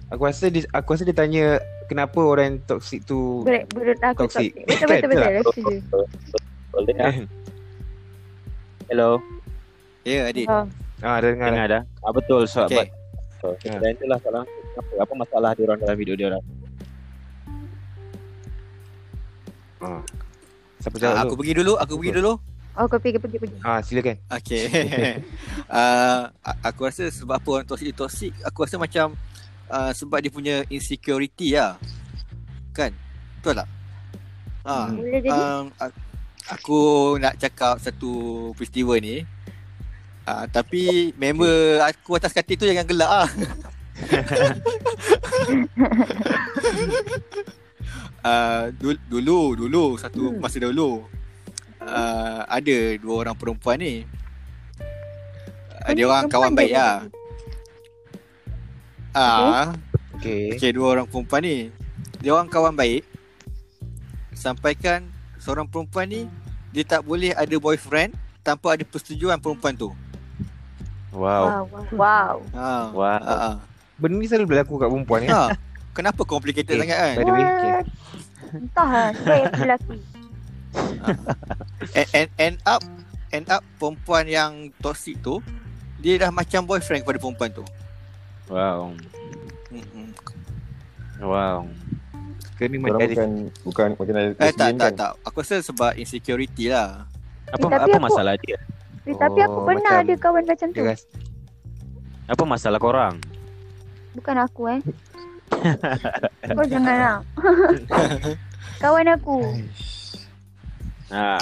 [0.07, 1.45] aku rasa dia, aku rasa dia tanya
[1.85, 4.49] kenapa orang toksik tu Ber, menurut aku Toxic.
[4.49, 4.65] toxic.
[4.65, 5.23] Betul Kan, betul betul.
[5.43, 7.23] Aku.
[8.87, 9.09] Hello.
[10.03, 10.47] Ya, Adit.
[10.47, 10.65] Oh,
[10.99, 11.49] Ah, dah dengar.
[11.51, 11.81] Dengar dah.
[11.99, 12.77] Ah betul sebab Okey.
[12.79, 12.87] okay.
[13.37, 14.43] So, dan itulah salah
[14.73, 16.43] apa, apa masalah dia orang dalam hidup dia orang.
[19.77, 20.01] Ah.
[20.79, 21.39] Siapa Ah, jawab aku dulu?
[21.39, 22.33] pergi dulu, aku pergi dulu.
[22.77, 23.57] Oh kau pergi pergi pergi.
[23.65, 24.21] Ah, silakan.
[24.29, 24.69] Okay.
[25.65, 26.29] uh,
[26.69, 29.17] aku rasa sebab apa orang toxic toxic, aku rasa macam
[29.73, 31.73] uh, sebab dia punya insecurity lah.
[32.77, 32.93] Kan?
[33.41, 33.67] Betul tak?
[34.69, 34.93] Ha.
[34.93, 35.29] Boleh jadi.
[35.33, 35.63] Um,
[36.53, 36.79] aku
[37.17, 38.11] nak cakap satu
[38.53, 39.25] peristiwa ni.
[40.27, 43.27] Uh, tapi member aku atas katil tu jangan gelak ah.
[48.27, 50.43] uh, dulu, dulu dulu satu Hmm.
[50.43, 51.07] masa dulu
[51.87, 54.03] uh, ada dua orang perempuan ni.
[55.87, 57.07] Uh, dia orang kawan baik lah.
[59.15, 59.73] Ah,
[60.17, 60.53] Okay.
[60.53, 61.57] okay, dua orang perempuan ni.
[62.21, 63.05] Dia orang kawan baik.
[64.33, 65.09] Sampaikan
[65.41, 66.21] seorang perempuan ni
[66.69, 68.13] dia tak boleh ada boyfriend
[68.45, 69.89] tanpa ada persetujuan perempuan tu.
[71.13, 71.65] Wow.
[71.65, 71.85] Wow.
[71.95, 72.35] Wow.
[72.53, 72.69] Ha.
[72.93, 73.19] Wow.
[73.23, 73.35] Ha.
[73.37, 73.51] ha.
[73.97, 75.29] Benda ni selalu berlaku kat perempuan ya.
[75.33, 75.43] ha.
[75.97, 76.81] Kenapa complicated Okay.
[76.85, 77.13] sangat kan?
[77.17, 77.71] By the way, okay.
[77.73, 77.83] Lah.
[79.17, 79.97] Sebab aku lelaki.
[81.93, 82.81] And, and, end up
[83.29, 85.39] end up perempuan yang toxic tu
[85.97, 87.65] dia dah macam boyfriend kepada perempuan tu.
[88.47, 88.93] Wow.
[89.67, 90.07] Mm-mm.
[91.19, 91.65] Wow.
[92.55, 93.29] Kena macam
[93.61, 94.93] bukan bukan macam Eh tak tak kan?
[94.95, 95.11] tak.
[95.23, 97.05] Aku rasa sebab insecurity lah.
[97.47, 98.57] Apa Eh, apa aku- masalah dia?
[99.03, 100.81] Eh, tapi aku Oh, pernah macam ada kawan macam tu.
[100.83, 101.07] rasa
[102.27, 103.15] Apa masalah korang?
[104.13, 104.81] Bukan aku eh.
[106.51, 107.17] Kau jangan lah.
[108.83, 109.37] kawan aku.
[111.07, 111.39] Ha.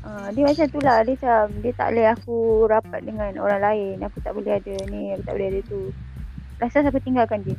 [0.00, 1.02] Uh, dia macam tu lah.
[1.02, 3.96] Dia macam dia tak boleh aku rapat dengan orang lain.
[4.06, 5.12] Aku tak boleh ada ni.
[5.12, 5.80] Aku tak boleh ada tu.
[6.56, 7.56] Rasa aku tinggalkan dia.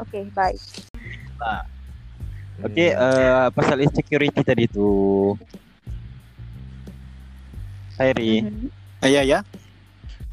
[0.00, 0.56] Okay, bye.
[2.62, 5.34] Okay, uh, pasal insecurity tadi tu.
[7.94, 8.66] Hairi, Mhm.
[8.98, 9.40] Ah, ya ya.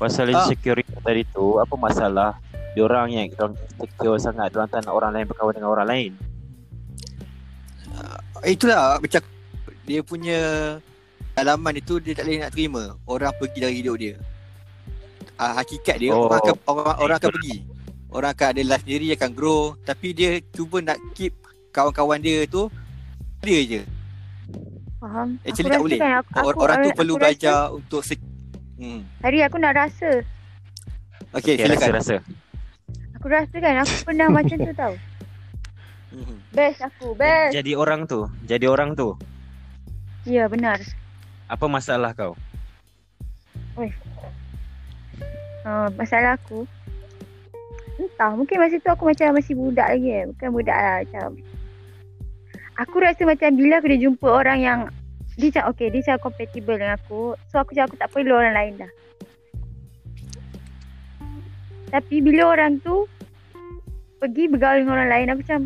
[0.02, 0.42] pasal Ah.
[0.42, 2.42] insecurity tadi tu, apa masalah
[2.74, 6.12] diorang yang diorang insecure sangat, diorang tak nak orang lain berkawan dengan orang lain.
[8.42, 9.22] Eh, Itulah macam
[9.92, 10.40] dia punya
[11.34, 14.16] alaman itu dia tak boleh nak terima orang pergi dari hidup dia.
[15.36, 16.26] Ah, hakikat dia Oh.
[16.26, 17.56] orang akan orang, orang akan pergi.
[18.08, 21.36] Orang akan ada life sendiri akan grow tapi dia cuba nak keep
[21.70, 22.72] kawan-kawan dia tu
[23.40, 23.82] dia je.
[24.98, 25.40] Faham?
[25.42, 26.00] Actually aku tak boleh.
[26.00, 28.32] Kan aku, Or, aku, orang tu aku perlu rasa- belajar untuk sek-
[28.78, 29.02] hmm.
[29.20, 30.10] Hari aku nak rasa.
[31.32, 31.80] Okay, Okay, silakan.
[31.96, 32.16] rasa-rasa.
[33.16, 34.94] Aku rasa kan aku pernah macam tu tau.
[36.12, 36.36] Mhm.
[36.52, 37.56] Best aku, best.
[37.56, 39.16] Jadi orang tu, jadi orang tu,
[40.22, 40.78] Ya, benar.
[41.52, 42.38] apa masalah kau?
[45.62, 46.66] Uh, masalah aku
[48.02, 51.30] Entah mungkin masa tu aku macam masih budak lagi eh Bukan budak lah macam
[52.82, 54.80] Aku rasa macam bila aku dah jumpa orang yang
[55.38, 58.56] Dia macam okay dia macam compatible dengan aku So aku macam aku tak perlu orang
[58.58, 58.92] lain dah
[61.94, 63.06] Tapi bila orang tu
[64.18, 65.62] Pergi bergaul dengan orang lain aku macam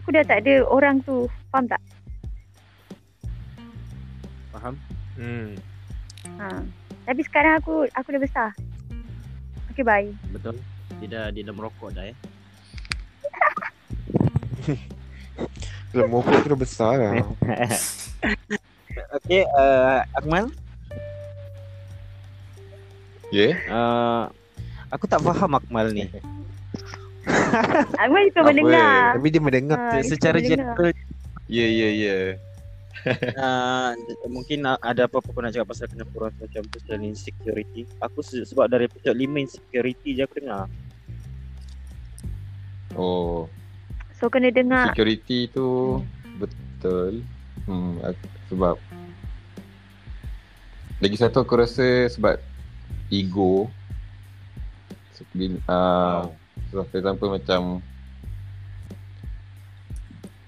[0.00, 1.80] Aku dah tak ada orang tu Faham tak?
[5.14, 5.54] Hmm.
[6.40, 6.48] Ha.
[7.04, 8.50] Tapi sekarang aku aku dah besar
[9.70, 10.56] Okay bye Betul?
[10.98, 12.16] Dia dah, dia dah merokok dah eh.
[15.90, 17.14] Kalau mokok tu dah besar lah.
[19.14, 20.50] Okay, uh, Akmal,
[23.30, 23.54] Ya?
[23.66, 24.30] uh,
[24.86, 26.06] aku tak faham Akmal ni.
[27.98, 28.48] Aku juga Apa?
[28.50, 29.78] mendengar Tapi dia mendengar.
[29.78, 30.74] Ha, Secara mendengar.
[30.78, 30.90] general,
[31.46, 32.16] Ya, ya, ya.
[33.36, 33.92] Uh,
[34.34, 37.82] mungkin ada apa-apa kau nak cakap pasal kenapa orang tu macam pasal insecurity.
[38.00, 40.66] Aku se- sebab dari episode 5 insecurity je aku dengar.
[42.94, 43.50] Oh,
[44.14, 46.00] So kena dengar security tu
[46.38, 47.20] betul.
[47.66, 47.98] Hmm,
[48.48, 48.78] sebab
[51.02, 52.38] lagi satu aku rasa sebab
[53.10, 53.68] ego.
[55.18, 56.30] Sebab uh,
[56.70, 57.82] so, for example macam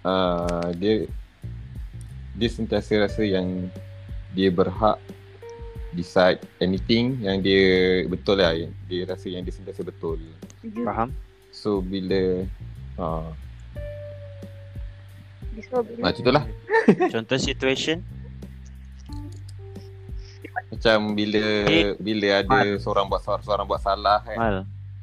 [0.06, 1.10] uh, dia
[2.36, 3.72] dia sentiasa rasa yang
[4.36, 5.00] dia berhak
[5.96, 10.20] decide anything yang dia betul lah yang dia rasa yang dia sentiasa betul.
[10.84, 11.16] Faham?
[11.48, 12.44] So bila
[13.00, 13.32] uh,
[16.04, 16.44] macam itulah
[16.86, 18.04] Contoh situation.
[20.66, 21.40] macam bila
[21.96, 24.36] bila ada seorang buat seorang, seorang buat salah kan.
[24.36, 24.56] Mal,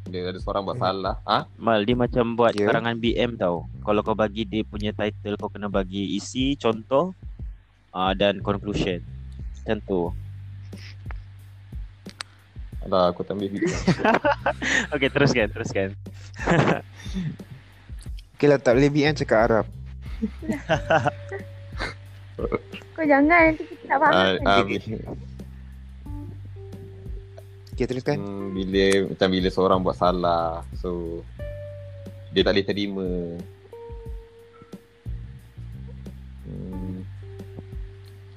[0.03, 2.67] Bila ada seorang buat salah, ah Mal dia macam buat Ya.
[2.67, 3.65] karangan BM tau.
[3.79, 7.15] Kalau kau bagi dia punya title kau kena bagi isi, contoh
[7.89, 8.99] uh, dan conclusion.
[9.57, 10.01] Macam tu.
[12.83, 13.71] Alah aku tak ambil video.
[14.91, 15.89] Okay, teruskan, teruskan.
[18.33, 19.65] Okay lah tak boleh BN cakap Arab.
[22.93, 24.11] Kau jangan nanti kita tak faham
[24.43, 24.67] Ah, kan?
[27.73, 31.21] Ah, Okay teruskan hmm, bila macam bila seorang buat salah so
[32.29, 33.09] dia tak boleh terima
[36.45, 36.97] hmm.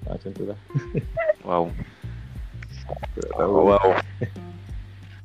[0.09, 0.59] ah, macam tu lah
[1.47, 1.71] Wow.
[3.15, 3.89] tak tahu Wow.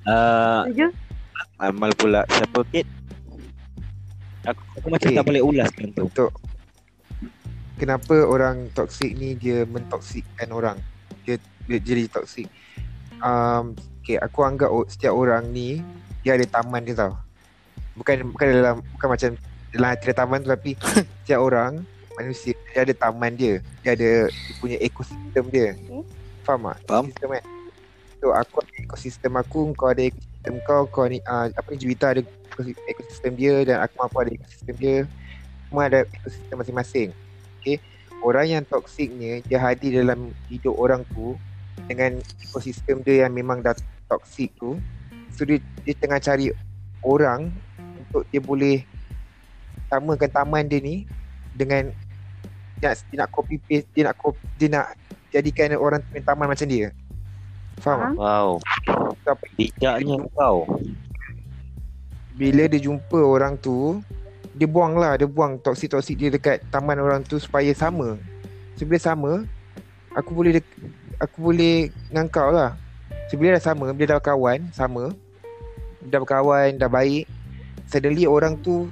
[0.05, 0.87] Uh, Setuju?
[1.57, 2.85] Amal pula siapa Kit?
[4.45, 5.17] Aku, aku macam Okay.
[5.17, 6.05] tak boleh ulaskan tu.
[6.05, 6.29] Untuk
[7.81, 10.77] Kenapa orang toxic ni Dia mentoksikkan orang
[11.25, 12.45] Dia, dia jadi toxic
[13.21, 15.79] um, Okay aku anggap o- Setiap orang ni
[16.25, 17.13] Dia ada taman dia tau.
[17.93, 19.29] Bukan bukan dalam Bukan macam
[19.69, 20.71] Dalam hati dia taman tu Tapi
[21.21, 21.85] Setiap orang
[22.17, 23.61] Manusia Dia ada taman dia.
[23.85, 25.77] Dia ada Dia punya ekosistem dia.
[25.77, 26.03] Okay.
[26.41, 26.77] Faham tak?
[26.89, 27.05] Faham.
[27.07, 27.43] Ekosistem kan
[28.21, 32.13] So aku ada ekosistem aku Kau ada ekosistem kau Kau ni uh, Apa ni Juwita
[32.13, 34.97] ada ekosi- ekosistem dia Dan aku mampu ada ekosistem dia.
[35.69, 37.09] Semua ada ekosistem masing-masing.
[37.61, 37.77] Okay?
[38.21, 41.33] Orang yang toksiknya Dia hadir dalam hidup orang tu
[41.87, 43.75] Dengan ekosistem dia yang memang dah
[44.09, 44.77] toksik tu
[45.31, 46.51] So dia, dia tengah cari
[47.01, 47.49] orang
[48.05, 48.83] Untuk dia boleh
[49.87, 51.07] Samakan taman dia ni
[51.55, 51.89] Dengan
[52.81, 54.85] dia nak, dia nak copy paste Dia nak copy, Dia nak
[55.31, 56.91] Jadikan orang punya taman macam dia
[57.79, 58.13] Faham?
[58.19, 58.49] Wow.
[59.25, 60.67] Apa Bijaknya kau.
[62.31, 64.01] bila dia jumpa orang tu
[64.57, 68.17] dia buang lah dia buang toksik-toksik dia dekat taman orang tu supaya sama
[68.75, 69.31] so bila sama
[70.17, 70.79] aku boleh dek-
[71.21, 72.73] aku boleh dengan kau lah.
[73.31, 75.15] Bila dah sama bila dah kawan sama.
[76.09, 77.29] Dah berkawan dah baik.
[77.87, 78.91] Suddenly orang tu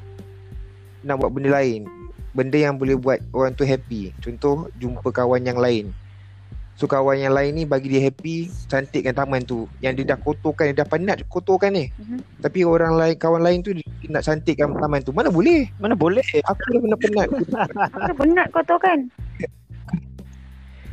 [1.03, 1.89] nak buat benda lain.
[2.31, 4.15] Benda yang boleh buat orang tu happy.
[4.23, 5.91] Contoh jumpa kawan yang lain.
[6.79, 9.67] So kawan yang lain ni bagi dia happy Cantikkan taman tu.
[9.83, 11.91] Yang dia dah kotorkan Dia dah penat kotorkan ni.
[11.91, 12.39] Mhm.
[12.39, 15.11] Tapi orang lain Kawan lain tu Dia nak cantikkan taman tu.
[15.11, 15.67] Mana boleh?
[15.83, 16.23] Mana boleh?
[16.47, 17.27] Aku dah pernah penat
[17.99, 19.11] Aku penat kau tahu kan?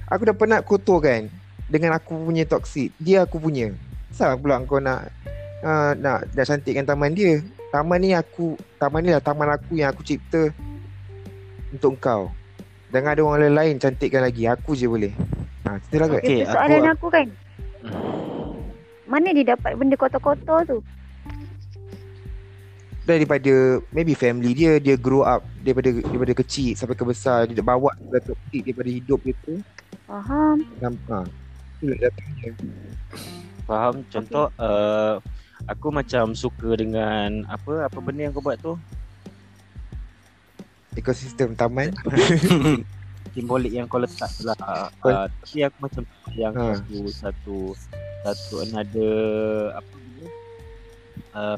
[0.06, 1.26] Aku dah penat kotorkan
[1.66, 3.74] Dengan aku punya toksik Dia aku punya.
[4.14, 5.10] Salah pula kau nak
[5.60, 7.42] uh, Nak nak cantikkan taman dia.
[7.70, 10.42] Taman ni aku Taman ni lah taman aku Yang aku cipta
[11.70, 12.30] Untuk kau.
[12.94, 15.10] Jangan ada orang lain cantikkan lagi Aku je boleh.
[15.66, 16.20] Ha, cerita lah kot.
[16.22, 17.26] Okay, Itu soalan aku- aku, kan?
[19.06, 20.78] Mana dia dapat benda kotor-kotor tu?
[23.08, 23.54] Daripada
[23.88, 28.62] maybe family dia dia grow up daripada daripada kecil sampai ke besar dia bawa toksik
[28.62, 29.54] daripada hidup dia tu
[30.04, 30.66] Faham?
[30.76, 31.30] nampak
[31.76, 32.50] itulah datangnya
[33.62, 33.94] Faham?
[34.06, 35.18] Contoh uh,
[35.64, 38.74] aku macam suka dengan apa apa benda yang kau buat tu?
[40.92, 41.92] ekosistem taman
[43.36, 44.56] Simbolik yang kau letak tu lah.
[44.96, 46.02] Kau- Uh, tapi aku macam
[46.32, 46.72] yang Ha.
[46.72, 47.56] satu satu
[48.24, 49.12] satu another
[49.76, 50.24] apa ni?
[51.30, 51.56] Uh,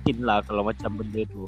[0.00, 1.44] mungkin lah kalau macam benda tu.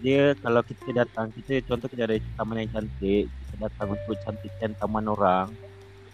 [0.00, 4.72] Dia kalau kita datang kita contoh kita ada taman yang cantik, kita datang untuk cantikkan
[4.80, 5.52] taman orang.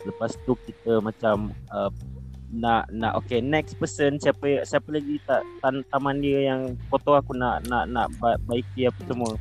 [0.03, 1.95] Lepas tu kita macam uh,
[2.51, 7.39] nak nak okay next person siapa siapa lagi tak tan, taman dia yang foto aku
[7.39, 9.35] nak nak nak ba- baiki apa semua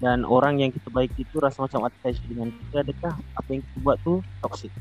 [0.00, 3.76] dan orang yang kita baiki tu rasa macam attached dengan kita adakah apa yang kita
[3.84, 4.72] buat tu toxic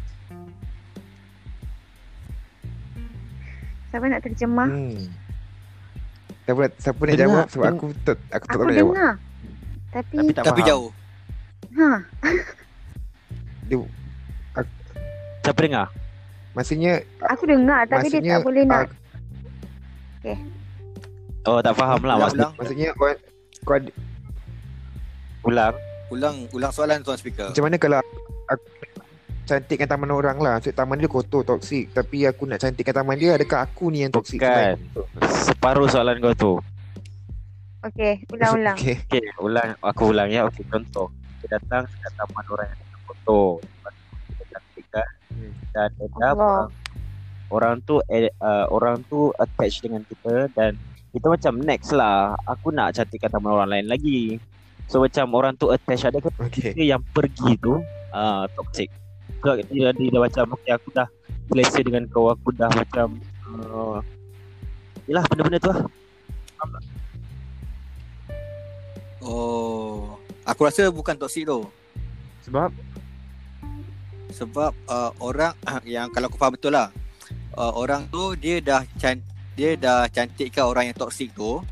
[3.91, 4.69] Siapa nak terjemah?
[4.71, 5.22] hmm.
[6.43, 9.13] Siapa nak, siapa nak Dengar, jawab sebab aku tak aku tak Aku nak jawab dengar.
[9.93, 10.89] Tapi, tapi tak Tapi faham jauh.
[11.73, 11.89] ha,
[13.67, 13.77] dia,
[15.43, 15.87] siapa dengar
[16.53, 16.93] maksudnya
[17.25, 18.87] aku dengar tapi dia Maksudnya, tak boleh nak.
[21.43, 23.07] oh tak faham lah Ulang, maksud ulang, maksudnya kau,
[23.63, 23.77] kau
[25.43, 25.73] ulang
[26.13, 27.49] ulang, ulang soalan tuan speaker.
[27.49, 28.15] macam mana kalau aku
[29.53, 33.37] cantikkan taman orang lah Maksud taman dia kotor toksik tapi aku nak cantikkan taman dia
[33.37, 34.81] adakah aku ni yang toksik bukan
[35.45, 36.53] separuh soalan kau tu
[37.83, 38.79] Okey, ulang-ulang.
[38.79, 38.95] okay.
[39.11, 40.47] Okay, ulang aku ulang ya.
[40.47, 41.11] Okey, contoh.
[41.43, 43.39] Kita datang ke taman orang yang ada foto.
[43.59, 45.51] Lepas tu kita cantikkan Hmm.
[45.75, 46.69] dan ada orang,
[47.49, 50.79] orang tu eh, uh, orang tu attach dengan kita dan
[51.11, 52.39] kita macam next lah.
[52.47, 54.39] Aku nak cantikkan taman orang lain lagi.
[54.87, 56.71] So macam orang tu attach ada ke okay.
[56.71, 57.83] kita yang pergi tu
[58.15, 58.87] uh, toxic.
[59.43, 61.07] So, dia, dia dah macam okay aku dah
[61.51, 63.19] selesa dengan kau aku dah macam
[63.51, 63.99] uh,
[65.03, 65.79] Yelah benda-benda tu lah
[69.23, 71.63] Oh, aku rasa bukan toksik tu.
[72.43, 72.75] Sebab
[74.35, 75.55] Sebab uh, orang
[75.87, 76.91] yang kalau aku faham betul lah.
[77.55, 79.21] Uh, orang tu dia dah can
[79.53, 81.63] dia dah cantikkan orang yang toksik tu.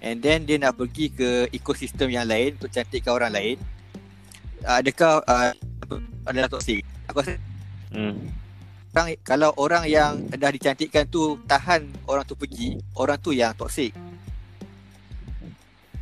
[0.00, 3.56] And then dia nak pergi ke ekosistem yang lain untuk cantikkan orang lain.
[4.64, 5.52] Adakah uh,
[6.24, 6.84] adalah toksik?
[7.06, 7.34] Aku rasa
[7.90, 8.14] hmm.
[8.90, 13.92] orang kalau orang yang dah dicantikkan tu tahan orang tu pergi, orang tu yang toksik.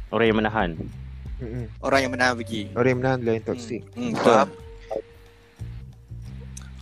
[0.09, 0.71] orang yang menahan
[1.37, 1.69] Mm-mm.
[1.81, 2.73] Orang yang menahan pergi.
[2.73, 4.47] orang yang menahan yang toksik Hmm, hmm, betul.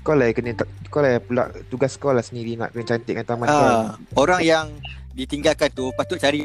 [0.00, 0.50] Kau lah yang kena
[0.86, 4.40] Kau lah yang pula Tugas kau lah sendiri Nak kena cantikkan taman kau Ah, orang
[4.44, 4.66] yang
[5.10, 6.44] ditinggalkan tu patut cari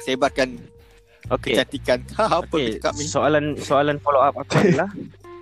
[0.00, 0.56] sebarkan
[1.32, 1.56] Okay.
[1.56, 1.98] kecantikan.
[2.20, 3.04] Ha, apa Okay, cakap ni?
[3.08, 4.90] soalan soalan follow up aku adalah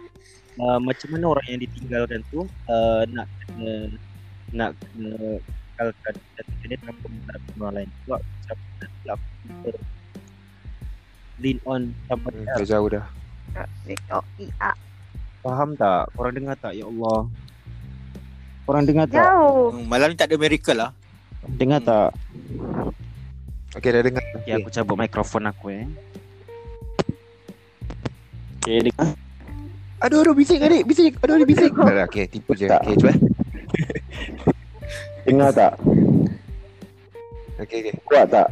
[0.62, 3.72] uh, macam mana orang yang ditinggalkan tu uh, nak kena
[4.54, 5.42] nak kena
[5.74, 7.88] kekalkan kecantikan dia tanpa mengharapkan orang lain.
[8.06, 8.56] Sebab macam
[9.02, 9.70] nak kita
[11.42, 12.59] lean on somebody hmm, else.
[12.62, 13.06] Dah jauh dah
[14.12, 14.72] Oh, iya.
[15.44, 16.09] Faham tak?
[16.16, 16.72] Korang dengar tak?
[16.72, 17.28] Ya Allah.
[18.64, 19.20] Korang dengar tak?
[19.20, 19.74] Jauh.
[19.74, 20.90] Hmm, malam ni tak ada miracle lah.
[21.59, 22.16] Dengar tak?
[23.73, 25.85] Okay dah dengar Okay, aku cabut mikrofon aku eh.
[28.62, 29.16] Okay, dengar.
[30.03, 32.66] Aduh aduh bising adik Bising Aduh adik bising Dah dah okay tipu je.
[32.66, 33.12] Okay cuba
[35.27, 35.73] Dengar tak?
[37.62, 38.51] Okay okay Kuat tak?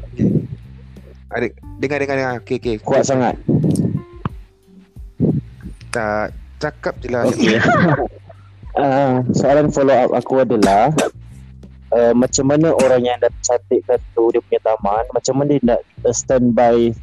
[1.34, 1.52] Adik
[1.82, 3.34] Dengar dengar dengar Okay okay Kuat sangat.
[5.90, 6.30] Tak
[6.60, 7.56] Cakap je lah Okay.
[8.76, 10.92] uh, soalan follow up aku adalah
[11.94, 15.80] uh, macam mana orang yang dah cantikkan tu dia punya taman, macam mana dia nak
[16.06, 16.94] uh, stand by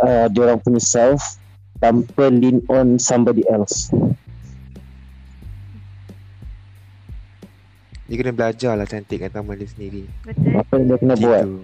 [0.00, 1.40] uh, dia orang punya self
[1.80, 3.92] tanpa lean on somebody else.
[8.06, 10.54] Dia kena belajar lah Cantikkan taman dia sendiri Betul.
[10.54, 11.42] Apa yang dia kena buat?
[11.42, 11.58] Gitu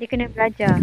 [0.00, 0.76] Dia kena belajar.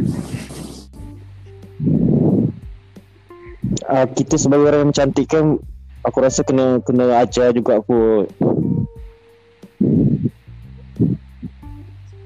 [3.89, 5.57] Uh, kita sebagai orang yang mencantikkan
[6.05, 8.29] aku rasa kena kena ajar juga aku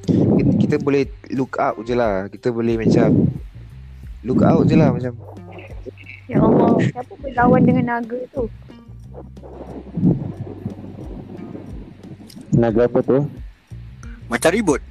[0.08, 1.04] kita, kita boleh
[1.34, 3.28] look out je lah Kita boleh macam
[4.24, 5.14] Look out je lah macam
[6.28, 8.52] Ya Allah, siapa berlawan dengan naga tu?
[12.58, 13.22] naga apa tu?
[14.26, 14.82] Macam ribut.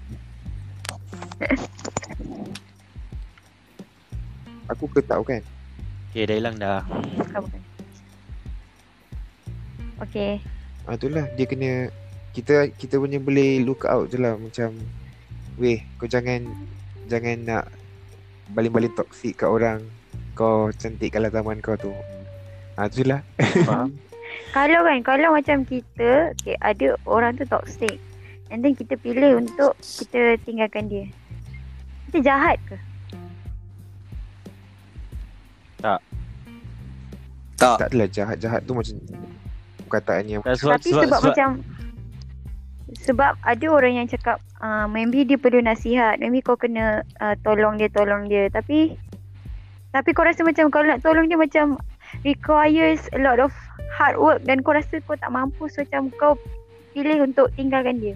[4.73, 5.43] Aku ke tahu kan
[6.11, 6.81] Okay, dah hilang dah.
[7.21, 7.61] Bukan, bukan.
[10.09, 10.41] Okay.
[10.89, 11.93] Ah itulah dia kena
[12.37, 14.77] kita kita punya boleh look out je lah macam
[15.57, 16.45] weh kau jangan
[17.09, 17.65] jangan nak
[18.53, 19.81] baling-baling toksik kat orang
[20.37, 21.91] kau cantikkanlah taman kau tu.
[22.77, 23.25] Ah tu lah.
[23.65, 23.97] Faham?
[24.53, 27.97] Kalau kan, kalau macam kita, okay, ada orang tu toxic.
[28.53, 31.07] And then kita pilih untuk kita tinggalkan dia.
[32.09, 32.77] Kita jahat ke?
[35.81, 36.01] Tak.
[37.57, 38.97] Tak adalah jahat-jahat tu macam
[39.89, 41.49] perkataan yang Tak, sebab, Tapi sebab, macam
[42.95, 47.75] sebab ada orang yang cakap uh, maybe dia perlu nasihat, maybe kau kena uh, tolong
[47.83, 48.47] dia, tolong dia.
[48.47, 48.95] Tapi
[49.91, 51.81] tapi kau rasa macam kalau nak tolong dia macam
[52.23, 53.51] requires a lot of
[53.91, 56.39] hard work dan kau rasa kau tak mampu so macam kau
[56.95, 58.15] pilih untuk tinggalkan dia.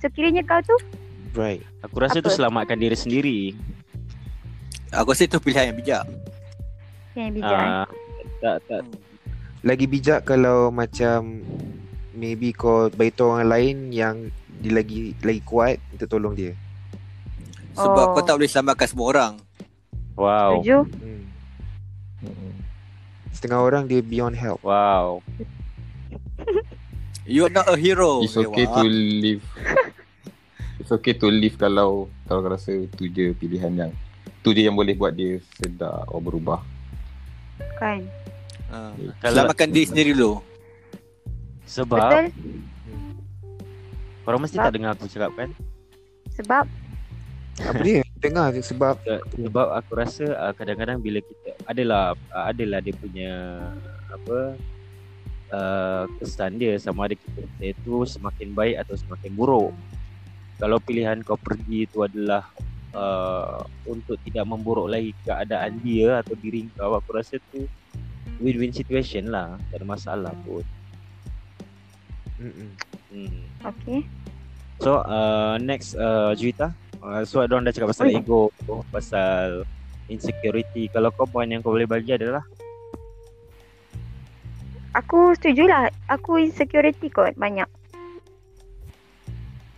[0.00, 0.76] So kiranya kau tu
[1.36, 1.60] right.
[1.84, 2.36] Aku rasa tu Apa?
[2.40, 3.38] selamatkan diri sendiri.
[4.96, 6.04] Aku rasa itu pilihan yang bijak.
[7.14, 7.58] yang bijak.
[7.58, 7.70] eh.
[7.84, 7.88] Ah,
[8.40, 8.82] tak tak
[9.60, 11.44] Lagi bijak kalau macam
[12.12, 14.14] maybe kau beritahu orang lain yang
[14.58, 16.52] dia lagi lagi kuat untuk tolong dia.
[17.72, 18.12] Sebab Oh.
[18.12, 19.32] kau tak boleh selamatkan semua orang.
[20.14, 20.58] wow.
[20.58, 20.78] Setuju?
[21.00, 21.22] Hmm.
[23.30, 24.60] Setengah orang dia beyond help.
[24.60, 25.22] Wow.
[27.24, 28.26] You are not a hero.
[28.26, 29.44] It's okay to live
[30.82, 33.92] It's okay to live kalau Kalau kau rasa tu je pilihan yang
[34.42, 36.58] Tu je yang boleh buat dia sedar Atau berubah
[37.78, 38.02] Kan.
[38.66, 38.90] Uh,
[39.22, 40.42] Kalau- selamatkan diri sendiri dulu.
[41.70, 42.24] Sebab Betul?
[44.26, 45.50] korang mesti Sebab- tak dengar aku cakap kan?
[46.34, 46.64] Sebab
[47.60, 48.02] Apa dia?
[48.20, 52.92] Dengar je sebab Se- Sebab aku rasa uh, kadang-kadang bila kita adalah uh, adalah dia
[52.92, 53.32] punya
[54.10, 54.58] apa
[55.54, 59.72] uh, kesan dia sama ada kita itu semakin baik atau semakin buruk.
[60.60, 62.44] Kalau pilihan kau pergi itu adalah
[62.92, 67.64] uh, untuk tidak memburuk lagi keadaan dia atau diri kau aku rasa tu
[68.40, 70.64] win-win situation lah tak ada masalah pun.
[72.40, 72.70] Mm-mm.
[73.12, 73.40] Hmm.
[73.68, 74.00] okay.
[74.80, 76.72] So uh, next uh, Juwita
[77.04, 78.16] uh, So diorang dah cakap pasal Oi.
[78.16, 78.48] ego
[78.88, 79.68] Pasal
[80.08, 82.40] insecurity Kalau kau poin yang kau boleh bagi adalah
[84.90, 85.86] Aku setuju lah.
[86.10, 87.66] Aku insecurity kot banyak.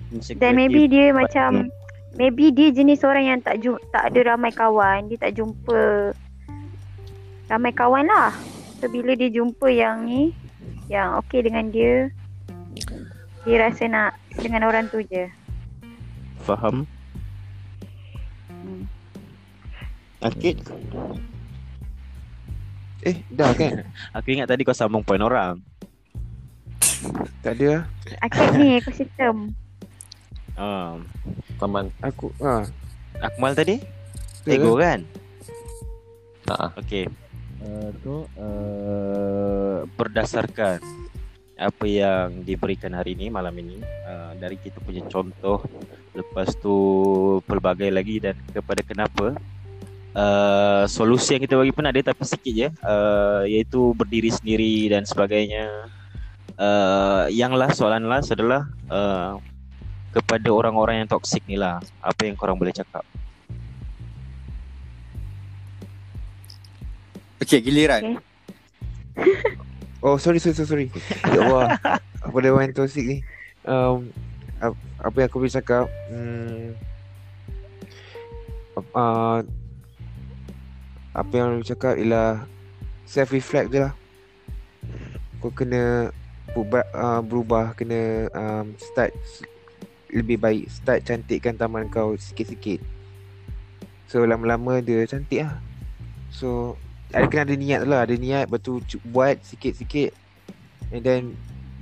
[0.08, 1.68] insecurity Dan maybe dia but- macam
[2.16, 6.12] maybe dia jenis orang yang tak jum, tak ada ramai kawan, dia tak jumpa
[7.48, 8.32] ramai kawan lah.
[8.80, 10.32] So bila dia jumpa yang ni
[10.88, 12.08] yang okey dengan dia
[13.42, 15.26] dia rasa nak dengan orang tu je.
[16.42, 16.86] Faham
[18.46, 18.86] Hmm.
[20.22, 20.62] Akid
[23.02, 23.82] Eh dah kan?
[24.16, 25.58] Aku ingat tadi kau sambung poin orang
[27.42, 27.90] tak ada.
[28.22, 29.50] Akid ni ekosistem.
[30.54, 30.96] um,
[31.58, 32.62] Taman Aku ah
[33.18, 33.82] Akmal tadi
[34.46, 35.00] Betul Ego kan
[36.46, 36.70] Ha.
[36.78, 37.06] Okay
[37.62, 40.78] uh, tu uh, berdasarkan
[41.62, 43.78] apa yang diberikan hari ini malam ini.
[44.02, 45.62] Uh, dari kita punya contoh
[46.12, 46.76] lepas tu
[47.46, 49.38] pelbagai lagi dan kepada kenapa.
[50.12, 52.68] Uh, solusi yang kita bagi pun ada tapi sikit je.
[52.82, 55.70] Uh, iaitu berdiri sendiri dan sebagainya.
[56.58, 59.40] Uh, yang last soalan last adalah uh,
[60.12, 61.80] kepada orang-orang yang toksik ni lah.
[62.02, 63.06] Apa yang korang boleh cakap?
[67.40, 68.20] Okey, giliran.
[69.16, 69.68] Okay.
[70.02, 70.86] Oh sorry sorry sorry, sorry.
[71.30, 71.78] Ya Allah.
[72.26, 73.18] Apa dia orang yang toxic ni?
[73.62, 74.10] Um,
[74.58, 75.86] ap- Apa yang aku boleh cakap?
[76.10, 76.74] Hmm,
[78.98, 79.38] uh,
[81.14, 82.42] Apa yang aku cakap ialah
[83.06, 83.94] Self reflect je lah.
[85.38, 86.10] Kau kena
[86.50, 89.14] berubah, uh, berubah Kena um, start
[90.10, 92.82] Lebih baik Start cantikkan taman kau sikit-sikit.
[94.10, 95.62] So lama-lama dia cantik lah.
[96.34, 96.74] So
[97.12, 98.00] ada kena ada niat lah.
[98.04, 98.80] Ada niat Lepas tu
[99.12, 100.10] buat sikit-sikit.
[100.92, 101.22] And then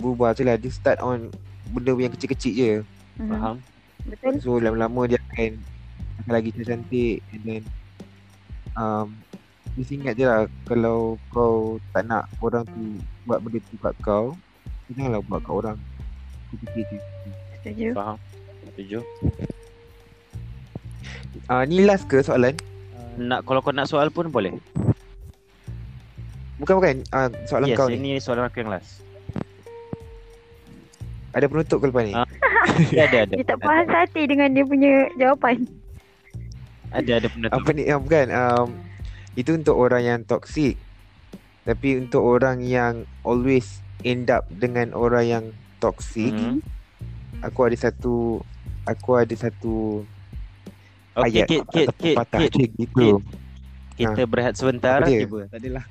[0.01, 0.59] Berubah je lah.
[0.59, 1.31] Dia start on
[1.71, 2.73] Benda yang kecil-kecil je.
[3.21, 3.31] Mhm.
[3.31, 3.57] faham.
[4.11, 4.35] Betul.
[4.43, 5.61] So lama-lama dia akan
[6.25, 7.63] Akan lagi cantik And then
[8.75, 9.15] um,
[9.79, 10.51] Just ingat je lah.
[10.67, 12.99] Kalau kau tak nak Orang tu
[13.29, 14.35] Buat benda tu kat kau
[14.91, 15.79] Janganlah buat kat orang.
[16.51, 16.99] Kecil-kecil je.
[17.61, 17.89] Setuju.
[17.95, 18.19] faham.
[18.75, 18.99] Setuju.
[21.47, 22.59] Uh, Ni last ke soalan?
[23.21, 24.55] nak kalau kau nak soal pun boleh
[26.61, 29.01] Bukan bukan uh, Soalan yes kau ni ini soalan aku yang last
[31.31, 32.13] Ada penutup ke lepas ni?
[32.13, 32.27] Ah.
[32.93, 35.57] ada ada ada Dia tak puas hati dengan dia punya jawapan.
[36.91, 38.69] ada ada penutup apa ni uh, bukan um,
[39.33, 40.75] itu untuk orang yang toxic
[41.63, 45.45] tapi untuk orang yang always end up dengan orang yang
[45.79, 46.59] toxic Mhm.
[47.47, 48.43] aku ada satu
[48.85, 50.03] aku ada satu
[51.15, 53.07] Okey, ayat Kit, Kit, atau Kit, patah Kit, macam gitu
[53.95, 54.99] Kita berehat sebentar.
[54.99, 55.21] Apa dia?
[55.23, 55.41] Tiba.
[55.47, 55.85] Tak adalah.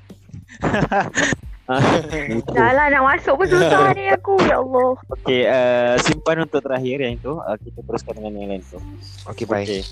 [2.50, 4.34] Dah lah nak masuk pun susah ni aku.
[4.42, 4.90] Ya Allah.
[5.14, 7.38] Okey, uh, simpan untuk terakhir yang itu.
[7.38, 8.78] Uh, kita teruskan dengan yang lain tu.
[9.24, 9.86] okay bye Okey.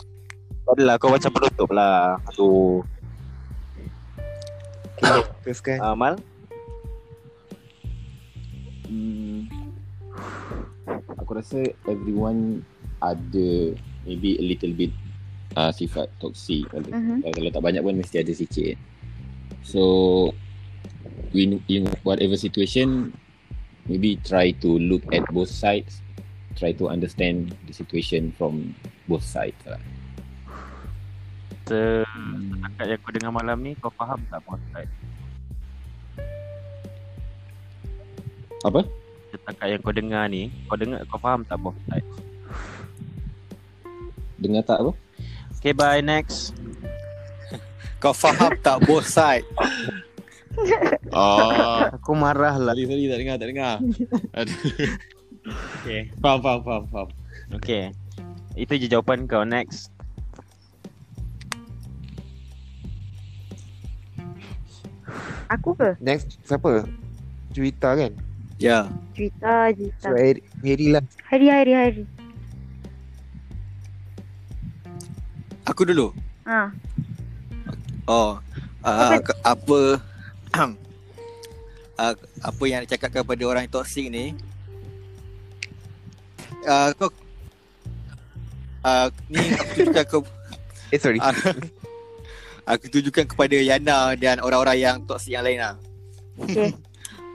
[0.69, 2.19] Adalah kau macam penutup lah.
[2.35, 2.83] Aduh.
[5.47, 6.15] teruskan Uh, Mal?
[8.89, 9.45] Hmm,
[11.15, 12.65] aku rasa everyone
[12.99, 14.89] ada maybe a little bit
[15.55, 17.21] uh, sifat toxic kalau, Mhm.
[17.29, 18.81] kalau tak banyak pun mesti ada sikit
[19.63, 19.83] so
[21.33, 23.13] in, in whatever situation
[23.87, 26.01] maybe try to look at both sides
[26.59, 28.75] try to understand the situation from
[29.07, 29.79] both sides lah.
[31.71, 32.03] Se-
[32.51, 34.91] Setakat yang kau dengar malam ni, kau faham tak both side?
[38.67, 38.83] apa
[39.31, 42.05] Setakat yang kau dengar ni, kau dengar, kau faham tak both side?
[44.39, 44.93] dengar tak apa
[45.59, 45.99] Okay, bye.
[45.99, 46.55] Next.
[47.99, 49.43] Kau faham tak both side?
[51.11, 52.75] oh Aku marah lah.
[52.75, 53.75] sorry sorry tak dengar tak dengar
[55.81, 56.13] Okay.
[56.21, 57.09] faham faham faham faham
[57.57, 57.91] Okay.
[58.53, 59.43] Itu je jawapan kau.
[59.43, 59.89] Next.
[65.49, 65.97] Aku ke?
[65.99, 66.85] next siapa
[67.57, 68.13] Juwita kan
[68.59, 68.91] Ya.
[69.15, 69.71] Cerita,
[70.03, 70.19] so cerita.
[70.19, 72.03] Harry, Harry lah Hari, hari, hari.
[75.65, 76.11] Aku dulu.
[76.43, 76.75] Ha.
[78.09, 78.41] Oh.
[78.81, 79.81] Uh, apa
[82.01, 84.33] uh, apa yang cakap kepada orang yang toksik ni?
[86.65, 87.13] Uh, kau
[88.89, 90.19] uh, ni aku tunjukkan ke
[90.97, 91.21] eh sorry
[92.69, 95.77] Ah, aku tunjukkan kepada Yana dan orang-orang yang toksik yang lain lah.
[96.41, 96.73] Okay.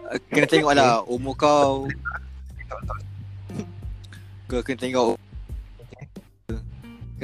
[0.03, 1.87] Uh, kena tengok lah umur kau.
[4.51, 5.15] Kau kena tengok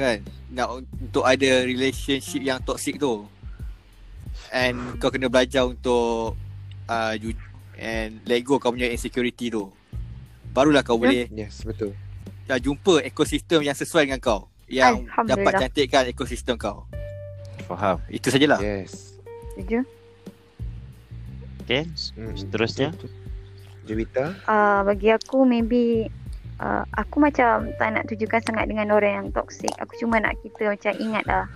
[0.00, 0.18] kan
[0.48, 3.28] nak untuk ada relationship yang toxic tu.
[4.50, 6.34] And kau kena belajar untuk
[6.90, 7.48] uh, ju-
[7.78, 9.70] and let go kau punya insecurity tu.
[10.50, 11.94] Barulah kau boleh yes betul
[12.50, 14.50] dah jumpa ekosistem yang sesuai dengan kau.
[14.66, 16.82] Yang dapat cantikkan ekosistem kau.
[17.70, 18.02] Faham.
[18.10, 18.58] Itu sajalah.
[18.58, 19.14] yes
[19.54, 19.86] Setuju.
[21.62, 21.86] Okay.
[22.18, 22.90] Hmm, Seterusnya.
[23.86, 26.10] Juwita Uh, bagi aku maybe
[26.58, 29.70] uh, aku macam tak nak tujukan sangat dengan orang yang toxic.
[29.78, 31.46] Aku cuma nak kita macam ingat lah.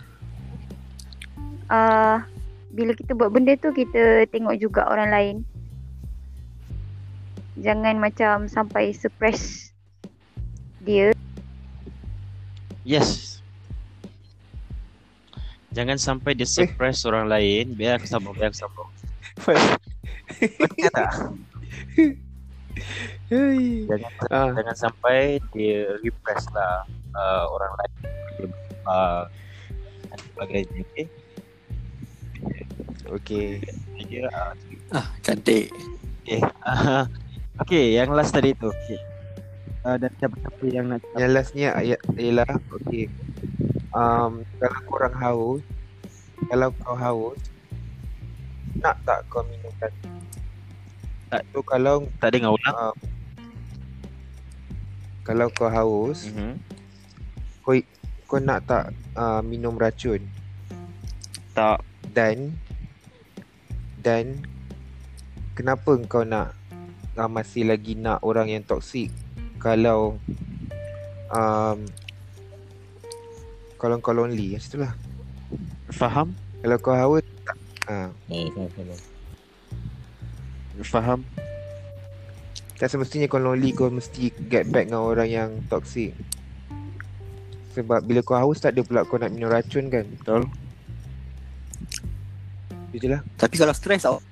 [1.67, 2.19] Uh,
[2.75, 5.37] bila kita buat benda tu kita tengok juga orang lain.
[7.63, 9.71] Jangan macam sampai suppress
[10.83, 11.15] dia.
[12.83, 13.39] Yes.
[15.71, 17.79] Jangan sampai dia suppress orang lain.
[17.79, 18.89] Biar aku sambung, biar aku sambung.
[19.39, 21.11] Betul tak?
[23.31, 23.87] Hey.
[23.87, 24.51] Jangan, Ah.
[24.51, 26.83] jangan sampai dia repress lah
[27.15, 27.95] uh, orang lain.
[28.35, 28.47] Dia,
[28.91, 29.23] uh,
[30.11, 30.83] dan sebagainya.
[30.91, 31.07] Okay?
[33.15, 33.61] Okay.
[34.31, 34.53] Ah,
[34.91, 35.71] Ah, cantik.
[36.23, 36.41] Okay.
[36.65, 37.05] Uh,
[37.63, 38.69] okay, yang last tadi tu.
[38.69, 39.01] Okay.
[39.85, 43.07] Uh, dan siapa-siapa yang nak Yang lastnya ayat ialah okay.
[43.95, 45.63] Um, kalau korang haus,
[46.49, 47.39] kalau kau haus,
[48.75, 50.01] nak tak kau minum tadi?
[51.31, 51.43] Tak.
[51.53, 52.75] Tu kalau tak dengar ulang.
[52.75, 52.95] uh,
[55.23, 56.59] kalau kau haus, Mhm.
[57.63, 57.73] kau
[58.27, 58.85] kau nak tak
[59.15, 60.21] uh, minum racun?
[61.55, 61.79] Tak.
[62.15, 62.55] Dan
[63.99, 64.39] dan
[65.59, 66.55] kenapa kau nak
[67.19, 69.11] uh, masih lagi nak orang yang toksik
[69.59, 70.15] kalau
[71.35, 71.79] um,
[73.77, 74.93] kalau kau lonely macam itulah.
[75.91, 76.29] Faham?
[76.63, 77.59] Kalau kau haus tak
[77.91, 78.99] uh, Eh, faham, faham.
[80.81, 81.21] Faham?
[82.75, 86.13] tak semestinya kau lonely kau mesti get back dengan orang yang toksik.
[87.73, 90.05] Sebab bila kau haus tak ada pula kau nak minum racun kan.
[90.05, 90.51] Betul.
[92.95, 93.27] Itu je lah.
[93.35, 94.23] Tapi kalau stres tau.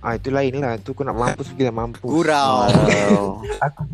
[0.00, 0.80] Ah itu lain lah.
[0.80, 2.08] Tu kau nak mampus bila mampus.
[2.08, 2.64] Gurau.
[2.72, 3.44] Wow.
[3.68, 3.84] Aku